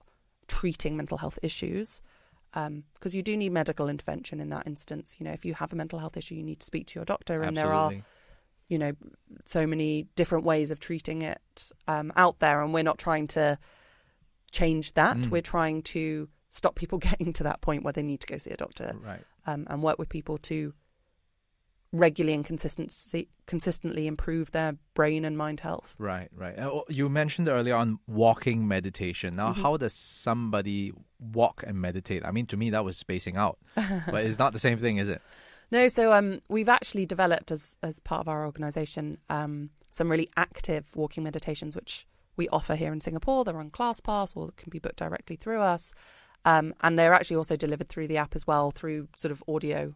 treating 0.46 0.96
mental 0.96 1.18
health 1.18 1.38
issues 1.42 2.02
because 2.52 3.14
you 3.14 3.22
do 3.22 3.36
need 3.36 3.52
medical 3.52 3.88
intervention 3.88 4.40
in 4.40 4.50
that 4.50 4.66
instance 4.66 5.16
you 5.18 5.24
know 5.24 5.32
if 5.32 5.44
you 5.44 5.54
have 5.54 5.72
a 5.72 5.76
mental 5.76 5.98
health 5.98 6.16
issue 6.16 6.34
you 6.34 6.42
need 6.42 6.58
to 6.60 6.66
speak 6.66 6.86
to 6.88 6.98
your 6.98 7.04
doctor 7.04 7.42
and 7.42 7.56
there 7.56 7.72
are 7.72 7.90
you 8.68 8.78
know 8.78 8.92
so 9.44 9.66
many 9.66 10.06
different 10.16 10.44
ways 10.44 10.70
of 10.70 10.78
treating 10.80 11.22
it 11.22 11.72
um, 11.88 12.12
out 12.16 12.38
there 12.40 12.62
and 12.62 12.72
we're 12.74 12.82
not 12.82 12.98
trying 12.98 13.26
to 13.28 13.58
change 14.50 14.94
that 14.94 15.16
Mm. 15.16 15.30
we're 15.30 15.42
trying 15.42 15.82
to 15.82 16.28
stop 16.48 16.74
people 16.74 16.98
getting 17.08 17.32
to 17.34 17.42
that 17.44 17.60
point 17.60 17.84
where 17.84 17.92
they 17.92 18.02
need 18.02 18.20
to 18.20 18.26
go 18.26 18.38
see 18.38 18.50
a 18.50 18.56
doctor 18.56 18.92
Right. 19.02 19.24
um, 19.46 19.66
and 19.70 19.82
work 19.82 19.98
with 19.98 20.08
people 20.08 20.38
to 20.38 20.74
regularly 21.92 22.34
and 22.34 22.44
consistency, 22.44 23.28
consistently 23.46 24.06
improve 24.06 24.52
their 24.52 24.76
brain 24.94 25.24
and 25.24 25.36
mind 25.36 25.60
health 25.60 25.96
Right, 25.98 26.28
right. 26.36 26.56
Uh, 26.58 26.70
oh, 26.70 26.84
You 26.88 27.08
mentioned 27.08 27.48
earlier 27.48 27.74
on 27.74 27.98
walking 28.06 28.68
meditation. 28.68 29.34
Now, 29.36 29.50
Mm-hmm. 29.52 29.62
how 29.62 29.76
does 29.76 29.92
somebody 29.92 30.92
walk 31.18 31.64
and 31.66 31.80
meditate? 31.80 32.24
I 32.24 32.30
mean, 32.30 32.46
to 32.46 32.56
me, 32.56 32.70
that 32.70 32.84
was 32.84 32.96
spacing 32.96 33.36
out, 33.36 33.58
but 33.76 34.24
it's 34.24 34.38
not 34.38 34.52
the 34.52 34.58
same 34.60 34.78
thing, 34.78 34.98
is 34.98 35.08
it? 35.08 35.20
No, 35.72 35.88
so 35.88 36.12
um, 36.12 36.40
we've 36.48 36.68
actually 36.68 37.06
developed 37.06 37.50
as 37.52 37.76
as 37.82 38.00
part 38.00 38.20
of 38.20 38.28
our 38.28 38.44
organisation 38.44 39.18
um, 39.28 39.70
some 39.90 40.10
really 40.10 40.28
active 40.36 40.84
walking 40.96 41.22
meditations, 41.24 41.76
which 41.76 42.06
we 42.36 42.48
offer 42.48 42.74
here 42.76 42.92
in 42.92 43.00
Singapore. 43.00 43.44
They're 43.44 43.56
on 43.58 43.70
ClassPass 43.70 44.36
or 44.36 44.50
can 44.56 44.70
be 44.70 44.78
booked 44.80 44.96
directly 44.96 45.36
through 45.36 45.60
us, 45.60 45.92
um, 46.44 46.74
and 46.82 46.98
they're 46.98 47.14
actually 47.14 47.36
also 47.36 47.56
delivered 47.56 47.88
through 47.88 48.08
the 48.08 48.16
app 48.16 48.34
as 48.34 48.46
well 48.46 48.70
through 48.72 49.08
sort 49.16 49.30
of 49.32 49.42
audio 49.48 49.94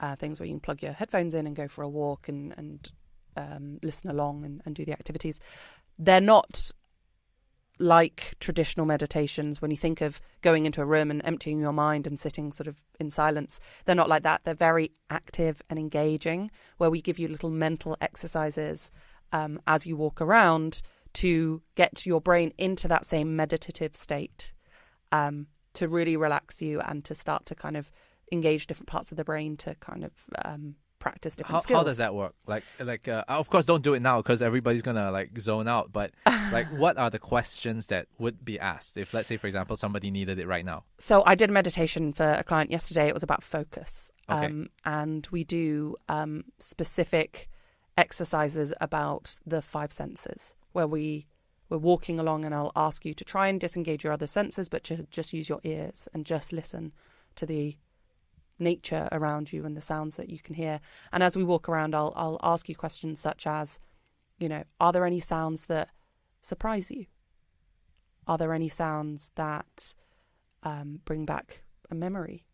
uh, 0.00 0.16
things 0.16 0.40
where 0.40 0.46
you 0.46 0.52
can 0.52 0.60
plug 0.60 0.82
your 0.82 0.92
headphones 0.92 1.34
in 1.34 1.46
and 1.46 1.56
go 1.56 1.68
for 1.68 1.82
a 1.82 1.88
walk 1.88 2.28
and 2.28 2.54
and 2.56 2.90
um, 3.36 3.78
listen 3.82 4.10
along 4.10 4.44
and, 4.44 4.62
and 4.64 4.74
do 4.74 4.84
the 4.84 4.92
activities. 4.92 5.40
They're 5.98 6.20
not 6.20 6.72
like 7.78 8.34
traditional 8.38 8.86
meditations 8.86 9.60
when 9.60 9.70
you 9.70 9.76
think 9.76 10.00
of 10.00 10.20
going 10.42 10.64
into 10.64 10.80
a 10.80 10.84
room 10.84 11.10
and 11.10 11.20
emptying 11.24 11.58
your 11.58 11.72
mind 11.72 12.06
and 12.06 12.20
sitting 12.20 12.52
sort 12.52 12.68
of 12.68 12.76
in 13.00 13.10
silence 13.10 13.58
they're 13.84 13.96
not 13.96 14.08
like 14.08 14.22
that 14.22 14.44
they're 14.44 14.54
very 14.54 14.92
active 15.10 15.60
and 15.68 15.76
engaging 15.76 16.52
where 16.76 16.90
we 16.90 17.02
give 17.02 17.18
you 17.18 17.26
little 17.26 17.50
mental 17.50 17.96
exercises 18.00 18.92
um, 19.32 19.60
as 19.66 19.86
you 19.86 19.96
walk 19.96 20.20
around 20.20 20.82
to 21.12 21.62
get 21.74 22.06
your 22.06 22.20
brain 22.20 22.52
into 22.58 22.86
that 22.86 23.04
same 23.04 23.34
meditative 23.34 23.96
state 23.96 24.52
um, 25.10 25.48
to 25.72 25.88
really 25.88 26.16
relax 26.16 26.62
you 26.62 26.80
and 26.80 27.04
to 27.04 27.14
start 27.14 27.44
to 27.46 27.56
kind 27.56 27.76
of 27.76 27.90
engage 28.32 28.66
different 28.66 28.88
parts 28.88 29.10
of 29.10 29.16
the 29.16 29.24
brain 29.24 29.56
to 29.58 29.74
kind 29.76 30.04
of 30.04 30.12
um, 30.44 30.76
practice 30.98 31.36
different 31.36 31.52
How, 31.52 31.58
skills. 31.58 31.78
how 31.80 31.84
does 31.84 31.96
that 31.98 32.14
work? 32.14 32.34
Like, 32.46 32.64
like, 32.80 33.08
uh, 33.08 33.24
of 33.28 33.50
course, 33.50 33.64
don't 33.66 33.82
do 33.82 33.92
it 33.94 34.00
now 34.00 34.16
because 34.22 34.40
everybody's 34.40 34.80
gonna 34.82 35.10
like 35.10 35.38
zone 35.38 35.68
out. 35.68 35.92
But 35.92 36.12
like, 36.52 36.66
what 36.68 36.96
are 36.96 37.10
the 37.10 37.18
questions 37.18 37.86
that 37.86 38.06
would 38.18 38.44
be 38.44 38.58
asked 38.58 38.96
if, 38.96 39.12
let's 39.12 39.28
say, 39.28 39.36
for 39.36 39.46
example, 39.46 39.76
somebody 39.76 40.10
needed 40.10 40.38
it 40.38 40.46
right 40.46 40.64
now? 40.64 40.84
So 40.98 41.22
I 41.26 41.34
did 41.34 41.50
a 41.50 41.52
meditation 41.52 42.12
for 42.12 42.32
a 42.32 42.42
client 42.42 42.70
yesterday. 42.70 43.06
It 43.06 43.14
was 43.14 43.22
about 43.22 43.42
focus, 43.44 44.10
Okay. 44.30 44.46
um, 44.46 44.68
and 44.84 45.26
we 45.30 45.44
do 45.44 45.96
um, 46.08 46.44
specific 46.58 47.50
exercises 47.96 48.72
about 48.80 49.38
the 49.46 49.62
five 49.62 49.92
senses, 49.92 50.54
where 50.72 50.86
we 50.86 51.26
we're 51.68 51.78
walking 51.78 52.20
along, 52.20 52.44
and 52.44 52.54
I'll 52.54 52.72
ask 52.76 53.04
you 53.04 53.14
to 53.14 53.24
try 53.24 53.48
and 53.48 53.60
disengage 53.60 54.04
your 54.04 54.12
other 54.12 54.26
senses, 54.26 54.68
but 54.68 54.84
to 54.84 55.06
just 55.10 55.32
use 55.32 55.48
your 55.48 55.60
ears 55.64 56.08
and 56.12 56.26
just 56.26 56.52
listen 56.52 56.92
to 57.36 57.46
the 57.46 57.76
nature 58.58 59.08
around 59.12 59.52
you 59.52 59.64
and 59.64 59.76
the 59.76 59.80
sounds 59.80 60.16
that 60.16 60.30
you 60.30 60.38
can 60.38 60.54
hear. 60.54 60.80
And 61.12 61.22
as 61.22 61.36
we 61.36 61.44
walk 61.44 61.68
around, 61.68 61.94
I'll 61.94 62.12
I'll 62.16 62.40
ask 62.42 62.68
you 62.68 62.76
questions 62.76 63.20
such 63.20 63.46
as, 63.46 63.78
you 64.38 64.48
know, 64.48 64.64
are 64.80 64.92
there 64.92 65.06
any 65.06 65.20
sounds 65.20 65.66
that 65.66 65.90
surprise 66.40 66.90
you? 66.90 67.06
Are 68.26 68.38
there 68.38 68.52
any 68.52 68.68
sounds 68.68 69.30
that 69.34 69.94
um, 70.62 71.00
bring 71.04 71.24
back 71.24 71.62
a 71.90 71.94
memory? 71.94 72.44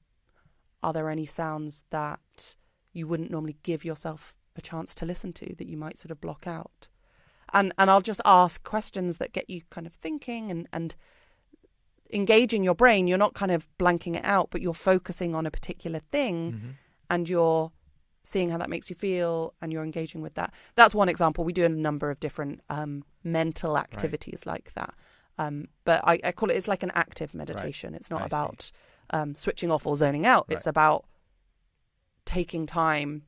Are 0.82 0.92
there 0.92 1.08
any 1.08 1.26
sounds 1.26 1.84
that 1.90 2.56
you 2.92 3.06
wouldn't 3.06 3.30
normally 3.30 3.56
give 3.62 3.84
yourself 3.84 4.34
a 4.56 4.60
chance 4.60 4.94
to 4.96 5.06
listen 5.06 5.32
to 5.34 5.54
that 5.56 5.68
you 5.68 5.76
might 5.76 5.98
sort 5.98 6.10
of 6.10 6.20
block 6.20 6.46
out? 6.46 6.88
And 7.52 7.72
and 7.78 7.90
I'll 7.90 8.00
just 8.00 8.20
ask 8.24 8.62
questions 8.62 9.18
that 9.18 9.32
get 9.32 9.50
you 9.50 9.62
kind 9.70 9.86
of 9.86 9.94
thinking 9.94 10.50
and 10.50 10.68
and 10.72 10.96
engaging 12.12 12.62
your 12.64 12.74
brain. 12.74 13.06
You're 13.06 13.18
not 13.18 13.34
kind 13.34 13.52
of 13.52 13.66
blanking 13.78 14.16
it 14.16 14.24
out, 14.24 14.48
but 14.50 14.60
you're 14.60 14.74
focusing 14.74 15.34
on 15.34 15.46
a 15.46 15.50
particular 15.50 16.00
thing 16.12 16.52
Mm-hmm. 16.52 16.68
and 17.10 17.28
you're 17.28 17.72
seeing 18.22 18.50
how 18.50 18.58
that 18.58 18.68
makes 18.68 18.90
you 18.90 18.96
feel 18.96 19.54
and 19.62 19.72
you're 19.72 19.82
engaging 19.82 20.20
with 20.20 20.34
that. 20.34 20.52
That's 20.76 20.94
one 20.94 21.08
example. 21.08 21.42
We 21.44 21.52
do 21.52 21.64
a 21.64 21.68
number 21.70 22.10
of 22.10 22.20
different 22.20 22.60
um, 22.68 23.04
mental 23.24 23.78
activities 23.78 24.44
like 24.46 24.72
that. 24.74 24.94
Um, 25.38 25.68
but 25.84 26.02
I, 26.04 26.20
I 26.22 26.32
call 26.32 26.50
it, 26.50 26.56
it's 26.56 26.68
like 26.68 26.82
an 26.82 26.92
active 26.94 27.34
meditation. 27.34 27.94
It's 27.94 28.10
not 28.10 28.22
I 28.22 28.26
about 28.26 28.70
um, 29.10 29.34
switching 29.34 29.70
off 29.70 29.86
or 29.86 29.96
zoning 29.96 30.26
out. 30.26 30.46
It's 30.50 30.66
about 30.66 31.06
taking 32.26 32.66
time. 32.66 33.22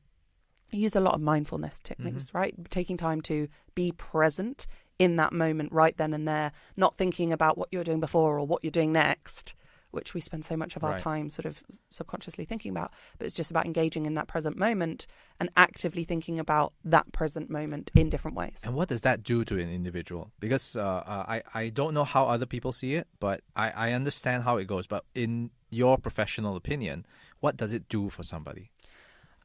I 0.71 0.77
use 0.77 0.95
a 0.95 0.99
lot 0.99 1.13
of 1.15 1.21
mindfulness 1.21 1.75
Mm-hmm. 1.79 2.03
techniques, 2.03 2.33
right? 2.33 2.53
Taking 2.69 2.97
time 2.97 3.21
to 3.21 3.47
be 3.75 3.91
present 3.91 4.67
in 4.99 5.15
that 5.17 5.33
moment 5.33 5.71
right 5.71 5.95
then 5.97 6.13
and 6.13 6.27
there, 6.27 6.51
not 6.77 6.95
thinking 6.95 7.31
about 7.33 7.57
what 7.57 7.69
you 7.71 7.77
were 7.79 7.83
doing 7.83 7.99
before 7.99 8.37
or 8.37 8.45
what 8.45 8.63
you're 8.63 8.71
doing 8.71 8.91
next, 8.93 9.55
which 9.91 10.13
we 10.13 10.21
spend 10.21 10.43
so 10.43 10.57
much 10.57 10.75
of 10.75 10.83
our 10.83 10.91
Right. 10.91 11.01
time 11.01 11.29
sort 11.29 11.45
of 11.45 11.63
subconsciously 11.89 12.45
thinking 12.45 12.71
about. 12.71 12.91
But 13.17 13.25
it's 13.27 13.35
just 13.35 13.51
about 13.51 13.65
engaging 13.65 14.05
in 14.05 14.15
that 14.15 14.27
present 14.27 14.57
moment 14.57 15.05
and 15.39 15.49
actively 15.55 16.03
thinking 16.03 16.39
about 16.39 16.73
that 16.83 17.11
present 17.11 17.49
moment 17.49 17.91
in 17.95 18.09
different 18.09 18.35
ways. 18.35 18.61
And 18.63 18.75
what 18.75 18.89
does 18.89 19.01
that 19.01 19.23
do 19.23 19.43
to 19.45 19.59
an 19.59 19.69
individual? 19.69 20.31
Because 20.39 20.75
uh, 20.75 20.81
uh, 20.81 21.25
I 21.27 21.43
I 21.53 21.69
don't 21.69 21.93
know 21.93 22.05
how 22.05 22.27
other 22.27 22.45
people 22.47 22.71
see 22.71 22.95
it, 22.95 23.07
but 23.19 23.41
I 23.55 23.69
I 23.71 23.93
understand 23.93 24.43
how 24.43 24.57
it 24.57 24.65
goes. 24.65 24.87
But 24.87 25.05
in 25.13 25.51
your 25.69 25.97
professional 25.97 26.55
opinion, 26.55 27.05
what 27.39 27.57
does 27.57 27.73
it 27.73 27.87
do 27.89 28.09
for 28.09 28.23
somebody? 28.23 28.69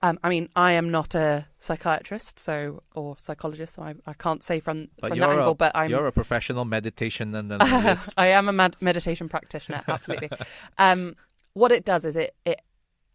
Um, 0.01 0.18
I 0.22 0.28
mean, 0.28 0.49
I 0.55 0.72
am 0.72 0.90
not 0.90 1.14
a 1.14 1.46
psychiatrist, 1.59 2.38
so 2.38 2.82
or 2.94 3.16
psychologist, 3.18 3.74
so 3.74 3.82
I, 3.82 3.94
I 4.07 4.12
can't 4.12 4.44
say 4.44 4.61
from 4.61 4.84
But 5.01 5.09
from 5.09 5.18
that 5.18 5.30
angle. 5.30 5.51
a, 5.51 5.55
but 5.55 5.72
I'm 5.74 5.90
you're 5.90 6.07
a 6.07 6.12
professional 6.12 6.64
meditation 6.64 7.34
analyst. 7.34 8.14
I 8.16 8.28
am 8.28 8.49
a 8.49 8.53
med- 8.53 8.76
meditation 8.80 9.28
practitioner, 9.28 9.82
absolutely. 9.88 10.30
um, 10.78 11.16
what 11.55 11.72
it 11.72 11.84
does 11.84 12.05
is 12.05 12.14
it 12.14 12.36
it 12.44 12.61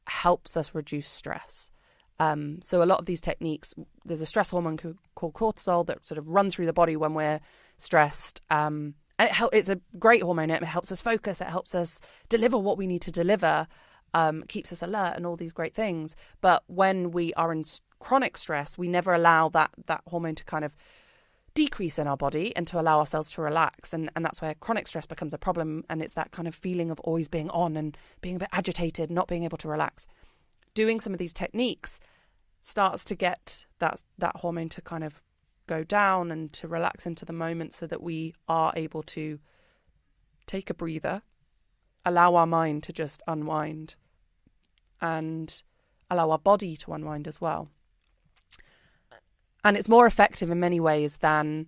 helps 0.08 0.58
us 0.58 0.76
reduce 0.76 1.08
stress. 1.08 1.72
Um, 2.20 2.60
so 2.62 2.84
a 2.84 2.86
lot 2.86 3.00
of 3.00 3.06
these 3.06 3.22
techniques, 3.22 3.74
there's 4.06 4.22
a 4.22 4.26
stress 4.26 4.50
hormone 4.50 4.78
co- 4.78 4.96
called 5.16 5.34
cortisol 5.34 5.86
that 5.88 6.06
sort 6.06 6.18
of 6.18 6.28
runs 6.28 6.56
through 6.56 6.66
the 6.66 6.74
body 6.74 6.96
when 6.96 7.14
we're 7.14 7.40
stressed. 7.78 8.42
Um, 8.50 8.96
and 9.18 9.30
it 9.30 9.34
hel- 9.36 9.50
it's 9.54 9.70
a 9.70 9.80
great 9.98 10.22
hormone. 10.22 10.50
It 10.50 10.64
helps 10.64 10.92
us 10.92 11.02
focus. 11.02 11.40
It 11.42 11.48
helps 11.48 11.74
us 11.76 12.02
deliver 12.30 12.58
what 12.58 12.78
we 12.78 12.88
need 12.88 13.02
to 13.04 13.12
deliver. 13.12 13.68
Um, 14.16 14.44
keeps 14.44 14.72
us 14.72 14.84
alert 14.84 15.14
and 15.16 15.26
all 15.26 15.36
these 15.36 15.54
great 15.54 15.74
things. 15.74 16.16
But 16.40 16.64
when 16.68 17.10
we 17.12 17.34
are 17.34 17.52
in 17.52 17.64
chronic 18.00 18.38
stress, 18.38 18.78
we 18.78 18.88
never 18.88 19.14
allow 19.14 19.50
that 19.50 19.72
that 19.88 20.02
hormone 20.08 20.36
to 20.36 20.44
kind 20.44 20.64
of 20.64 20.76
decrease 21.54 22.00
in 22.00 22.08
our 22.08 22.18
body 22.18 22.56
and 22.56 22.66
to 22.68 22.80
allow 22.80 23.00
ourselves 23.00 23.32
to 23.32 23.42
relax. 23.42 23.94
And, 23.94 24.12
and 24.16 24.26
that's 24.26 24.42
where 24.42 24.56
chronic 24.56 24.88
stress 24.88 25.06
becomes 25.06 25.34
a 25.34 25.38
problem. 25.38 25.84
And 25.90 26.02
it's 26.02 26.14
that 26.14 26.32
kind 26.32 26.48
of 26.48 26.56
feeling 26.56 26.92
of 26.92 27.00
always 27.02 27.28
being 27.28 27.50
on 27.50 27.78
and 27.78 27.98
being 28.22 28.36
a 28.36 28.40
bit 28.40 28.50
agitated, 28.52 29.12
not 29.12 29.28
being 29.28 29.44
able 29.44 29.58
to 29.60 29.68
relax. 29.68 30.08
Doing 30.74 31.00
some 31.00 31.14
of 31.14 31.20
these 31.20 31.34
techniques 31.34 32.00
starts 32.62 33.04
to 33.06 33.16
get 33.16 33.66
that, 33.80 34.04
that 34.18 34.38
hormone 34.38 34.70
to 34.70 34.82
kind 34.82 35.04
of 35.04 35.22
go 35.68 35.84
down 35.84 36.32
and 36.32 36.52
to 36.54 36.68
relax 36.68 37.06
into 37.06 37.26
the 37.26 37.34
moment 37.34 37.74
so 37.74 37.86
that 37.88 38.02
we 38.02 38.34
are 38.48 38.74
able 38.76 39.04
to 39.04 39.40
take 40.48 40.70
a 40.70 40.74
breather, 40.74 41.22
allow 42.04 42.36
our 42.36 42.48
mind 42.48 42.84
to 42.84 42.94
just 42.94 43.22
unwind, 43.28 43.96
and 45.04 45.62
allow 46.10 46.32
our 46.32 46.40
body 46.40 46.76
to 46.78 46.94
unwind 46.94 47.28
as 47.28 47.40
well. 47.40 47.70
And 49.64 49.78
it's 49.78 49.88
more 49.90 50.06
effective 50.08 50.50
in 50.50 50.60
many 50.60 50.80
ways 50.80 51.18
than 51.18 51.68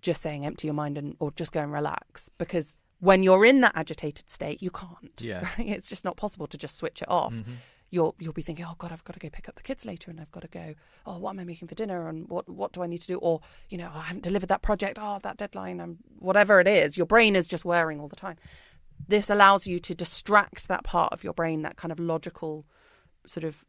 just 0.00 0.22
saying 0.22 0.46
empty 0.46 0.66
your 0.68 0.74
mind 0.74 0.96
and 0.96 1.16
or 1.18 1.32
just 1.32 1.50
go 1.52 1.60
and 1.60 1.72
relax 1.72 2.30
because 2.38 2.76
when 3.00 3.22
you're 3.24 3.44
in 3.44 3.60
that 3.62 3.72
agitated 3.74 4.30
state 4.30 4.62
you 4.62 4.70
can't 4.70 5.10
Yeah. 5.20 5.40
right? 5.40 5.66
it's 5.68 5.88
just 5.88 6.04
not 6.04 6.16
possible 6.16 6.46
to 6.46 6.56
just 6.56 6.76
switch 6.76 7.02
it 7.02 7.08
off 7.10 7.34
Mhm. 7.34 7.44
you'll 7.90 8.14
you'll 8.20 8.32
be 8.32 8.40
thinking 8.42 8.64
oh 8.64 8.74
god 8.78 8.92
I've 8.92 9.02
got 9.02 9.14
to 9.14 9.18
go 9.18 9.28
pick 9.28 9.48
up 9.48 9.56
the 9.56 9.62
kids 9.64 9.84
later 9.84 10.08
and 10.12 10.20
I've 10.20 10.30
got 10.30 10.42
to 10.42 10.48
go 10.48 10.74
oh 11.04 11.18
what 11.18 11.30
am 11.30 11.40
I 11.40 11.44
making 11.44 11.66
for 11.66 11.74
dinner 11.74 12.08
and 12.08 12.28
what 12.28 12.48
what 12.48 12.70
do 12.72 12.80
I 12.84 12.86
need 12.86 13.00
to 13.02 13.06
do 13.08 13.16
or 13.16 13.40
you 13.68 13.76
know 13.76 13.90
I 13.92 14.02
haven't 14.02 14.22
delivered 14.22 14.50
that 14.50 14.62
project 14.62 14.98
oh 15.02 15.18
that 15.24 15.36
deadline 15.36 15.80
and 15.80 15.98
whatever 16.20 16.60
it 16.60 16.68
is 16.68 16.96
your 16.96 17.06
brain 17.06 17.34
is 17.34 17.48
just 17.48 17.64
whirring 17.64 17.98
all 17.98 18.08
the 18.08 18.14
time 18.14 18.36
this 19.06 19.30
allows 19.30 19.66
you 19.66 19.78
to 19.78 19.94
distract 19.94 20.68
that 20.68 20.84
part 20.84 21.12
of 21.12 21.22
your 21.24 21.32
brain 21.32 21.62
that 21.62 21.76
kind 21.76 21.92
of 21.92 22.00
logical 22.00 22.66
sort 23.26 23.44
of 23.44 23.64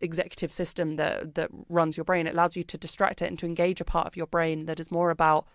executive 0.00 0.52
system 0.52 0.90
that 0.92 1.34
that 1.34 1.50
runs 1.68 1.96
your 1.96 2.04
brain. 2.04 2.26
It 2.26 2.34
allows 2.34 2.56
you 2.56 2.62
to 2.64 2.78
distract 2.78 3.22
it 3.22 3.28
and 3.28 3.38
to 3.40 3.46
engage 3.46 3.80
a 3.80 3.84
part 3.84 4.06
of 4.06 4.16
your 4.16 4.26
brain 4.26 4.66
that 4.66 4.80
is 4.80 4.90
more 4.90 5.10
about 5.10 5.46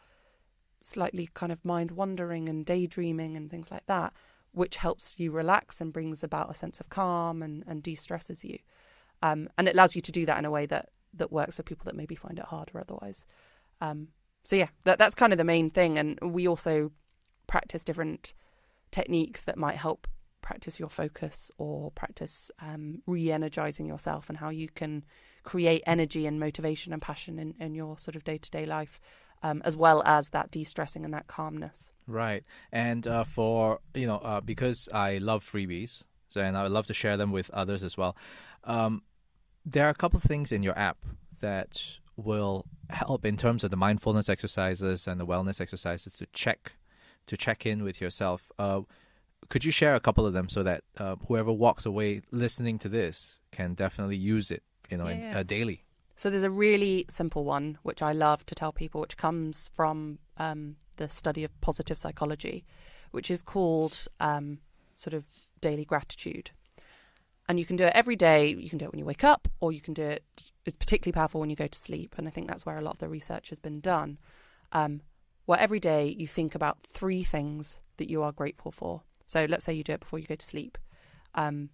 slightly 0.81 1.29
kind 1.33 1.51
of 1.51 1.63
mind 1.65 1.91
wandering 1.91 2.47
and 2.47 2.65
daydreaming 2.65 3.35
and 3.35 3.49
things 3.49 3.71
like 3.71 3.85
that, 3.87 4.13
which 4.51 4.77
helps 4.77 5.19
you 5.19 5.31
relax 5.31 5.81
and 5.81 5.93
brings 5.93 6.23
about 6.23 6.51
a 6.51 6.53
sense 6.53 6.79
of 6.79 6.89
calm 6.89 7.41
and, 7.41 7.63
and 7.65 7.81
de-stresses 7.81 8.45
you. 8.45 8.59
Um, 9.23 9.49
and 9.57 9.67
it 9.67 9.73
allows 9.73 9.95
you 9.95 10.01
to 10.01 10.11
do 10.11 10.25
that 10.27 10.37
in 10.37 10.45
a 10.45 10.51
way 10.51 10.65
that 10.67 10.89
that 11.13 11.31
works 11.31 11.55
for 11.55 11.63
people 11.63 11.85
that 11.85 11.95
maybe 11.95 12.15
find 12.15 12.37
it 12.37 12.45
harder 12.45 12.79
otherwise. 12.79 13.25
Um, 13.81 14.09
so 14.43 14.55
yeah, 14.55 14.67
that 14.83 14.99
that's 14.99 15.15
kind 15.15 15.33
of 15.33 15.37
the 15.37 15.43
main 15.43 15.69
thing. 15.69 15.97
And 15.97 16.19
we 16.21 16.47
also 16.47 16.91
practice 17.47 17.83
different 17.83 18.33
techniques 18.99 19.43
that 19.43 19.57
might 19.57 19.77
help 19.77 20.07
practice 20.41 20.79
your 20.79 20.89
focus 20.89 21.51
or 21.57 21.91
practice 21.91 22.51
um, 22.61 23.01
re-energizing 23.07 23.87
yourself 23.87 24.29
and 24.29 24.37
how 24.37 24.49
you 24.49 24.67
can 24.69 25.03
create 25.43 25.81
energy 25.85 26.27
and 26.27 26.39
motivation 26.39 26.93
and 26.93 27.01
passion 27.01 27.39
in, 27.39 27.55
in 27.59 27.73
your 27.73 27.97
sort 27.97 28.15
of 28.15 28.23
day-to-day 28.23 28.65
life 28.65 28.99
um, 29.43 29.61
as 29.65 29.75
well 29.75 30.03
as 30.05 30.29
that 30.29 30.51
de-stressing 30.51 31.03
and 31.03 31.13
that 31.13 31.27
calmness 31.27 31.91
Right. 32.07 32.43
And 32.71 33.07
uh, 33.07 33.23
for, 33.23 33.79
you 33.93 34.07
know, 34.07 34.17
uh, 34.17 34.41
because 34.41 34.87
I 34.93 35.17
love 35.17 35.43
freebies, 35.43 36.03
so, 36.29 36.41
and 36.41 36.57
I 36.57 36.63
would 36.63 36.71
love 36.71 36.87
to 36.87 36.93
share 36.93 37.17
them 37.17 37.31
with 37.31 37.49
others 37.51 37.83
as 37.83 37.97
well, 37.97 38.15
um, 38.63 39.01
there 39.65 39.87
are 39.87 39.89
a 39.89 39.95
couple 39.95 40.17
of 40.17 40.23
things 40.23 40.51
in 40.51 40.61
your 40.61 40.77
app 40.77 40.97
that 41.41 41.97
will 42.15 42.65
help 42.89 43.25
in 43.25 43.35
terms 43.35 43.63
of 43.63 43.71
the 43.71 43.77
mindfulness 43.77 44.29
exercises 44.29 45.07
and 45.07 45.19
the 45.19 45.25
wellness 45.25 45.59
exercises 45.59 46.13
to 46.13 46.27
check 46.33 46.73
to 47.27 47.37
check 47.37 47.65
in 47.65 47.83
with 47.83 47.99
yourself. 48.01 48.51
Uh, 48.59 48.81
could 49.49 49.63
you 49.63 49.71
share 49.71 49.95
a 49.95 49.99
couple 49.99 50.25
of 50.25 50.33
them 50.33 50.49
so 50.49 50.63
that 50.63 50.83
uh, 50.97 51.15
whoever 51.27 51.51
walks 51.53 51.85
away 51.85 52.21
listening 52.31 52.79
to 52.79 52.89
this 52.89 53.39
can 53.51 53.73
definitely 53.73 54.17
use 54.17 54.49
it, 54.51 54.63
you 54.89 54.97
know, 54.97 55.07
in, 55.07 55.21
Yeah. 55.21 55.39
uh, 55.39 55.43
daily? 55.43 55.83
So 56.15 56.29
there's 56.29 56.43
a 56.43 56.49
really 56.49 57.05
simple 57.09 57.43
one 57.43 57.77
which 57.83 58.01
I 58.01 58.13
love 58.13 58.45
to 58.45 58.55
tell 58.55 58.71
people, 58.71 59.01
which 59.01 59.17
comes 59.17 59.69
from 59.73 60.19
um, 60.37 60.77
the 60.97 61.09
study 61.09 61.43
of 61.43 61.59
positive 61.61 61.97
psychology, 61.97 62.65
which 63.11 63.29
is 63.29 63.41
called 63.43 64.07
um, 64.19 64.59
sort 64.95 65.13
of 65.13 65.25
daily 65.61 65.85
gratitude. 65.85 66.51
And 67.47 67.59
you 67.59 67.65
can 67.65 67.75
do 67.75 67.83
it 67.83 67.93
every 67.93 68.15
day. 68.15 68.47
You 68.47 68.69
can 68.69 68.79
do 68.79 68.85
it 68.85 68.91
when 68.91 68.99
you 68.99 69.05
wake 69.05 69.23
up, 69.23 69.47
or 69.59 69.71
you 69.71 69.81
can 69.81 69.93
do 69.93 70.03
it. 70.03 70.23
It's 70.65 70.75
particularly 70.75 71.13
powerful 71.13 71.39
when 71.41 71.49
you 71.51 71.55
go 71.55 71.67
to 71.67 71.77
sleep, 71.77 72.15
and 72.17 72.27
I 72.27 72.31
think 72.31 72.47
that's 72.47 72.65
where 72.65 72.77
a 72.77 72.81
lot 72.81 72.93
of 72.93 72.99
the 72.99 73.07
research 73.09 73.49
has 73.49 73.59
been 73.59 73.81
done. 73.81 74.17
Um, 74.71 75.01
where 75.45 75.59
every 75.59 75.79
day 75.79 76.15
you 76.17 76.27
think 76.27 76.55
about 76.55 76.77
three 76.83 77.23
things 77.23 77.79
that 77.97 78.09
you 78.09 78.23
are 78.23 78.31
grateful 78.31 78.71
for. 78.71 79.03
So 79.27 79.45
let's 79.45 79.63
say 79.63 79.73
you 79.73 79.83
do 79.83 79.93
it 79.93 80.01
before 80.01 80.19
you 80.19 80.25
go 80.25 80.35
to 80.35 80.45
sleep. 80.45 80.77
Um, 81.33 81.69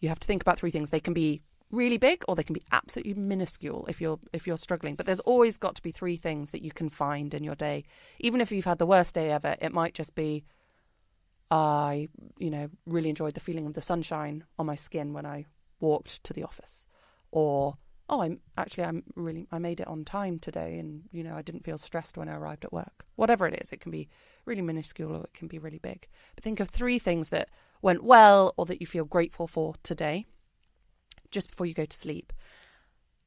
you 0.00 0.08
have 0.08 0.20
to 0.20 0.26
think 0.26 0.42
about 0.42 0.58
three 0.58 0.70
things. 0.70 0.90
They 0.90 1.00
can 1.00 1.14
be 1.14 1.42
really 1.70 1.98
big 1.98 2.24
or 2.26 2.34
they 2.34 2.42
can 2.42 2.54
be 2.54 2.62
absolutely 2.72 3.14
minuscule 3.14 3.86
if 3.88 4.00
you're 4.00 4.18
if 4.32 4.46
you're 4.46 4.58
struggling 4.58 4.96
but 4.96 5.06
there's 5.06 5.20
always 5.20 5.56
got 5.56 5.76
to 5.76 5.82
be 5.82 5.92
three 5.92 6.16
things 6.16 6.50
that 6.50 6.62
you 6.62 6.72
can 6.72 6.88
find 6.88 7.32
in 7.32 7.44
your 7.44 7.54
day 7.54 7.84
even 8.18 8.40
if 8.40 8.50
you've 8.50 8.64
had 8.64 8.78
the 8.78 8.86
worst 8.86 9.14
day 9.14 9.30
ever 9.30 9.54
it 9.60 9.72
might 9.72 9.94
just 9.94 10.14
be 10.16 10.44
i 11.50 12.08
you 12.38 12.50
know 12.50 12.68
really 12.86 13.08
enjoyed 13.08 13.34
the 13.34 13.40
feeling 13.40 13.66
of 13.66 13.74
the 13.74 13.80
sunshine 13.80 14.42
on 14.58 14.66
my 14.66 14.74
skin 14.74 15.12
when 15.12 15.24
i 15.24 15.46
walked 15.78 16.22
to 16.24 16.32
the 16.32 16.42
office 16.42 16.86
or 17.30 17.76
oh, 18.10 18.22
I'm 18.22 18.40
actually 18.58 18.84
I'm 18.84 19.04
really 19.14 19.46
I 19.50 19.58
made 19.58 19.80
it 19.80 19.86
on 19.86 20.04
time 20.04 20.38
today, 20.38 20.78
and 20.78 21.04
you 21.12 21.22
know 21.22 21.34
I 21.34 21.42
didn't 21.42 21.64
feel 21.64 21.78
stressed 21.78 22.18
when 22.18 22.28
I 22.28 22.34
arrived 22.34 22.64
at 22.64 22.72
work. 22.72 23.06
Whatever 23.16 23.46
it 23.46 23.58
is, 23.62 23.72
it 23.72 23.80
can 23.80 23.92
be 23.92 24.08
really 24.44 24.60
minuscule 24.62 25.16
or 25.16 25.24
it 25.24 25.32
can 25.32 25.48
be 25.48 25.58
really 25.58 25.78
big. 25.78 26.08
But 26.34 26.44
think 26.44 26.60
of 26.60 26.68
three 26.68 26.98
things 26.98 27.30
that 27.30 27.48
went 27.80 28.02
well 28.02 28.52
or 28.56 28.66
that 28.66 28.80
you 28.80 28.86
feel 28.86 29.04
grateful 29.04 29.46
for 29.46 29.74
today, 29.82 30.26
just 31.30 31.50
before 31.50 31.66
you 31.66 31.72
go 31.72 31.86
to 31.86 31.96
sleep, 31.96 32.32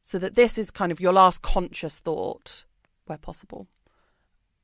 so 0.03 0.19
that 0.19 0.35
this 0.35 0.57
is 0.57 0.69
kind 0.69 0.91
of 0.91 0.99
your 0.99 1.13
last 1.13 1.41
conscious 1.41 1.97
thought 1.97 2.65
where 3.05 3.17
possible, 3.17 3.67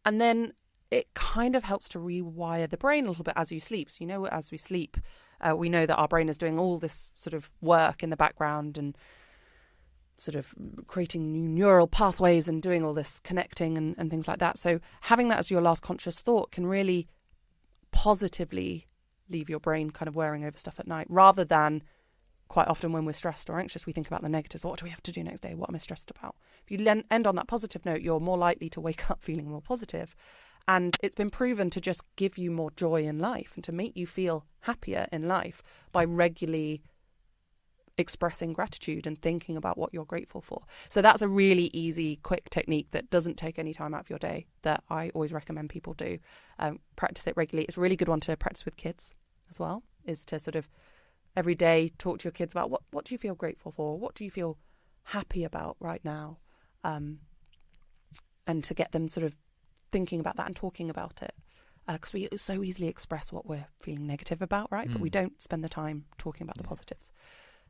and 0.06 0.20
then 0.20 0.54
it 0.92 1.14
kind 1.14 1.56
of 1.56 1.64
helps 1.64 1.88
to 1.88 2.00
rewire 2.00 2.70
the 2.70 2.78
brain 2.78 3.06
a 3.06 3.10
little 3.10 3.24
bit 3.24 3.36
as 3.38 3.52
you 3.52 3.60
sleep. 3.60 3.90
So 3.90 3.98
you 4.02 4.08
know, 4.08 4.26
as 4.28 4.52
we 4.52 4.58
sleep, 4.58 4.98
uh, 5.40 5.56
we 5.56 5.70
know 5.70 5.86
that 5.86 5.96
our 5.96 6.10
brain 6.10 6.28
is 6.28 6.38
doing 6.38 6.60
all 6.60 6.78
this 6.78 7.14
sort 7.16 7.34
of 7.34 7.50
work 7.62 8.04
in 8.04 8.10
the 8.10 8.18
background 8.18 8.78
and 8.78 8.98
sort 10.22 10.36
of 10.36 10.54
creating 10.88 11.32
new 11.32 11.48
neural 11.48 11.88
pathways 11.88 12.48
and 12.48 12.62
doing 12.62 12.84
all 12.84 12.94
this 12.94 13.20
connecting 13.20 13.78
and, 13.78 13.96
and 13.98 14.10
things 14.10 14.28
like 14.28 14.40
that. 14.40 14.58
So 14.58 14.80
having 15.02 15.30
that 15.30 15.40
as 15.40 15.50
your 15.50 15.62
last 15.62 15.82
conscious 15.82 16.20
thought 16.20 16.52
can 16.52 16.68
really 16.68 17.08
positively 17.92 18.88
leave 19.30 19.50
your 19.50 19.60
brain 19.60 19.92
kind 19.92 20.08
of 20.08 20.16
wearing 20.16 20.44
over 20.44 20.58
stuff 20.58 20.80
at 20.80 20.88
night 20.88 21.08
rather 21.10 21.46
than 21.46 21.84
quite 22.48 22.68
often 22.68 22.92
when 22.92 23.06
we're 23.06 23.14
stressed 23.14 23.50
or 23.50 23.60
anxious, 23.60 23.86
we 23.86 23.94
think 23.94 24.08
about 24.08 24.24
the 24.24 24.30
negative. 24.30 24.64
What 24.64 24.80
do 24.80 24.84
we 24.84 24.90
have 24.90 25.04
to 25.04 25.12
do 25.12 25.24
next 25.24 25.42
day? 25.42 25.54
What 25.54 25.70
am 25.70 25.76
I 25.76 25.78
stressed 25.78 26.12
about? 26.12 26.36
If 26.68 26.72
you 26.72 27.04
end 27.12 27.28
on 27.28 27.36
that 27.36 27.48
positive 27.48 27.86
note, 27.86 28.02
you're 28.02 28.20
more 28.20 28.38
likely 28.38 28.70
to 28.70 28.82
wake 28.82 29.10
up 29.12 29.24
feeling 29.24 29.50
more. 29.50 29.62
And 30.68 30.98
it's 31.02 31.16
been 31.16 31.30
proven 31.30 31.70
to 31.72 31.82
just 31.82 32.04
give 32.16 32.38
you 32.38 32.52
more 32.52 32.72
joy 32.72 33.04
in 33.04 33.20
life 33.20 33.54
and 33.56 33.64
to 33.64 33.72
make 33.72 33.96
you 33.96 34.06
feel 34.06 34.46
happier 34.62 35.08
in 35.12 35.28
life 35.28 35.64
by 35.92 36.04
regularly 36.04 36.82
expressing 38.00 38.54
gratitude 38.54 39.06
and 39.06 39.22
thinking 39.22 39.58
about 39.58 39.78
what 39.78 39.93
you're 39.93 40.06
grateful 40.06 40.41
for. 40.41 40.62
So 40.89 41.02
that's 41.02 41.22
a 41.22 41.28
really 41.28 41.70
easy, 41.74 42.18
quick 42.18 42.50
technique 42.50 42.89
that 42.91 43.10
doesn't 43.10 43.38
take 43.38 43.60
any 43.60 43.74
time 43.74 43.93
out 43.93 44.02
of 44.02 44.10
your 44.10 44.20
day 44.20 44.47
that 44.62 44.84
I 44.89 45.10
always 45.10 45.34
recommend 45.34 45.70
people 45.70 45.93
do. 45.93 46.20
Um, 46.58 46.80
practice 46.95 47.28
it 47.28 47.36
regularly. 47.36 47.66
It's 47.66 47.78
a 47.78 47.82
really 47.82 47.95
good 47.95 48.10
one 48.10 48.20
to 48.22 48.38
practice 48.38 48.66
with 48.66 48.78
kids 48.78 49.14
as 49.50 49.60
well, 49.60 49.84
is 50.06 50.26
to 50.26 50.39
sort 50.39 50.56
of 50.56 50.70
every 51.36 51.56
day 51.56 51.91
talk 51.97 52.20
to 52.20 52.26
your 52.26 52.32
kids 52.32 52.54
about 52.54 52.70
what, 52.70 52.82
what 52.91 53.06
do 53.06 53.14
you 53.14 53.18
feel 53.18 53.36
grateful 53.36 53.72
for? 53.72 53.97
What 53.97 54.16
do 54.16 54.24
you 54.24 54.32
feel 54.32 54.58
happy 55.04 55.43
about 55.43 55.78
right 55.80 56.04
now? 56.04 56.38
Um, 56.84 57.20
and 58.47 58.64
to 58.64 58.74
get 58.74 58.91
them 58.91 59.08
sort 59.08 59.26
of 59.26 59.36
thinking 59.91 60.20
about 60.20 60.38
that 60.38 60.47
and 60.47 60.56
talking 60.56 60.89
about 60.89 61.22
it 61.22 61.34
because 61.93 62.14
uh, 62.14 62.20
we 62.32 62.38
so 62.38 62.64
easily 62.64 62.88
express 62.88 63.32
what 63.32 63.47
we're 63.47 63.66
feeling 63.80 64.06
negative 64.06 64.41
about, 64.41 64.72
right? 64.72 64.88
Mm. 64.88 64.93
But 64.93 65.02
we 65.02 65.10
hmm. 65.10 65.14
don't 65.14 65.41
spend 65.41 65.64
the 65.64 65.70
time 65.70 66.06
talking 66.18 66.43
about 66.43 66.58
the 66.58 66.64
positives. 66.64 67.12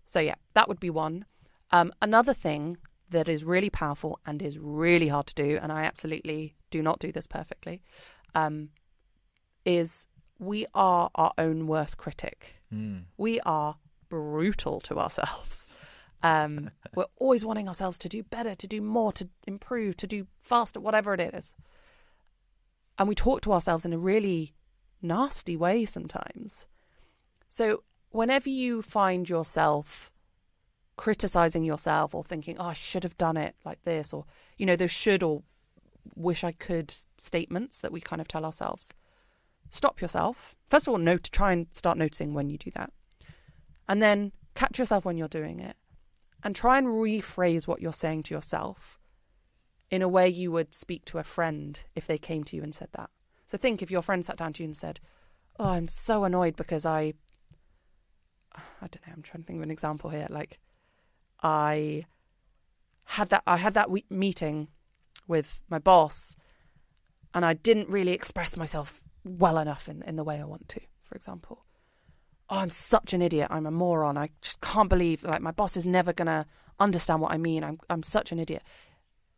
So, 0.10 0.20
yeah, 0.20 0.34
that 0.56 0.68
would 0.68 0.80
be 0.80 0.90
one. 0.90 1.26
Um, 1.70 1.94
another 2.02 2.34
thing 2.34 2.78
that 3.12 3.30
is 3.30 3.44
really 3.44 3.70
powerful 3.70 4.20
and 4.26 4.42
is 4.42 4.58
really 4.58 5.10
hard 5.10 5.28
to 5.28 5.36
do, 5.36 5.60
and 5.62 5.72
I 5.72 5.84
absolutely 5.84 6.56
do 6.72 6.82
not 6.82 6.98
do 6.98 7.12
this 7.12 7.28
perfectly, 7.28 7.84
um, 8.34 8.70
is 9.66 10.08
we 10.40 10.66
are 10.74 11.12
our 11.14 11.32
own 11.38 11.68
worst 11.68 12.00
critic. 12.00 12.56
Mm. 12.74 13.04
We 13.18 13.40
are 13.42 13.78
brutal 14.10 14.80
to 14.82 14.98
ourselves. 14.98 15.68
Um, 16.24 16.72
we're 16.96 17.06
always 17.18 17.46
wanting 17.46 17.68
ourselves 17.68 18.00
to 18.00 18.10
do 18.10 18.24
better, 18.24 18.56
to 18.56 18.68
do 18.68 18.82
more, 18.82 19.14
to 19.14 19.30
improve, 19.46 19.96
to 19.98 20.08
do 20.08 20.26
faster, 20.40 20.80
whatever 20.80 21.14
it 21.14 21.20
is. 21.20 21.54
And 22.98 23.08
we 23.08 23.14
talk 23.14 23.42
to 23.42 23.54
ourselves 23.54 23.86
in 23.86 23.94
a 23.94 24.00
really 24.00 24.56
nasty 25.04 25.56
way 25.56 25.86
sometimes. 25.86 26.66
So 27.48 27.84
whenever 28.12 28.50
you 28.50 28.82
find 28.82 29.30
yourself 29.30 30.12
criticizing 30.98 31.64
yourself 31.64 32.14
or 32.14 32.24
thinking, 32.24 32.58
oh, 32.60 32.66
I 32.66 32.74
should 32.74 33.04
have 33.04 33.18
done 33.18 33.38
it 33.38 33.56
like 33.64 33.84
this, 33.84 34.12
or, 34.12 34.26
you 34.58 34.66
know, 34.66 34.76
those 34.76 34.92
should 34.92 35.24
or 35.24 35.44
wish 36.16 36.44
I 36.44 36.52
could 36.52 36.94
statements 37.18 37.80
that 37.82 37.92
we 37.92 38.02
kind 38.02 38.22
of 38.22 38.28
tell 38.28 38.44
ourselves, 38.44 38.92
stop 39.70 40.02
yourself. 40.02 40.56
First 40.68 40.88
of 40.88 40.92
all, 40.92 40.98
note, 40.98 41.30
try 41.32 41.54
and 41.54 41.68
start 41.72 41.98
noticing 41.98 42.34
when 42.34 42.50
you 42.50 42.58
do 42.58 42.72
that. 42.72 42.92
And 43.88 44.02
then 44.02 44.34
catch 44.56 44.78
yourself 44.78 45.06
when 45.06 45.18
you're 45.18 45.30
doing 45.30 45.60
it 45.60 45.78
and 46.44 46.56
try 46.56 46.78
and 46.78 46.88
rephrase 46.88 47.68
what 47.68 47.82
you're 47.82 47.94
saying 47.94 48.24
to 48.24 48.34
yourself 48.34 49.00
in 49.90 50.02
a 50.02 50.08
way 50.08 50.28
you 50.28 50.52
would 50.52 50.74
speak 50.74 51.06
to 51.06 51.18
a 51.18 51.24
friend 51.24 51.84
if 51.96 52.06
they 52.06 52.18
came 52.18 52.44
to 52.44 52.56
you 52.56 52.62
and 52.62 52.76
said 52.76 52.90
that. 52.92 53.10
So 53.46 53.58
think 53.58 53.82
if 53.82 53.90
your 53.90 54.02
friend 54.02 54.24
sat 54.24 54.38
down 54.38 54.54
to 54.54 54.64
you 54.64 54.68
and 54.68 54.78
said, 54.78 55.00
Oh, 55.58 55.72
I'm 55.72 55.88
so 55.88 56.24
annoyed 56.24 56.56
because 56.56 56.86
I 56.86 57.14
I 58.56 58.88
don't 58.88 59.06
know. 59.08 59.14
I'm 59.16 59.22
trying 59.22 59.44
to 59.44 59.48
think 59.48 59.58
of 59.58 59.64
an 59.64 59.72
example 59.72 60.10
here. 60.10 60.28
Like, 60.30 60.60
I 61.42 62.06
had 63.06 63.30
that. 63.30 63.44
I 63.48 63.58
had 63.58 63.74
that 63.74 63.90
meeting 64.10 64.68
with 65.28 65.62
my 65.70 65.80
boss, 65.80 66.36
and 67.34 67.46
I 67.46 67.54
didn't 67.54 67.90
really 67.90 68.14
express 68.14 68.58
myself 68.58 69.04
well 69.24 69.58
enough 69.58 69.88
in 69.88 70.02
in 70.04 70.16
the 70.16 70.24
way 70.24 70.40
I 70.40 70.46
want 70.46 70.70
to. 70.70 70.82
For 71.02 71.16
example, 71.16 71.66
oh, 72.50 72.58
I'm 72.58 72.70
such 72.70 73.14
an 73.14 73.22
idiot. 73.22 73.48
I'm 73.50 73.66
a 73.66 73.72
moron. 73.72 74.18
I 74.18 74.30
just 74.42 74.62
can't 74.62 74.90
believe 74.90 75.24
like 75.24 75.42
my 75.42 75.52
boss 75.52 75.78
is 75.78 75.86
never 75.86 76.14
gonna 76.14 76.46
understand 76.80 77.22
what 77.22 77.32
I 77.32 77.38
mean. 77.38 77.64
I'm 77.64 77.80
I'm 77.90 78.04
such 78.04 78.32
an 78.32 78.40
idiot. 78.40 78.64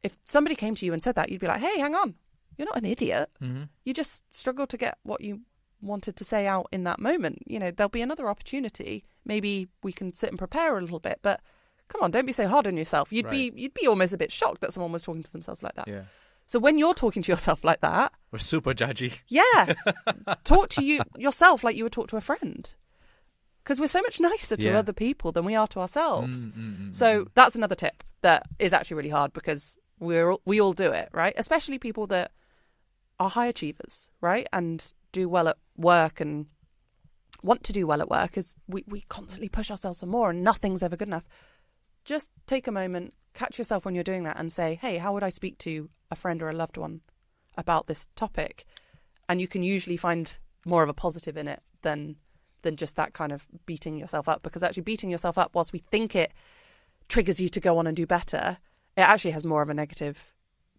If 0.03 0.15
somebody 0.25 0.55
came 0.55 0.75
to 0.75 0.85
you 0.85 0.93
and 0.93 1.03
said 1.03 1.15
that, 1.15 1.29
you'd 1.29 1.41
be 1.41 1.47
like, 1.47 1.61
hey, 1.61 1.79
hang 1.79 1.93
on. 1.95 2.15
You're 2.57 2.67
not 2.67 2.77
an 2.77 2.85
idiot. 2.85 3.29
Mm-hmm. 3.41 3.63
You 3.85 3.93
just 3.93 4.23
struggle 4.33 4.67
to 4.67 4.77
get 4.77 4.97
what 5.03 5.21
you 5.21 5.41
wanted 5.81 6.15
to 6.17 6.23
say 6.23 6.47
out 6.47 6.67
in 6.71 6.83
that 6.83 6.99
moment. 6.99 7.43
You 7.45 7.59
know, 7.59 7.71
there'll 7.71 7.89
be 7.89 8.01
another 8.01 8.29
opportunity. 8.29 9.03
Maybe 9.25 9.67
we 9.83 9.91
can 9.91 10.13
sit 10.13 10.29
and 10.29 10.37
prepare 10.37 10.77
a 10.77 10.81
little 10.81 10.99
bit, 10.99 11.19
but 11.21 11.41
come 11.87 12.01
on, 12.01 12.11
don't 12.11 12.25
be 12.25 12.31
so 12.31 12.47
hard 12.47 12.67
on 12.67 12.77
yourself. 12.77 13.11
You'd 13.11 13.25
right. 13.25 13.53
be 13.53 13.61
you'd 13.61 13.73
be 13.73 13.87
almost 13.87 14.13
a 14.13 14.17
bit 14.17 14.31
shocked 14.31 14.61
that 14.61 14.73
someone 14.73 14.91
was 14.91 15.03
talking 15.03 15.23
to 15.23 15.31
themselves 15.31 15.63
like 15.63 15.75
that. 15.75 15.87
Yeah. 15.87 16.03
So 16.45 16.59
when 16.59 16.77
you're 16.77 16.93
talking 16.93 17.21
to 17.23 17.31
yourself 17.31 17.63
like 17.63 17.81
that, 17.81 18.11
we're 18.31 18.39
super 18.39 18.73
judgy. 18.73 19.21
Yeah. 19.27 19.73
talk 20.43 20.69
to 20.69 20.83
you 20.83 21.01
yourself 21.17 21.63
like 21.63 21.75
you 21.75 21.83
would 21.83 21.93
talk 21.93 22.07
to 22.09 22.17
a 22.17 22.21
friend. 22.21 22.73
Because 23.63 23.79
we're 23.79 23.87
so 23.87 24.01
much 24.01 24.19
nicer 24.19 24.57
to 24.57 24.65
yeah. 24.65 24.79
other 24.79 24.91
people 24.91 25.31
than 25.31 25.45
we 25.45 25.53
are 25.53 25.67
to 25.67 25.79
ourselves. 25.79 26.47
Mm, 26.47 26.53
mm, 26.53 26.77
mm, 26.77 26.95
so 26.95 27.25
mm. 27.25 27.27
that's 27.35 27.55
another 27.55 27.75
tip 27.75 28.03
that 28.21 28.47
is 28.57 28.73
actually 28.73 28.97
really 28.97 29.09
hard 29.09 29.33
because 29.33 29.77
we're 29.99 30.35
we 30.45 30.59
all 30.59 30.73
do 30.73 30.91
it, 30.91 31.09
right? 31.13 31.33
Especially 31.37 31.77
people 31.77 32.07
that 32.07 32.31
are 33.19 33.29
high 33.29 33.45
achievers, 33.45 34.09
right? 34.19 34.47
And 34.51 34.91
do 35.11 35.27
well 35.29 35.47
at 35.47 35.57
work 35.77 36.21
and 36.21 36.47
want 37.43 37.63
to 37.63 37.73
do 37.73 37.87
well 37.87 38.01
at 38.01 38.09
work 38.09 38.37
is 38.37 38.55
we, 38.67 38.83
we 38.87 39.01
constantly 39.09 39.49
push 39.49 39.71
ourselves 39.71 39.99
for 39.99 40.05
more 40.05 40.29
and 40.29 40.43
nothing's 40.43 40.83
ever 40.83 40.95
good 40.95 41.07
enough. 41.07 41.27
Just 42.05 42.31
take 42.47 42.67
a 42.67 42.71
moment, 42.71 43.13
catch 43.33 43.57
yourself 43.57 43.85
when 43.85 43.95
you're 43.95 44.03
doing 44.03 44.23
that 44.23 44.37
and 44.37 44.51
say, 44.51 44.75
hey, 44.75 44.97
how 44.97 45.13
would 45.13 45.23
I 45.23 45.29
speak 45.29 45.57
to 45.59 45.89
a 46.09 46.15
friend 46.15 46.41
or 46.41 46.49
a 46.49 46.53
loved 46.53 46.77
one 46.77 47.01
about 47.57 47.87
this 47.87 48.07
topic? 48.15 48.65
And 49.27 49.41
you 49.41 49.47
can 49.47 49.63
usually 49.63 49.97
find 49.97 50.37
more 50.65 50.83
of 50.83 50.89
a 50.89 50.93
positive 50.93 51.37
in 51.37 51.47
it 51.47 51.61
than 51.81 52.17
than 52.63 52.75
just 52.75 52.95
that 52.95 53.13
kind 53.13 53.31
of 53.31 53.47
beating 53.65 53.97
yourself 53.97 54.29
up 54.29 54.43
because 54.43 54.61
actually 54.61 54.83
beating 54.83 55.09
yourself 55.09 55.35
up 55.35 55.55
whilst 55.55 55.73
we 55.73 55.79
think 55.79 56.15
it 56.15 56.31
triggers 57.09 57.41
you 57.41 57.49
to 57.49 57.59
go 57.59 57.79
on 57.79 57.87
and 57.87 57.97
do 57.97 58.05
better, 58.05 58.59
it 58.95 59.01
actually 59.01 59.31
has 59.31 59.43
more 59.43 59.63
of 59.63 59.69
a 59.69 59.73
negative 59.73 60.35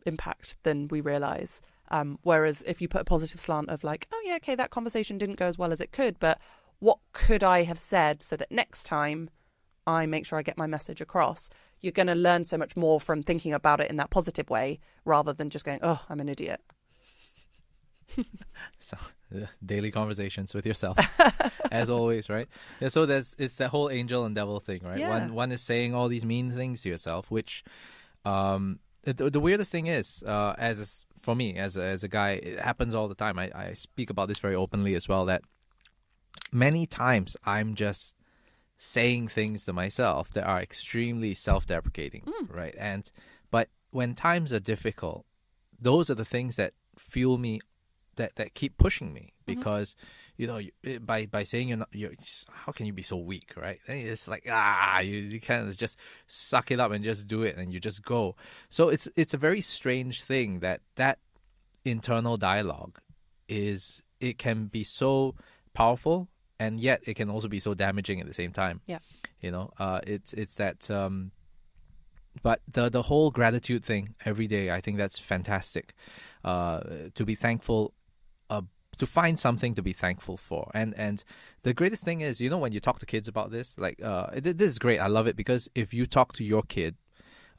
impact 0.07 0.57
than 0.63 0.87
we 0.89 1.01
realize. 1.01 1.61
Um, 1.93 2.19
whereas 2.23 2.63
if 2.67 2.81
you 2.81 2.89
put 2.89 3.03
a 3.03 3.05
positive 3.05 3.39
slant 3.39 3.69
of 3.69 3.85
like, 3.85 4.09
oh 4.11 4.23
yeah, 4.25 4.37
okay, 4.37 4.55
that 4.55 4.71
conversation 4.71 5.19
didn't 5.19 5.37
go 5.37 5.47
as 5.47 5.59
well 5.59 5.73
as 5.73 5.81
it 5.81 5.93
could, 5.93 6.19
but 6.19 6.41
what 6.79 6.99
could 7.13 7.45
I 7.45 7.63
have 7.63 7.79
said 7.79 8.23
so 8.23 8.37
that 8.37 8.51
next 8.51 8.85
time 8.85 9.29
I 9.87 10.07
make 10.07 10.25
sure 10.27 10.39
I 10.39 10.43
get 10.43 10.57
my 10.57 10.67
message 10.67 11.03
across? 11.03 11.51
You're 11.83 11.93
going 11.93 12.07
to 12.07 12.15
learn 12.15 12.45
so 12.45 12.57
much 12.57 12.77
more 12.77 12.99
from 12.99 13.23
thinking 13.23 13.53
about 13.53 13.81
it 13.81 13.91
in 13.91 13.97
that 13.97 14.11
positive 14.11 14.49
way 14.49 14.81
rather 15.05 15.35
than 15.35 15.51
just 15.51 15.65
going, 15.67 15.81
oh, 15.83 16.03
I'm 16.09 16.19
an 16.19 16.31
idiot. 16.31 16.61
so 18.79 18.97
uh, 19.35 19.47
daily 19.65 19.91
conversations 19.91 20.55
with 20.55 20.67
yourself 20.67 20.99
as 21.71 21.89
always 21.89 22.29
right 22.29 22.47
yeah, 22.79 22.89
so 22.89 23.07
there's 23.07 23.35
it's 23.39 23.57
that 23.57 23.69
whole 23.71 23.89
angel 23.89 24.27
and 24.27 24.35
devil 24.35 24.61
thing 24.61 24.83
right 24.85 24.99
yeah. 24.99 25.09
one 25.09 25.33
one 25.33 25.51
is 25.51 25.63
saying 25.63 25.95
all 25.95 26.09
these 26.09 26.23
mean 26.23 26.51
things 26.51 26.83
to 26.83 26.91
yourself 26.91 27.31
which 27.31 27.65
um 28.27 28.79
the, 29.05 29.31
the 29.31 29.41
weirdest 29.41 29.73
thing 29.73 29.87
is 29.87 30.23
uh 30.25 30.55
as 30.59 31.07
for 31.23 31.35
me 31.35 31.55
as 31.57 31.77
a, 31.77 31.83
as 31.83 32.05
a 32.05 32.09
guy, 32.09 32.33
it 32.33 32.59
happens 32.59 32.95
all 32.95 33.09
the 33.09 33.15
time. 33.15 33.39
I, 33.39 33.51
I 33.55 33.73
speak 33.75 34.11
about 34.11 34.29
this 34.29 34.41
very 34.41 34.55
openly 34.55 34.95
as 34.95 35.09
well. 35.09 35.25
That 35.27 35.43
many 36.53 36.87
times 36.87 37.37
I'm 37.47 37.75
just 37.75 38.17
saying 38.77 39.29
things 39.29 39.65
to 39.65 39.73
myself 39.73 40.33
that 40.33 40.45
are 40.45 40.61
extremely 40.61 41.35
self-deprecating, 41.35 42.23
mm. 42.23 42.55
right? 42.55 42.75
And 42.79 43.11
but 43.51 43.69
when 43.91 44.15
times 44.15 44.53
are 44.53 44.61
difficult, 44.61 45.25
those 45.81 46.11
are 46.11 46.17
the 46.17 46.25
things 46.25 46.57
that 46.57 46.73
fuel 46.99 47.39
me, 47.39 47.61
that 48.17 48.37
that 48.37 48.55
keep 48.55 48.79
pushing 48.79 49.13
me 49.13 49.21
mm-hmm. 49.21 49.59
because. 49.59 49.95
Mm-hmm. 49.95 50.19
You 50.39 50.47
know, 50.49 50.61
by 51.01 51.27
by 51.27 51.43
saying 51.45 51.69
you're 51.69 51.79
not, 51.79 51.91
you're 51.93 52.11
how 52.51 52.73
can 52.73 52.87
you 52.87 52.93
be 52.93 53.03
so 53.03 53.17
weak, 53.19 53.53
right? 53.55 53.79
It's 53.87 54.27
like 54.27 54.47
ah, 54.51 54.99
you, 55.01 55.19
you 55.19 55.39
kind 55.39 55.69
of 55.69 55.77
just 55.77 55.99
suck 56.27 56.71
it 56.73 56.81
up 56.81 56.91
and 56.91 57.05
just 57.05 57.29
do 57.29 57.43
it, 57.43 57.59
and 57.59 57.71
you 57.71 57.79
just 57.79 58.03
go. 58.03 58.35
So 58.69 58.89
it's 58.89 59.09
it's 59.15 59.35
a 59.35 59.37
very 59.37 59.61
strange 59.61 60.25
thing 60.25 60.61
that 60.61 60.81
that 60.97 61.19
internal 61.85 62.39
dialogue 62.39 62.99
is 63.47 64.03
it 64.21 64.39
can 64.39 64.67
be 64.67 64.83
so 64.83 65.35
powerful 65.75 66.29
and 66.63 66.79
yet 66.79 67.03
it 67.07 67.15
can 67.15 67.29
also 67.29 67.49
be 67.49 67.59
so 67.59 67.75
damaging 67.75 68.21
at 68.21 68.27
the 68.27 68.35
same 68.35 68.53
time. 68.53 68.81
Yeah. 68.87 68.99
You 69.41 69.51
know, 69.51 69.73
uh, 69.79 70.01
it's 70.07 70.33
it's 70.35 70.55
that 70.57 70.89
um, 70.91 71.33
but 72.43 72.61
the 72.71 72.89
the 72.89 73.03
whole 73.03 73.31
gratitude 73.33 73.85
thing 73.85 74.15
every 74.25 74.47
day, 74.47 74.71
I 74.71 74.81
think 74.81 74.97
that's 74.97 75.19
fantastic. 75.19 75.95
Uh, 76.45 76.81
to 77.15 77.25
be 77.25 77.35
thankful, 77.35 77.95
to 78.99 79.07
find 79.07 79.39
something 79.39 79.75
to 79.75 79.83
be 79.83 79.93
thankful 79.93 80.37
for, 80.37 80.71
and 80.75 80.95
and 80.97 81.25
the 81.63 81.75
greatest 81.75 82.05
thing 82.05 82.21
is, 82.21 82.41
you 82.41 82.51
know, 82.51 82.59
when 82.59 82.73
you 82.73 82.81
talk 82.81 82.99
to 83.01 83.07
kids 83.07 83.29
about 83.29 83.51
this, 83.51 83.79
like, 83.79 84.03
uh, 84.03 84.31
th- 84.31 84.57
this 84.57 84.71
is 84.71 84.79
great. 84.79 84.99
I 84.99 85.07
love 85.07 85.27
it 85.27 85.37
because 85.37 85.69
if 85.75 85.95
you 85.95 86.07
talk 86.07 86.33
to 86.35 86.45
your 86.45 86.63
kid 86.63 86.97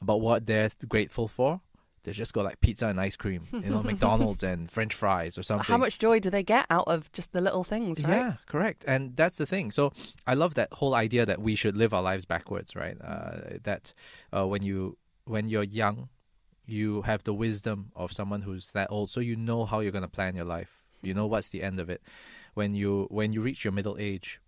about 0.00 0.20
what 0.20 0.46
they're 0.46 0.70
grateful 0.88 1.28
for, 1.28 1.60
they 2.04 2.12
just 2.12 2.34
go 2.34 2.42
like 2.42 2.60
pizza 2.60 2.86
and 2.86 3.00
ice 3.00 3.16
cream, 3.16 3.44
you 3.52 3.70
know, 3.70 3.82
McDonald's 3.90 4.42
and 4.42 4.70
French 4.70 4.94
fries 4.94 5.38
or 5.38 5.42
something. 5.42 5.64
How 5.72 5.78
much 5.78 5.98
joy 5.98 6.20
do 6.20 6.28
they 6.30 6.42
get 6.42 6.66
out 6.70 6.86
of 6.86 7.10
just 7.12 7.32
the 7.32 7.40
little 7.40 7.64
things, 7.64 8.02
right? 8.04 8.10
Yeah, 8.10 8.34
correct. 8.46 8.84
And 8.86 9.16
that's 9.16 9.38
the 9.38 9.46
thing. 9.46 9.70
So 9.70 9.92
I 10.26 10.34
love 10.34 10.54
that 10.54 10.72
whole 10.72 10.94
idea 10.94 11.24
that 11.24 11.40
we 11.40 11.54
should 11.54 11.76
live 11.76 11.94
our 11.94 12.02
lives 12.02 12.26
backwards, 12.26 12.76
right? 12.76 12.96
Uh, 13.02 13.58
that 13.62 13.94
uh, 14.36 14.46
when 14.46 14.62
you 14.62 14.98
when 15.24 15.48
you're 15.48 15.64
young, 15.64 16.10
you 16.66 17.02
have 17.02 17.24
the 17.24 17.32
wisdom 17.32 17.90
of 17.96 18.12
someone 18.12 18.42
who's 18.42 18.70
that 18.72 18.88
old, 18.90 19.10
so 19.10 19.20
you 19.20 19.36
know 19.36 19.64
how 19.64 19.80
you're 19.80 19.92
going 19.92 20.02
to 20.02 20.08
plan 20.08 20.36
your 20.36 20.44
life. 20.44 20.83
You 21.06 21.14
know 21.14 21.26
what's 21.26 21.50
the 21.50 21.62
end 21.62 21.80
of 21.80 21.88
it. 21.90 22.02
When 22.54 22.74
you 22.74 23.06
when 23.10 23.32
you 23.32 23.40
reach 23.40 23.64
your 23.64 23.72
middle 23.72 23.96
age, 23.98 24.40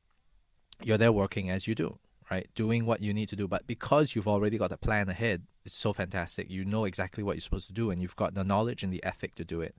you're 0.83 0.99
there 0.99 1.13
working 1.13 1.51
as 1.51 1.67
you 1.67 1.75
do, 1.75 1.99
right? 2.31 2.49
Doing 2.55 2.87
what 2.87 3.01
you 3.01 3.13
need 3.13 3.29
to 3.31 3.37
do. 3.37 3.49
But 3.49 3.67
because 3.67 4.15
you've 4.15 4.29
already 4.29 4.59
got 4.59 4.73
a 4.73 4.77
plan 4.77 5.09
ahead, 5.09 5.43
it's 5.65 5.75
so 5.75 5.93
fantastic. 5.93 6.51
You 6.51 6.65
know 6.65 6.85
exactly 6.85 7.23
what 7.25 7.37
you're 7.37 7.41
supposed 7.41 7.67
to 7.69 7.73
do, 7.73 7.91
and 7.91 8.01
you've 8.01 8.17
got 8.17 8.35
the 8.35 8.45
knowledge 8.45 8.83
and 8.83 8.93
the 8.93 9.03
ethic 9.05 9.35
to 9.37 9.45
do 9.45 9.61
it. 9.61 9.75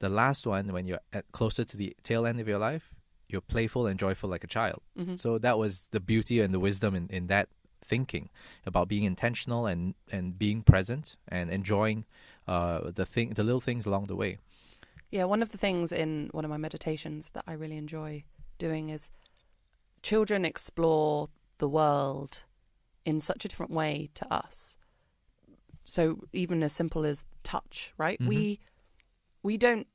The 0.00 0.08
last 0.08 0.46
one, 0.46 0.72
when 0.72 0.86
you're 0.86 1.00
at 1.12 1.30
closer 1.32 1.64
to 1.64 1.76
the 1.76 1.96
tail 2.02 2.26
end 2.26 2.40
of 2.40 2.48
your 2.48 2.58
life, 2.58 2.92
you're 3.28 3.40
playful 3.40 3.86
and 3.86 3.98
joyful 3.98 4.28
like 4.28 4.44
a 4.44 4.48
child. 4.48 4.82
Mm-hmm. 4.98 5.16
So 5.16 5.38
that 5.38 5.58
was 5.58 5.88
the 5.90 6.00
beauty 6.00 6.40
and 6.40 6.52
the 6.52 6.60
wisdom 6.60 6.94
in, 6.94 7.08
in 7.08 7.28
that 7.28 7.48
thinking 7.80 8.30
about 8.66 8.88
being 8.88 9.04
intentional 9.04 9.66
and, 9.66 9.94
and 10.10 10.38
being 10.38 10.62
present 10.62 11.16
and 11.28 11.50
enjoying 11.50 12.04
uh, 12.46 12.90
the 12.94 13.04
thing 13.06 13.30
the 13.30 13.44
little 13.44 13.60
things 13.60 13.86
along 13.86 14.04
the 14.04 14.16
way. 14.16 14.38
Yeah, 15.12 15.24
one 15.24 15.42
of 15.42 15.50
the 15.50 15.58
things 15.58 15.92
in 15.92 16.30
one 16.32 16.44
of 16.44 16.50
my 16.50 16.56
meditations 16.56 17.30
that 17.34 17.44
I 17.46 17.52
really 17.52 17.76
enjoy 17.76 18.24
doing 18.58 18.88
is 18.88 19.10
children 20.02 20.44
explore 20.44 21.28
the 21.58 21.68
world 21.68 22.44
in 23.04 23.20
such 23.20 23.44
a 23.44 23.48
different 23.48 23.72
way 23.72 24.08
to 24.14 24.32
us. 24.32 24.78
So 25.84 26.20
even 26.32 26.62
as 26.62 26.72
simple 26.72 27.04
as 27.04 27.24
touch, 27.44 27.92
right? 27.98 28.18
Mhm. 28.20 28.26
We 28.26 28.60
we 29.42 29.56
don't 29.58 29.86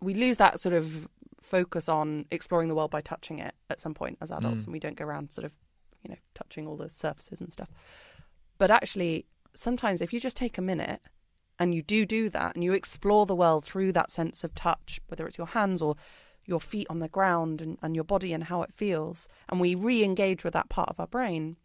we 0.00 0.14
lose 0.14 0.38
that 0.38 0.58
sort 0.58 0.74
of 0.74 1.08
focus 1.40 1.88
on 1.88 2.26
exploring 2.30 2.68
the 2.68 2.74
world 2.74 2.90
by 2.90 3.02
touching 3.02 3.38
it 3.38 3.54
at 3.70 3.80
some 3.80 3.94
point 3.94 4.18
as 4.20 4.30
adults 4.30 4.62
Mm. 4.62 4.66
and 4.66 4.72
we 4.72 4.80
don't 4.80 4.96
go 4.96 5.04
around 5.04 5.30
sort 5.32 5.44
of, 5.44 5.54
you 6.02 6.10
know, 6.10 6.16
touching 6.34 6.66
all 6.66 6.76
the 6.76 6.90
surfaces 6.90 7.40
and 7.40 7.52
stuff. 7.52 7.70
But 8.58 8.70
actually 8.70 9.26
sometimes 9.54 10.00
if 10.02 10.12
you 10.12 10.18
just 10.20 10.36
take 10.36 10.58
a 10.58 10.62
minute 10.62 11.00
and 11.60 11.74
you 11.74 11.82
do 11.82 12.06
do 12.06 12.28
that 12.30 12.54
and 12.54 12.64
you 12.64 12.72
explore 12.72 13.26
the 13.26 13.36
world 13.36 13.64
through 13.64 13.92
that 13.92 14.10
sense 14.10 14.42
of 14.42 14.54
touch, 14.54 15.00
whether 15.08 15.26
it's 15.26 15.38
your 15.38 15.48
hands 15.48 15.82
or 15.82 15.94
your 16.46 16.60
feet 16.60 16.86
on 16.90 16.98
the 16.98 17.08
ground 17.08 17.60
and, 17.60 17.78
and 17.82 17.94
your 17.94 18.02
body 18.02 18.32
and 18.32 18.44
how 18.44 18.62
it 18.62 18.72
feels, 18.72 19.28
and 19.48 19.60
we 19.60 19.74
re 19.74 20.02
engage 20.02 20.42
with 20.42 20.54
that 20.54 20.70
part 20.70 20.88
of 20.88 20.98
our 20.98 21.06
brain, 21.06 21.58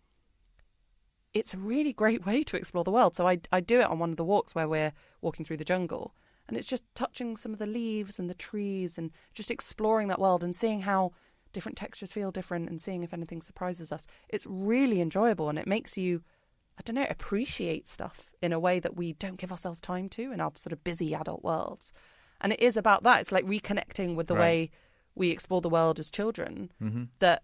it's 1.34 1.54
a 1.54 1.58
really 1.58 1.94
great 1.94 2.26
way 2.26 2.44
to 2.44 2.58
explore 2.58 2.84
the 2.84 2.92
world. 2.92 3.16
So 3.16 3.28
I, 3.28 3.40
I 3.52 3.62
do 3.62 3.80
it 3.80 3.88
on 3.88 4.00
one 4.00 4.12
of 4.12 4.18
the 4.18 4.24
walks 4.24 4.54
where 4.54 4.68
we're 4.68 4.94
walking 5.22 5.46
through 5.46 5.58
the 5.58 5.66
jungle, 5.66 6.14
and 6.48 6.58
it's 6.58 6.68
just 6.68 6.84
touching 6.94 7.38
some 7.38 7.54
of 7.54 7.60
the 7.60 7.66
leaves 7.66 8.20
and 8.20 8.30
the 8.30 8.36
trees 8.36 8.98
and 8.98 9.12
just 9.34 9.50
exploring 9.50 10.10
that 10.10 10.20
world 10.20 10.44
and 10.44 10.56
seeing 10.56 10.82
how 10.82 11.14
different 11.54 11.78
textures 11.78 12.12
feel 12.12 12.32
different 12.32 12.70
and 12.70 12.82
seeing 12.82 13.02
if 13.02 13.14
anything 13.14 13.42
surprises 13.42 13.92
us. 13.92 14.06
It's 14.28 14.46
really 14.46 15.00
enjoyable 15.00 15.50
and 15.50 15.58
it 15.58 15.66
makes 15.66 15.98
you, 15.98 16.22
I 16.78 16.82
don't 16.84 16.96
know, 16.96 17.06
appreciate 17.10 17.88
stuff 17.88 18.32
in 18.42 18.52
a 18.54 18.60
way 18.60 18.80
that 18.80 18.96
we 18.98 19.14
don't 19.14 19.38
give 19.38 19.52
ourselves 19.52 19.80
time 19.80 20.10
to 20.10 20.32
in 20.32 20.42
our 20.42 20.52
sort 20.58 20.74
of 20.74 20.84
busy 20.84 21.14
adult 21.16 21.44
worlds. 21.44 21.94
And 22.42 22.52
it 22.52 22.60
is 22.60 22.76
about 22.76 23.04
that. 23.04 23.22
It's 23.22 23.32
like 23.32 23.46
reconnecting 23.46 24.16
with 24.16 24.28
the 24.28 24.36
Right. 24.36 24.42
way 24.42 24.70
we 25.16 25.30
explore 25.32 25.62
the 25.62 25.70
world 25.70 26.00
as 26.00 26.12
children 26.12 26.72
Mm-hmm. 26.82 27.04
that 27.20 27.44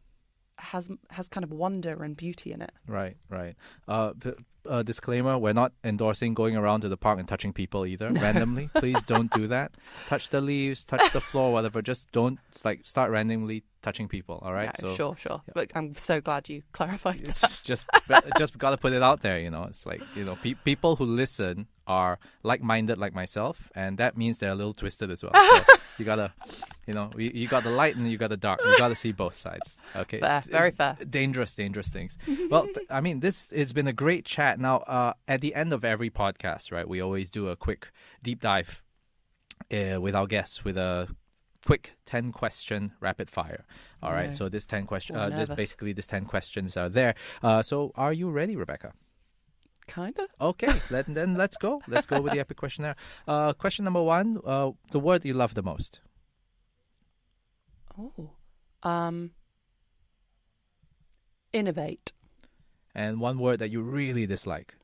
has 0.58 0.90
has 1.12 1.28
kind 1.28 1.44
of 1.44 1.52
wonder 1.52 2.04
and 2.04 2.16
beauty 2.16 2.52
in 2.52 2.62
it. 2.62 2.72
Right, 2.86 3.18
right. 3.30 3.56
Uh, 3.88 4.12
p- 4.20 4.34
uh, 4.70 4.84
disclaimer: 4.84 5.36
We're 5.40 5.54
not 5.54 5.72
endorsing 5.84 6.36
going 6.36 6.56
around 6.56 6.82
to 6.82 6.90
the 6.90 6.98
park 6.98 7.18
and 7.18 7.28
touching 7.28 7.52
people 7.52 7.84
either 7.86 8.12
randomly. 8.26 8.70
Please 8.76 9.02
don't 9.04 9.32
do 9.32 9.48
that. 9.48 9.72
Touch 10.08 10.30
the 10.30 10.40
leaves, 10.42 10.86
touch 10.86 11.14
the 11.14 11.22
floor, 11.22 11.54
whatever. 11.54 11.82
Just 11.82 12.12
don't 12.12 12.38
like 12.64 12.82
start 12.86 13.10
randomly 13.10 13.64
touching 13.82 14.08
people. 14.08 14.40
All 14.42 14.54
right. 14.54 14.72
Yeah, 14.84 14.94
sure, 14.94 15.16
sure. 15.16 15.42
But 15.54 15.72
I'm 15.76 15.94
so 15.96 16.22
glad 16.22 16.50
you 16.50 16.64
clarified 16.72 17.20
that. 17.26 17.62
Just 17.64 17.88
just 18.38 18.58
got 18.58 18.72
to 18.72 18.78
put 18.78 18.94
it 18.94 19.02
out 19.04 19.22
there. 19.22 19.40
You 19.40 19.50
know, 19.50 19.64
it's 19.64 19.86
like 19.86 20.02
you 20.16 20.24
know, 20.24 20.36
pe- 20.36 20.56
people 20.66 20.96
who 20.96 21.06
listen 21.06 21.68
are 21.88 22.20
like-minded 22.44 22.98
like 22.98 23.14
myself, 23.14 23.70
and 23.76 23.98
that 23.98 24.16
means 24.16 24.38
they're 24.38 24.52
a 24.52 24.56
little 24.56 24.72
twisted 24.72 25.12
as 25.12 25.24
well. 25.24 25.34
So 25.34 25.74
you 25.98 26.06
gotta, 26.06 26.32
you 26.88 26.94
know, 26.94 27.10
you, 27.18 27.32
you 27.34 27.48
got 27.48 27.64
the 27.64 27.72
light 27.72 27.96
and 27.98 28.10
you 28.10 28.18
got 28.18 28.30
the 28.30 28.38
dark. 28.38 28.62
You 28.64 28.78
gotta 28.78 28.96
see 28.96 29.12
both 29.12 29.34
sides. 29.34 29.76
Okay. 29.96 30.20
Fair, 30.20 30.38
It's- 30.38 30.46
very 30.46 30.70
it's 30.70 30.78
fair. 30.78 30.96
Dangerous, 31.10 31.54
dangerous 31.56 31.90
things. 31.90 32.18
well, 32.50 32.66
th- 32.68 32.88
I 32.90 33.02
mean, 33.02 33.20
this 33.20 33.52
it's 33.52 33.74
been 33.74 33.88
a 33.88 33.94
great 33.94 34.26
chat. 34.26 34.60
Now, 34.60 34.78
uh, 34.88 35.14
at 35.28 35.42
the 35.42 35.54
end 35.56 35.74
of 35.74 35.84
every 35.84 36.10
podcast, 36.10 36.72
right, 36.72 36.88
we 36.88 37.02
always 37.02 37.30
do 37.30 37.50
a 37.50 37.56
quick 37.56 37.90
deep 38.24 38.40
dive 38.42 38.82
uh, 39.74 40.00
with 40.00 40.16
our 40.16 40.28
guests 40.28 40.64
with 40.64 40.78
a 40.78 41.08
quick 41.66 41.94
10 42.06 42.32
question 42.32 42.92
rapid 43.00 43.30
fire 43.30 43.66
all 44.02 44.12
right 44.14 44.30
No. 44.30 44.34
so 44.36 44.50
this 44.50 44.66
10 44.66 44.86
question 44.88 45.16
uh, 45.16 45.30
this 45.30 45.48
basically 45.50 45.94
this 45.94 46.08
10 46.08 46.26
questions 46.26 46.76
are 46.78 46.90
there 46.90 47.14
uh, 47.44 47.62
so 47.62 47.92
are 47.96 48.14
you 48.14 48.30
ready 48.32 48.56
rebecca 48.56 48.94
Kinda. 49.88 50.28
okay 50.40 50.72
let, 50.92 51.06
then 51.08 51.36
let's 51.36 51.58
go 51.58 51.82
let's 51.88 52.06
go 52.06 52.20
with 52.22 52.34
the 52.34 52.40
epic 52.40 52.58
questionnaire 52.58 52.96
uh, 53.28 53.54
question 53.54 53.86
number 53.86 54.02
one 54.02 54.40
uh, 54.46 54.72
the 54.92 55.00
word 55.00 55.24
you 55.26 55.34
love 55.34 55.54
the 55.54 55.64
most 55.64 56.02
Oh. 58.00 58.32
Um 58.84 59.32
innovate. 61.54 62.14
and 62.96 63.20
one 63.20 63.38
word 63.40 63.60
that 63.60 63.70
you 63.70 63.82
really 63.82 64.26
dislike 64.26 64.76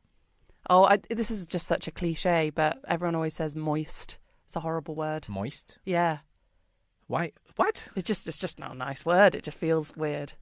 Oh, 0.70 0.84
I, 0.84 0.98
this 1.10 1.32
is 1.32 1.48
just 1.48 1.66
such 1.66 1.88
a 1.88 1.92
cliche, 1.92 2.50
but 2.54 2.80
everyone 2.90 3.16
always 3.16 3.34
says 3.36 3.56
moist. 3.56 4.20
It's 4.44 4.56
a 4.58 4.60
horrible 4.60 4.96
word. 4.96 5.30
moist 5.30 5.78
Yeah. 5.86 6.18
Why 7.08 7.32
what 7.55 7.88
It's 7.95 8.08
just 8.08 8.28
it's 8.28 8.39
just 8.39 8.60
not 8.60 8.72
a 8.72 8.78
nice 8.78 9.05
word. 9.05 9.34
It 9.36 9.43
just 9.43 9.58
feels 9.58 9.95
weird. 9.95 10.34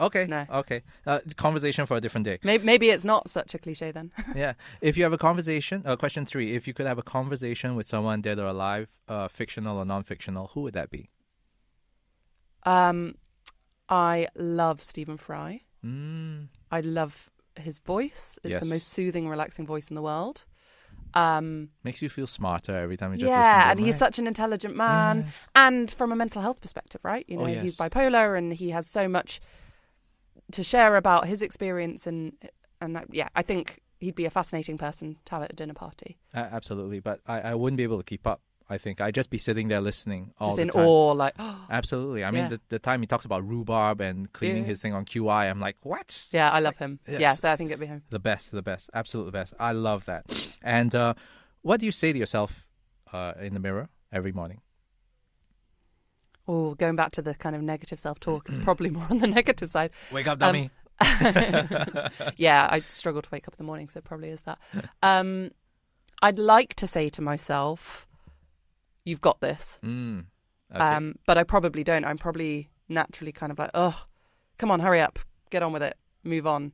okay 0.00 0.24
No. 0.26 0.46
okay 0.50 0.82
uh, 1.06 1.20
conversation 1.36 1.86
for 1.86 1.96
a 1.96 2.00
different 2.00 2.24
day 2.24 2.38
Maybe, 2.42 2.64
maybe 2.64 2.88
it's 2.90 3.04
not 3.04 3.28
such 3.28 3.54
a 3.54 3.58
cliche 3.58 3.92
then. 3.92 4.10
yeah. 4.34 4.54
If 4.80 4.96
you 4.96 5.04
have 5.04 5.12
a 5.12 5.18
conversation, 5.28 5.82
uh, 5.84 5.96
question 5.96 6.24
three, 6.26 6.54
if 6.56 6.66
you 6.66 6.74
could 6.74 6.86
have 6.86 6.98
a 6.98 7.02
conversation 7.18 7.76
with 7.76 7.86
someone 7.86 8.20
dead 8.22 8.38
or 8.38 8.46
alive, 8.46 8.88
uh, 9.08 9.28
fictional 9.28 9.76
or 9.78 9.84
non-fictional, 9.84 10.48
who 10.54 10.60
would 10.62 10.74
that 10.74 10.90
be? 10.90 11.10
Um, 12.64 13.16
I 13.88 14.28
love 14.36 14.82
Stephen 14.82 15.16
Fry. 15.18 15.62
Mm, 15.84 16.48
I 16.70 16.80
love 16.80 17.28
his 17.56 17.78
voice. 17.78 18.38
It's 18.44 18.52
Yes. 18.54 18.62
the 18.64 18.70
most 18.74 18.88
soothing, 18.88 19.28
relaxing 19.28 19.66
voice 19.66 19.88
in 19.90 19.96
the 19.96 20.02
world. 20.02 20.44
Um, 21.14 21.68
makes 21.84 22.00
you 22.02 22.08
feel 22.08 22.26
smarter 22.26 22.76
every 22.76 22.96
time 22.96 23.12
you 23.12 23.18
just 23.18 23.28
listen 23.30 23.42
to 23.42 23.48
yeah, 23.48 23.70
and 23.70 23.78
he's 23.80 23.94
right? 23.94 23.98
such 23.98 24.18
an 24.18 24.26
intelligent 24.26 24.76
man. 24.76 25.22
Yes. 25.26 25.48
And 25.54 25.90
from 25.90 26.12
a 26.12 26.16
mental 26.16 26.42
health 26.42 26.60
perspective, 26.60 27.00
right? 27.04 27.24
You 27.28 27.38
Oh, 27.38 27.46
know, 27.46 27.60
he's 27.62 27.76
yes. 27.78 27.88
bipolar 27.90 28.36
and 28.38 28.52
he 28.52 28.70
has 28.70 28.86
so 28.86 29.08
much 29.08 29.40
to 30.52 30.62
share 30.62 30.96
about 30.96 31.26
his 31.26 31.42
experience 31.42 32.06
and 32.06 32.32
and 32.80 32.96
that- 32.96 33.06
yeah, 33.12 33.28
I 33.36 33.42
think 33.42 33.80
he'd 34.00 34.16
be 34.16 34.24
a 34.24 34.30
fascinating 34.30 34.76
person 34.76 35.16
to 35.26 35.32
have 35.34 35.42
at 35.44 35.52
a 35.52 35.56
dinner 35.56 35.74
party. 35.74 36.18
A- 36.34 36.38
absolutely, 36.38 36.98
but 36.98 37.20
I, 37.26 37.40
I 37.40 37.54
wouldn't 37.54 37.76
be 37.76 37.84
able 37.84 37.98
to 37.98 38.02
keep 38.04 38.26
up. 38.26 38.40
I 38.72 38.78
think 38.78 39.00
I'd 39.00 39.14
just 39.14 39.30
be 39.30 39.38
sitting 39.38 39.68
there 39.68 39.80
listening 39.80 40.32
all 40.38 40.48
Just 40.48 40.56
the 40.56 40.62
in 40.62 40.68
time. 40.70 40.86
awe, 40.86 41.12
like, 41.12 41.34
oh, 41.38 41.66
Absolutely. 41.70 42.24
I 42.24 42.30
mean, 42.30 42.44
Yeah. 42.44 42.48
the, 42.54 42.60
the 42.70 42.78
time 42.78 43.00
he 43.02 43.06
talks 43.06 43.24
about 43.24 43.46
rhubarb 43.46 44.00
and 44.00 44.32
cleaning 44.32 44.62
Yeah. 44.64 44.68
his 44.72 44.80
thing 44.82 44.94
on 44.94 45.04
QI, 45.04 45.50
I'm 45.50 45.60
like, 45.60 45.76
what? 45.82 46.08
yeah, 46.32 46.50
I 46.50 46.56
It's 46.58 46.64
love 46.64 46.74
like 46.74 46.78
him. 46.78 47.00
yes. 47.06 47.20
Yeah, 47.20 47.34
so 47.34 47.50
I 47.52 47.56
think 47.56 47.70
it'd 47.70 47.80
be 47.80 47.86
him. 47.86 48.02
the 48.10 48.18
best, 48.18 48.50
the 48.52 48.62
best, 48.62 48.88
absolute 48.94 49.26
the 49.26 49.32
best. 49.40 49.52
I 49.60 49.72
love 49.72 50.06
that. 50.06 50.24
And 50.62 50.94
uh, 50.94 51.14
what 51.62 51.80
do 51.80 51.86
you 51.86 51.92
say 51.92 52.12
to 52.12 52.18
yourself 52.18 52.68
uh, 53.12 53.34
in 53.40 53.52
the 53.54 53.60
mirror 53.60 53.88
every 54.10 54.32
morning? 54.32 54.60
Oh, 56.48 56.74
going 56.74 56.96
back 56.96 57.12
to 57.12 57.22
the 57.22 57.34
kind 57.34 57.54
of 57.54 57.62
negative 57.62 58.00
self-talk, 58.00 58.48
it's 58.48 58.58
probably 58.58 58.90
more 58.90 59.06
on 59.10 59.18
the 59.20 59.28
negative 59.28 59.70
side. 59.70 59.90
Wake 60.10 60.26
up, 60.26 60.42
Um, 60.42 60.54
dummy. 60.54 60.70
yeah, 62.36 62.68
I 62.70 62.82
struggle 62.88 63.22
to 63.22 63.28
wake 63.30 63.46
up 63.48 63.54
in 63.54 63.58
the 63.58 63.64
morning, 63.66 63.88
so 63.88 63.98
it 63.98 64.04
probably 64.04 64.30
is 64.30 64.42
that. 64.42 64.58
Um, 65.02 65.50
I'd 66.20 66.38
like 66.38 66.74
to 66.74 66.86
say 66.86 67.08
to 67.10 67.22
myself, 67.22 68.06
"You've 69.04 69.20
got 69.20 69.40
this," 69.40 69.78
mm. 69.82 70.24
Okay. 70.74 70.82
um, 70.82 71.16
but 71.26 71.36
I 71.38 71.44
probably 71.44 71.84
don't. 71.84 72.04
I'm 72.04 72.18
probably 72.18 72.70
naturally 72.88 73.32
kind 73.32 73.52
of 73.52 73.58
like, 73.58 73.70
"Oh, 73.74 74.04
come 74.58 74.70
on, 74.70 74.80
hurry 74.80 75.00
up, 75.00 75.18
get 75.50 75.62
on 75.62 75.72
with 75.72 75.82
it, 75.82 75.96
move 76.24 76.46
on." 76.46 76.72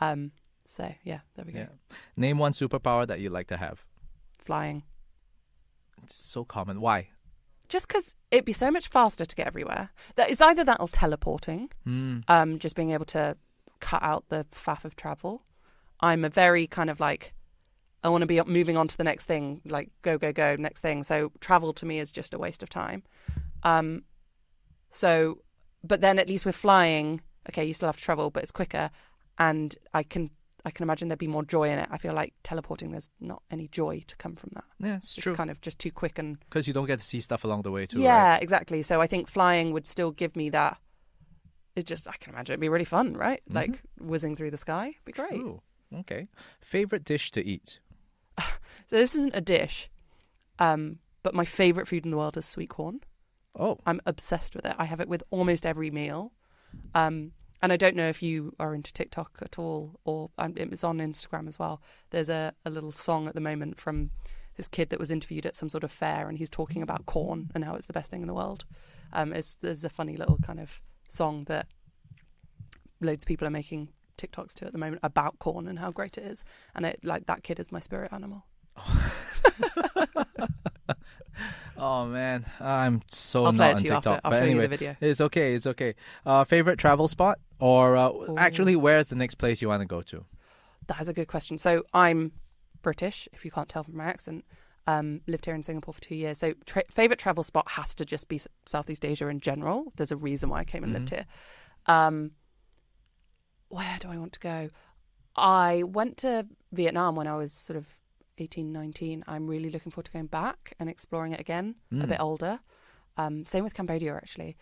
Um, 0.00 0.32
so 0.66 0.92
yeah, 1.04 1.20
there 1.36 1.44
we 1.44 1.52
go. 1.52 1.58
Yeah. 1.60 1.96
Name 2.16 2.38
one 2.38 2.52
superpower 2.52 3.06
that 3.06 3.20
you'd 3.20 3.32
like 3.32 3.46
to 3.48 3.56
have. 3.56 3.84
Flying, 4.38 4.82
It's 6.02 6.16
so 6.16 6.44
common. 6.44 6.80
Why? 6.80 7.08
just 7.68 7.88
because 7.88 8.14
it'd 8.30 8.44
be 8.44 8.52
so 8.52 8.70
much 8.70 8.86
faster 8.86 9.24
to 9.24 9.34
get 9.34 9.44
everywhere. 9.48 9.90
That 10.14 10.30
is 10.30 10.40
either 10.40 10.62
that 10.62 10.80
or 10.80 10.86
teleporting. 10.88 11.70
Mm. 11.84 12.22
um, 12.28 12.58
just 12.60 12.76
being 12.76 12.90
able 12.92 13.06
to 13.06 13.36
cut 13.80 14.02
out 14.04 14.28
the 14.28 14.46
faff 14.52 14.84
of 14.84 14.94
travel. 14.94 15.42
I'm 15.98 16.24
a 16.24 16.28
very 16.28 16.68
kind 16.68 16.88
of 16.90 17.00
like 17.00 17.34
I 18.06 18.08
want 18.08 18.22
to 18.22 18.26
be 18.26 18.40
moving 18.46 18.76
on 18.76 18.86
to 18.88 18.96
the 18.96 19.04
next 19.04 19.26
thing, 19.26 19.60
like 19.66 19.90
go 20.02 20.16
go 20.18 20.32
go 20.32 20.56
next 20.58 20.80
thing. 20.80 21.02
So 21.02 21.32
travel 21.40 21.72
to 21.74 21.84
me 21.86 21.98
is 21.98 22.12
just 22.12 22.32
a 22.34 22.38
waste 22.38 22.62
of 22.62 22.68
time. 22.68 23.02
Um, 23.62 24.04
so, 24.90 25.38
but 25.82 26.00
then 26.00 26.18
at 26.18 26.28
least 26.28 26.46
with 26.46 26.56
flying, 26.56 27.20
okay, 27.50 27.64
you 27.64 27.72
still 27.74 27.88
have 27.88 27.96
to 27.96 28.02
travel, 28.02 28.30
but 28.30 28.42
it's 28.42 28.52
quicker, 28.52 28.90
and 29.38 29.74
I 29.92 30.02
can 30.04 30.30
I 30.64 30.70
can 30.70 30.82
imagine 30.84 31.08
there'd 31.08 31.18
be 31.18 31.26
more 31.28 31.44
joy 31.44 31.68
in 31.70 31.78
it. 31.78 31.88
I 31.92 31.98
feel 31.98 32.12
like 32.14 32.34
teleporting, 32.42 32.90
there's 32.90 33.10
not 33.20 33.42
any 33.50 33.68
joy 33.68 34.02
to 34.06 34.16
come 34.16 34.34
from 34.34 34.50
that. 34.54 34.64
Yeah, 34.80 34.96
it's 34.96 35.16
It's 35.16 35.22
true. 35.24 35.34
kind 35.34 35.50
of 35.50 35.60
just 35.60 35.78
too 35.78 35.92
quick 35.92 36.18
and 36.18 36.38
Because 36.40 36.66
you 36.66 36.74
don't 36.74 36.86
get 36.86 36.98
to 36.98 37.04
see 37.04 37.20
stuff 37.20 37.44
along 37.44 37.62
the 37.62 37.70
way 37.70 37.86
too. 37.86 38.00
yeah, 38.00 38.30
Right? 38.32 38.42
exactly. 38.42 38.82
So 38.82 39.00
I 39.00 39.06
think 39.06 39.28
flying 39.28 39.72
would 39.72 39.86
still 39.86 40.10
give 40.10 40.34
me 40.34 40.50
that. 40.50 40.78
It's 41.76 41.88
just 41.88 42.08
I 42.08 42.14
can 42.18 42.32
imagine 42.32 42.54
it'd 42.54 42.60
be 42.60 42.68
really 42.68 42.84
fun, 42.84 43.12
right? 43.14 43.40
Like 43.48 43.80
whizzing 44.00 44.34
through 44.34 44.50
the 44.50 44.56
sky, 44.56 44.94
be 45.04 45.12
great. 45.12 45.30
True. 45.40 45.62
Okay. 45.94 46.26
Favorite 46.60 47.04
dish 47.04 47.30
to 47.32 47.44
eat? 47.46 47.78
So 48.88 48.94
this 48.94 49.16
isn't 49.16 49.34
a 49.34 49.40
dish, 49.40 49.90
um, 50.60 51.00
but 51.24 51.34
my 51.34 51.44
favorite 51.44 51.88
food 51.88 52.04
in 52.04 52.12
the 52.12 52.16
world 52.16 52.36
is 52.36 52.46
sweet 52.46 52.68
corn. 52.68 53.00
Oh, 53.58 53.78
I'm 53.84 54.00
obsessed 54.06 54.54
with 54.54 54.64
it. 54.64 54.76
I 54.78 54.84
have 54.84 55.00
it 55.00 55.08
with 55.08 55.24
almost 55.30 55.66
every 55.66 55.90
meal. 55.90 56.32
Um, 56.94 57.32
and 57.62 57.72
I 57.72 57.76
don't 57.76 57.96
know 57.96 58.08
if 58.08 58.22
you 58.22 58.54
are 58.60 58.76
into 58.76 58.92
TikTok 58.92 59.38
at 59.42 59.58
all, 59.58 59.98
or 60.04 60.30
um, 60.38 60.54
it's 60.56 60.84
on 60.84 60.98
Instagram 60.98 61.48
as 61.48 61.58
well. 61.58 61.82
There's 62.10 62.28
a, 62.28 62.54
a 62.64 62.70
little 62.70 62.92
song 62.92 63.26
at 63.26 63.34
the 63.34 63.40
moment 63.40 63.80
from 63.80 64.10
this 64.56 64.68
kid 64.68 64.90
that 64.90 65.00
was 65.00 65.10
interviewed 65.10 65.46
at 65.46 65.54
some 65.54 65.68
sort 65.68 65.82
of 65.82 65.90
fair, 65.90 66.28
and 66.28 66.38
he's 66.38 66.50
talking 66.50 66.82
about 66.82 67.06
corn 67.06 67.50
and 67.54 67.64
how 67.64 67.74
it's 67.74 67.86
the 67.86 67.92
best 67.92 68.10
thing 68.10 68.20
in 68.20 68.28
the 68.28 68.34
world. 68.34 68.64
Um, 69.12 69.32
it's, 69.32 69.56
there's 69.56 69.84
a 69.84 69.90
funny 69.90 70.16
little 70.16 70.38
kind 70.38 70.60
of 70.60 70.80
song 71.08 71.44
that 71.48 71.66
loads 73.00 73.24
of 73.24 73.28
people 73.28 73.46
are 73.46 73.50
making 73.50 73.88
TikToks 74.16 74.54
to 74.54 74.66
at 74.66 74.72
the 74.72 74.78
moment 74.78 75.00
about 75.02 75.38
corn 75.38 75.68
and 75.68 75.78
how 75.78 75.90
great 75.90 76.18
it 76.18 76.24
is. 76.24 76.44
And 76.74 76.84
it 76.86 77.00
like 77.02 77.26
that 77.26 77.42
kid 77.42 77.58
is 77.60 77.70
my 77.72 77.80
spirit 77.80 78.12
animal. 78.12 78.44
oh 81.76 82.06
man, 82.06 82.44
I'm 82.60 83.02
so 83.10 83.44
I'll 83.44 83.52
not 83.52 83.72
on 83.72 83.78
TikTok. 83.78 84.06
after. 84.06 84.20
I'll 84.24 84.30
but 84.30 84.38
show 84.38 84.42
anyway, 84.42 84.62
you 84.62 84.68
the 84.68 84.76
video. 84.76 84.96
it's 85.00 85.20
okay. 85.20 85.54
It's 85.54 85.66
okay. 85.66 85.94
Uh, 86.24 86.44
favorite 86.44 86.78
travel 86.78 87.08
spot, 87.08 87.38
or 87.58 87.96
uh, 87.96 88.12
actually, 88.36 88.76
where's 88.76 89.08
the 89.08 89.16
next 89.16 89.36
place 89.36 89.62
you 89.62 89.68
want 89.68 89.80
to 89.82 89.86
go 89.86 90.02
to? 90.02 90.24
That 90.86 91.00
is 91.00 91.08
a 91.08 91.12
good 91.12 91.28
question. 91.28 91.58
So 91.58 91.84
I'm 91.92 92.32
British, 92.82 93.28
if 93.32 93.44
you 93.44 93.50
can't 93.50 93.68
tell 93.68 93.82
from 93.82 93.96
my 93.96 94.04
accent. 94.04 94.44
Um, 94.88 95.20
lived 95.26 95.46
here 95.46 95.54
in 95.56 95.64
Singapore 95.64 95.92
for 95.94 96.00
two 96.00 96.14
years. 96.14 96.38
So 96.38 96.54
tra- 96.64 96.84
favorite 96.88 97.18
travel 97.18 97.42
spot 97.42 97.70
has 97.70 97.92
to 97.96 98.04
just 98.04 98.28
be 98.28 98.40
Southeast 98.66 99.04
Asia 99.04 99.26
in 99.26 99.40
general. 99.40 99.92
There's 99.96 100.12
a 100.12 100.16
reason 100.16 100.48
why 100.48 100.60
I 100.60 100.64
came 100.64 100.84
and 100.84 100.92
lived 100.92 101.10
here. 101.10 101.26
Um, 101.86 102.30
where 103.68 103.96
do 104.00 104.08
I 104.08 104.16
want 104.18 104.32
to 104.34 104.40
go? 104.40 104.70
I 105.34 105.82
went 105.82 106.16
to 106.18 106.46
Vietnam 106.72 107.14
when 107.14 107.26
I 107.26 107.36
was 107.36 107.52
sort 107.52 107.76
of 107.76 107.98
18, 108.38 108.72
19. 108.72 109.24
I'm 109.26 109.46
really 109.46 109.70
looking 109.70 109.92
forward 109.92 110.06
to 110.06 110.12
going 110.12 110.26
back 110.26 110.74
and 110.78 110.88
exploring 110.88 111.32
it 111.32 111.40
again, 111.40 111.76
a 111.92 112.06
bit 112.06 112.20
older. 112.20 112.60
Um, 113.16 113.44
same 113.46 113.64
with 113.64 113.74
Cambodia, 113.74 114.14
actually. 114.14 114.56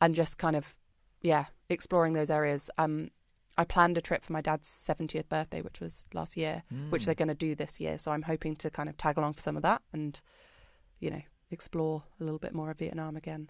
And 0.00 0.14
just 0.14 0.38
kind 0.38 0.56
of, 0.56 0.78
yeah, 1.22 1.46
exploring 1.68 2.12
those 2.14 2.30
areas. 2.30 2.70
Um, 2.78 3.10
I 3.56 3.64
planned 3.64 3.96
a 3.96 4.00
trip 4.00 4.24
for 4.24 4.32
my 4.32 4.40
dad's 4.40 4.68
70th 4.68 5.28
birthday, 5.28 5.62
which 5.62 5.80
was 5.80 6.06
last 6.12 6.36
year, 6.36 6.64
which 6.90 7.04
they're 7.06 7.14
going 7.14 7.28
to 7.28 7.34
do 7.34 7.54
this 7.54 7.78
year. 7.80 7.98
So 7.98 8.10
I'm 8.10 8.22
hoping 8.22 8.56
to 8.56 8.70
kind 8.70 8.88
of 8.88 8.96
tag 8.96 9.16
along 9.16 9.34
for 9.34 9.40
some 9.42 9.56
of 9.56 9.62
that 9.62 9.80
and, 9.92 10.20
you 10.98 11.10
know, 11.10 11.22
explore 11.50 12.02
a 12.20 12.24
little 12.24 12.38
bit 12.40 12.54
more 12.54 12.70
of 12.70 12.78
Vietnam 12.78 13.16
again 13.16 13.48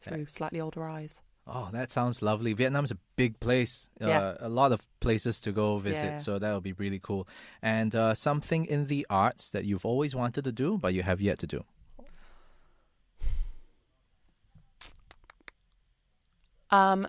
through 0.00 0.26
slightly 0.26 0.60
older 0.60 0.84
eyes. 0.84 1.20
Oh, 1.52 1.68
that 1.72 1.90
sounds 1.90 2.22
lovely. 2.22 2.52
Vietnam's 2.52 2.92
a 2.92 2.98
big 3.16 3.40
place. 3.40 3.88
Uh, 4.00 4.34
A 4.38 4.48
lot 4.48 4.70
of 4.70 4.86
places 5.00 5.40
to 5.40 5.50
go 5.50 5.78
visit. 5.78 6.04
Yeah. 6.04 6.16
So 6.18 6.38
that'll 6.38 6.60
be 6.60 6.74
really 6.74 7.00
cool. 7.00 7.26
And 7.60 7.92
uh, 7.96 8.14
something 8.14 8.64
in 8.66 8.86
the 8.86 9.04
arts 9.10 9.50
that 9.50 9.64
you've 9.64 9.84
always 9.84 10.14
wanted 10.14 10.44
to 10.44 10.52
do, 10.52 10.78
but 10.78 10.94
you 10.94 11.02
have 11.02 11.20
yet 11.20 11.40
to 11.40 11.48
do. 11.48 11.64
Um, 16.70 17.08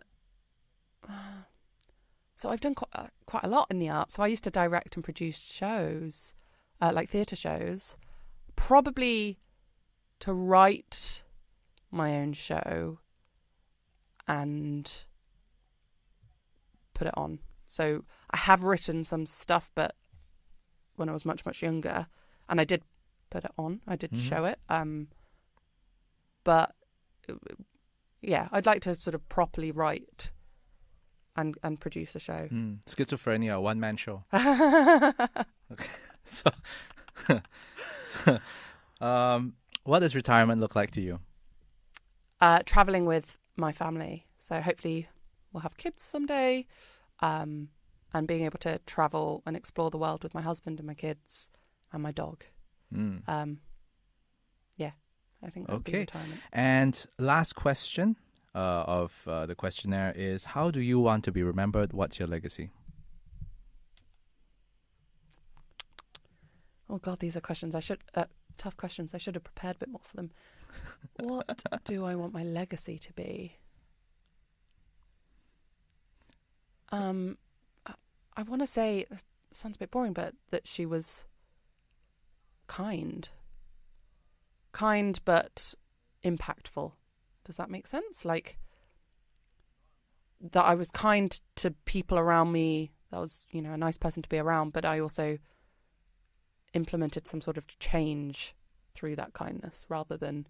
so 2.35 2.49
I've 2.49 2.61
done 2.61 2.73
quite, 2.73 2.89
uh, 2.93 3.07
quite 3.27 3.43
a 3.43 3.47
lot 3.47 3.67
in 3.69 3.77
the 3.77 3.89
arts. 3.89 4.15
So 4.15 4.23
I 4.23 4.27
used 4.27 4.43
to 4.45 4.49
direct 4.49 4.95
and 4.95 5.03
produce 5.03 5.43
shows, 5.43 6.33
uh, 6.81 6.91
like 6.91 7.09
theatre 7.09 7.35
shows. 7.35 7.95
Probably 8.55 9.37
to 10.21 10.33
write 10.33 11.21
my 11.91 12.17
own 12.17 12.33
show 12.33 12.97
and 14.39 15.03
put 16.93 17.07
it 17.07 17.13
on. 17.17 17.39
So 17.67 18.03
I 18.31 18.37
have 18.37 18.63
written 18.63 19.03
some 19.03 19.25
stuff, 19.25 19.69
but 19.75 19.95
when 20.95 21.09
I 21.09 21.11
was 21.11 21.25
much 21.25 21.45
much 21.45 21.61
younger, 21.61 22.07
and 22.49 22.61
I 22.61 22.63
did 22.65 22.83
put 23.29 23.43
it 23.45 23.51
on. 23.57 23.81
I 23.87 23.95
did 23.95 24.11
Mhm. 24.11 24.29
show 24.29 24.45
it. 24.45 24.59
Um, 24.69 25.07
but 26.43 26.75
yeah, 28.21 28.47
I'd 28.51 28.65
like 28.65 28.81
to 28.81 28.95
sort 28.95 29.15
of 29.15 29.27
properly 29.29 29.71
write 29.71 30.31
and 31.35 31.57
and 31.63 31.79
produce 31.79 32.15
a 32.15 32.19
show. 32.19 32.47
Mm. 32.51 32.83
Schizophrenia, 32.85 33.61
one 33.61 33.79
man 33.79 33.97
show. 33.97 34.23
So, 36.23 36.51
so, 38.03 38.39
um, 39.01 39.55
what 39.83 39.99
does 40.01 40.13
retirement 40.15 40.61
look 40.61 40.75
like 40.75 40.91
to 40.91 41.01
you? 41.01 41.19
uh, 42.41 42.59
traveling 42.65 43.05
with 43.05 43.37
my 43.55 43.71
family. 43.71 44.27
So 44.37 44.59
hopefully 44.61 45.07
we'll 45.51 45.61
have 45.61 45.77
kids 45.77 46.03
someday, 46.03 46.65
um, 47.19 47.69
and 48.13 48.27
being 48.27 48.43
able 48.43 48.59
to 48.59 48.79
travel 48.85 49.41
and 49.45 49.55
explore 49.55 49.89
the 49.89 49.97
world 49.97 50.23
with 50.23 50.33
my 50.33 50.41
husband 50.41 50.79
and 50.79 50.87
my 50.87 50.93
kids 50.93 51.49
and 51.93 52.03
my 52.03 52.11
dog. 52.11 52.43
Mm. 52.93 53.21
Um, 53.27 53.59
yeah, 54.77 54.91
I 55.43 55.49
think 55.49 55.69
Okay. 55.69 55.99
retirement. 55.99 56.41
And 56.51 57.05
last 57.17 57.53
question 57.53 58.17
uh, 58.53 58.83
of 58.87 59.23
uh, 59.27 59.45
the 59.45 59.55
questionnaire 59.55 60.13
is: 60.15 60.43
How 60.43 60.71
do 60.71 60.81
you 60.81 60.99
want 60.99 61.23
to 61.25 61.31
be 61.31 61.43
remembered? 61.43 61.93
What's 61.93 62.19
your 62.19 62.27
legacy? 62.27 62.71
Oh 66.89 66.97
God, 66.97 67.19
these 67.19 67.37
are 67.37 67.41
questions 67.41 67.73
I 67.75 67.79
should 67.79 67.99
uh, 68.15 68.25
tough 68.57 68.75
questions. 68.75 69.13
I 69.13 69.17
should 69.17 69.35
have 69.35 69.43
prepared 69.43 69.77
a 69.77 69.79
bit 69.79 69.89
more 69.89 70.01
for 70.03 70.17
them. 70.17 70.31
What 71.19 71.63
do 71.83 72.05
I 72.05 72.15
want 72.15 72.33
my 72.33 72.43
legacy 72.43 72.97
to 72.99 73.13
be? 73.13 73.57
Um, 76.91 77.37
I, 77.85 77.93
I 78.37 78.43
want 78.43 78.61
to 78.61 78.67
say 78.67 79.05
sounds 79.51 79.75
a 79.75 79.79
bit 79.79 79.91
boring, 79.91 80.13
but 80.13 80.33
that 80.49 80.67
she 80.67 80.85
was 80.85 81.25
kind, 82.67 83.29
kind 84.71 85.19
but 85.25 85.73
impactful. 86.23 86.93
Does 87.45 87.57
that 87.57 87.69
make 87.69 87.87
sense? 87.87 88.25
Like 88.25 88.57
that 90.39 90.63
I 90.65 90.75
was 90.75 90.91
kind 90.91 91.39
to 91.57 91.71
people 91.85 92.17
around 92.17 92.51
me. 92.51 92.91
That 93.11 93.19
was, 93.19 93.45
you 93.51 93.61
know, 93.61 93.73
a 93.73 93.77
nice 93.77 93.97
person 93.97 94.23
to 94.23 94.29
be 94.29 94.37
around, 94.37 94.73
but 94.73 94.85
I 94.85 94.99
also 94.99 95.37
implemented 96.73 97.27
some 97.27 97.41
sort 97.41 97.57
of 97.57 97.67
change 97.79 98.55
through 98.95 99.15
that 99.17 99.33
kindness 99.33 99.85
rather 99.89 100.17
than 100.17 100.47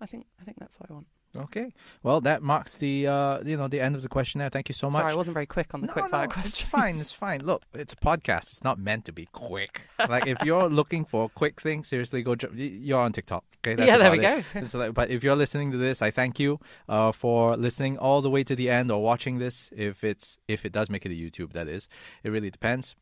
i 0.00 0.06
think 0.06 0.26
i 0.40 0.44
think 0.44 0.58
that's 0.58 0.78
what 0.80 0.90
i 0.90 0.94
want 0.94 1.06
Okay. 1.36 1.72
Well, 2.02 2.20
that 2.22 2.42
marks 2.42 2.76
the 2.78 3.06
uh, 3.06 3.42
you 3.44 3.56
know 3.56 3.68
the 3.68 3.80
end 3.80 3.94
of 3.94 4.02
the 4.02 4.08
questionnaire. 4.08 4.48
Thank 4.48 4.68
you 4.68 4.72
so 4.74 4.90
much. 4.90 5.02
sorry 5.02 5.12
i 5.12 5.16
wasn't 5.16 5.34
very 5.34 5.46
quick 5.46 5.72
on 5.74 5.80
the 5.80 5.86
no, 5.86 5.92
quick 5.92 6.08
fire 6.08 6.26
no, 6.26 6.32
questions 6.32 6.60
It's 6.60 6.68
fine. 6.68 6.96
It's 6.96 7.12
fine. 7.12 7.44
Look, 7.44 7.62
it's 7.74 7.92
a 7.92 7.96
podcast. 7.96 8.50
It's 8.50 8.64
not 8.64 8.78
meant 8.78 9.04
to 9.04 9.12
be 9.12 9.28
quick. 9.32 9.82
like 10.08 10.26
if 10.26 10.42
you're 10.44 10.68
looking 10.80 11.04
for 11.04 11.26
a 11.26 11.28
quick 11.28 11.60
thing, 11.60 11.84
seriously, 11.84 12.22
go. 12.22 12.34
You're 12.54 13.00
on 13.00 13.12
TikTok. 13.12 13.44
Okay. 13.58 13.76
That's 13.76 13.86
yeah 13.86 13.98
there 13.98 14.10
we 14.10 14.18
it. 14.24 14.72
go 14.72 14.92
but 14.92 15.10
if 15.10 15.22
you're 15.22 15.36
listening 15.36 15.70
to 15.72 15.76
this, 15.76 16.02
I 16.02 16.10
thank 16.10 16.40
you 16.40 16.58
uh, 16.88 17.12
for 17.12 17.56
listening 17.56 17.98
all 17.98 18.22
the 18.22 18.30
way 18.30 18.42
to 18.44 18.56
the 18.56 18.70
end 18.70 18.90
or 18.90 19.02
watching 19.02 19.38
this. 19.38 19.70
If 19.76 20.02
it's 20.02 20.38
if 20.48 20.64
it 20.64 20.72
does 20.72 20.90
make 20.90 21.06
it 21.06 21.10
to 21.10 21.14
YouTube, 21.14 21.52
that 21.52 21.68
is, 21.68 21.88
it 22.24 22.30
really 22.30 22.50
depends. 22.50 22.96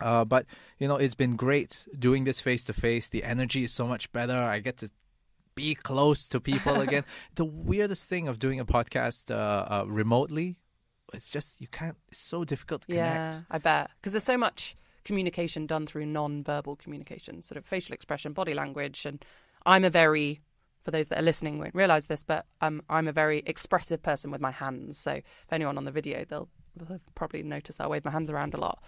Uh, 0.00 0.24
but 0.24 0.46
you 0.78 0.88
know, 0.88 0.96
it's 0.96 1.14
been 1.14 1.36
great 1.36 1.86
doing 1.96 2.24
this 2.24 2.40
face 2.40 2.64
to 2.64 2.72
face. 2.72 3.08
The 3.08 3.22
energy 3.22 3.62
is 3.62 3.72
so 3.72 3.86
much 3.86 4.10
better. 4.10 4.36
I 4.36 4.58
get 4.58 4.78
to 4.78 4.90
be 5.54 5.74
close 5.74 6.26
to 6.28 6.40
people 6.40 6.80
again. 6.86 7.04
the 7.34 7.44
weirdest 7.44 8.08
thing 8.08 8.28
of 8.28 8.38
doing 8.38 8.60
a 8.60 8.64
podcast 8.64 9.30
uh, 9.30 9.36
uh, 9.82 9.84
remotely, 9.86 10.56
it's 11.12 11.30
just 11.30 11.60
you 11.60 11.66
can't. 11.68 11.96
It's 12.08 12.18
so 12.20 12.44
difficult 12.44 12.82
to 12.88 12.94
yeah 12.94 13.30
connect. 13.30 13.46
i 13.50 13.58
bet 13.58 13.90
because 13.96 14.12
there's 14.12 14.24
so 14.24 14.38
much 14.38 14.76
communication 15.04 15.66
done 15.66 15.86
through 15.86 16.06
non-verbal 16.06 16.76
communication 16.76 17.42
sort 17.42 17.58
of 17.58 17.66
facial 17.66 17.92
expression 17.92 18.32
body 18.32 18.54
language 18.54 19.04
and 19.04 19.24
i'm 19.66 19.84
a 19.84 19.90
very 19.90 20.40
for 20.84 20.90
those 20.92 21.08
that 21.08 21.18
are 21.18 21.22
listening 21.22 21.58
won't 21.58 21.74
realize 21.74 22.06
this 22.06 22.22
but 22.22 22.46
um, 22.60 22.80
i'm 22.88 23.08
a 23.08 23.12
very 23.12 23.42
expressive 23.46 24.00
person 24.02 24.30
with 24.30 24.40
my 24.40 24.52
hands 24.52 24.96
so 24.98 25.10
if 25.10 25.24
anyone 25.52 25.76
on 25.76 25.84
the 25.84 25.90
video 25.90 26.24
they'll, 26.24 26.48
they'll 26.76 27.00
probably 27.16 27.42
notice 27.42 27.76
that 27.76 27.84
i 27.84 27.88
wave 27.88 28.04
my 28.04 28.12
hands 28.12 28.30
around 28.30 28.54
a 28.54 28.58
lot 28.58 28.82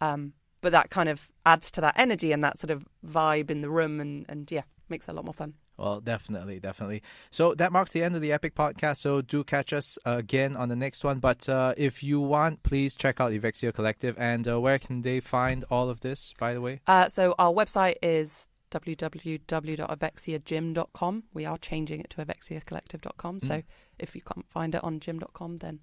um, 0.00 0.32
but 0.62 0.72
that 0.72 0.88
kind 0.88 1.08
of 1.10 1.28
adds 1.44 1.70
to 1.70 1.80
that 1.82 1.94
energy 1.98 2.32
and 2.32 2.42
that 2.42 2.58
sort 2.58 2.70
of 2.70 2.86
vibe 3.06 3.50
in 3.50 3.60
the 3.60 3.70
room 3.70 4.00
and, 4.00 4.24
and 4.30 4.50
yeah 4.50 4.62
makes 4.88 5.08
it 5.08 5.12
a 5.12 5.14
lot 5.14 5.24
more 5.26 5.34
fun 5.34 5.52
Well, 5.80 6.00
definitely, 6.00 6.60
definitely. 6.60 7.02
So 7.30 7.54
that 7.54 7.72
marks 7.72 7.92
the 7.92 8.02
end 8.02 8.14
of 8.14 8.20
the 8.20 8.32
Epic 8.32 8.54
podcast. 8.54 8.98
So 8.98 9.22
do 9.22 9.42
catch 9.42 9.72
us 9.72 9.98
again 10.04 10.54
on 10.54 10.68
the 10.68 10.76
next 10.76 11.04
one. 11.04 11.20
But 11.20 11.48
uh, 11.48 11.72
if 11.78 12.02
you 12.02 12.20
want, 12.20 12.62
please 12.62 12.94
check 12.94 13.18
out 13.18 13.32
Evexia 13.32 13.72
Collective. 13.72 14.14
And 14.18 14.46
uh, 14.46 14.60
where 14.60 14.78
can 14.78 15.00
they 15.00 15.20
find 15.20 15.64
all 15.70 15.88
of 15.88 16.02
this, 16.02 16.34
by 16.38 16.52
the 16.52 16.60
way? 16.60 16.80
Uh, 16.86 17.08
so 17.08 17.34
our 17.38 17.50
website 17.50 17.94
is 18.02 18.48
www.evexiagym.com. 18.70 21.24
We 21.32 21.46
are 21.46 21.56
changing 21.56 22.00
it 22.00 22.10
to 22.10 22.26
evexiacollective.com. 22.26 23.38
Mm. 23.38 23.42
So 23.42 23.62
if 23.98 24.14
you 24.14 24.20
can't 24.20 24.46
find 24.50 24.74
it 24.74 24.84
on 24.84 25.00
gym.com, 25.00 25.56
then 25.56 25.80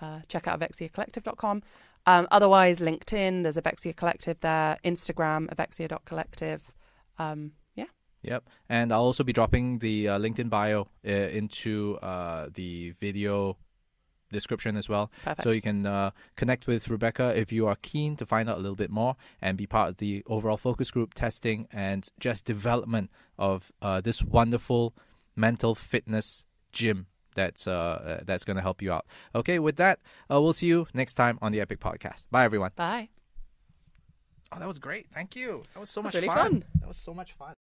uh, 0.00 0.20
check 0.28 0.46
out 0.46 0.60
evexiacollective.com. 0.60 1.64
Um, 2.06 2.28
otherwise, 2.30 2.78
LinkedIn, 2.78 3.42
there's 3.42 3.56
Evexia 3.56 3.96
Collective 3.96 4.42
there. 4.42 4.78
Instagram, 4.84 5.52
evexia.collective. 5.52 6.72
Um. 7.18 7.54
Yep. 8.24 8.48
And 8.68 8.92
I'll 8.92 9.02
also 9.02 9.22
be 9.22 9.32
dropping 9.32 9.78
the 9.78 10.08
uh, 10.08 10.18
LinkedIn 10.18 10.50
bio 10.50 10.88
uh, 11.06 11.10
into 11.10 11.98
uh, 12.02 12.48
the 12.52 12.90
video 12.92 13.56
description 14.32 14.76
as 14.76 14.88
well. 14.88 15.10
Perfect. 15.22 15.42
So 15.42 15.50
you 15.50 15.60
can 15.60 15.86
uh, 15.86 16.10
connect 16.36 16.66
with 16.66 16.88
Rebecca 16.88 17.38
if 17.38 17.52
you 17.52 17.66
are 17.66 17.76
keen 17.82 18.16
to 18.16 18.26
find 18.26 18.48
out 18.48 18.56
a 18.56 18.60
little 18.60 18.76
bit 18.76 18.90
more 18.90 19.16
and 19.40 19.56
be 19.56 19.66
part 19.66 19.90
of 19.90 19.96
the 19.98 20.22
overall 20.26 20.56
focus 20.56 20.90
group 20.90 21.14
testing 21.14 21.68
and 21.72 22.08
just 22.18 22.44
development 22.44 23.10
of 23.38 23.70
uh, 23.82 24.00
this 24.00 24.22
wonderful 24.22 24.94
mental 25.36 25.74
fitness 25.74 26.46
gym 26.72 27.06
that's 27.34 27.66
uh, 27.66 28.22
that's 28.24 28.44
going 28.44 28.56
to 28.56 28.62
help 28.62 28.80
you 28.80 28.92
out. 28.92 29.06
Okay, 29.34 29.58
with 29.58 29.76
that, 29.76 29.98
uh, 30.30 30.40
we'll 30.40 30.52
see 30.52 30.66
you 30.66 30.86
next 30.94 31.14
time 31.14 31.38
on 31.42 31.52
the 31.52 31.60
Epic 31.60 31.80
Podcast. 31.80 32.24
Bye, 32.30 32.44
everyone. 32.44 32.70
Bye. 32.76 33.08
Oh, 34.52 34.58
that 34.60 34.68
was 34.68 34.78
great. 34.78 35.06
Thank 35.12 35.34
you. 35.34 35.64
That 35.74 35.80
was 35.80 35.90
so 35.90 36.00
much 36.00 36.14
really 36.14 36.28
fun. 36.28 36.36
fun. 36.36 36.64
That 36.80 36.88
was 36.88 36.96
so 36.96 37.12
much 37.12 37.32
fun. 37.32 37.54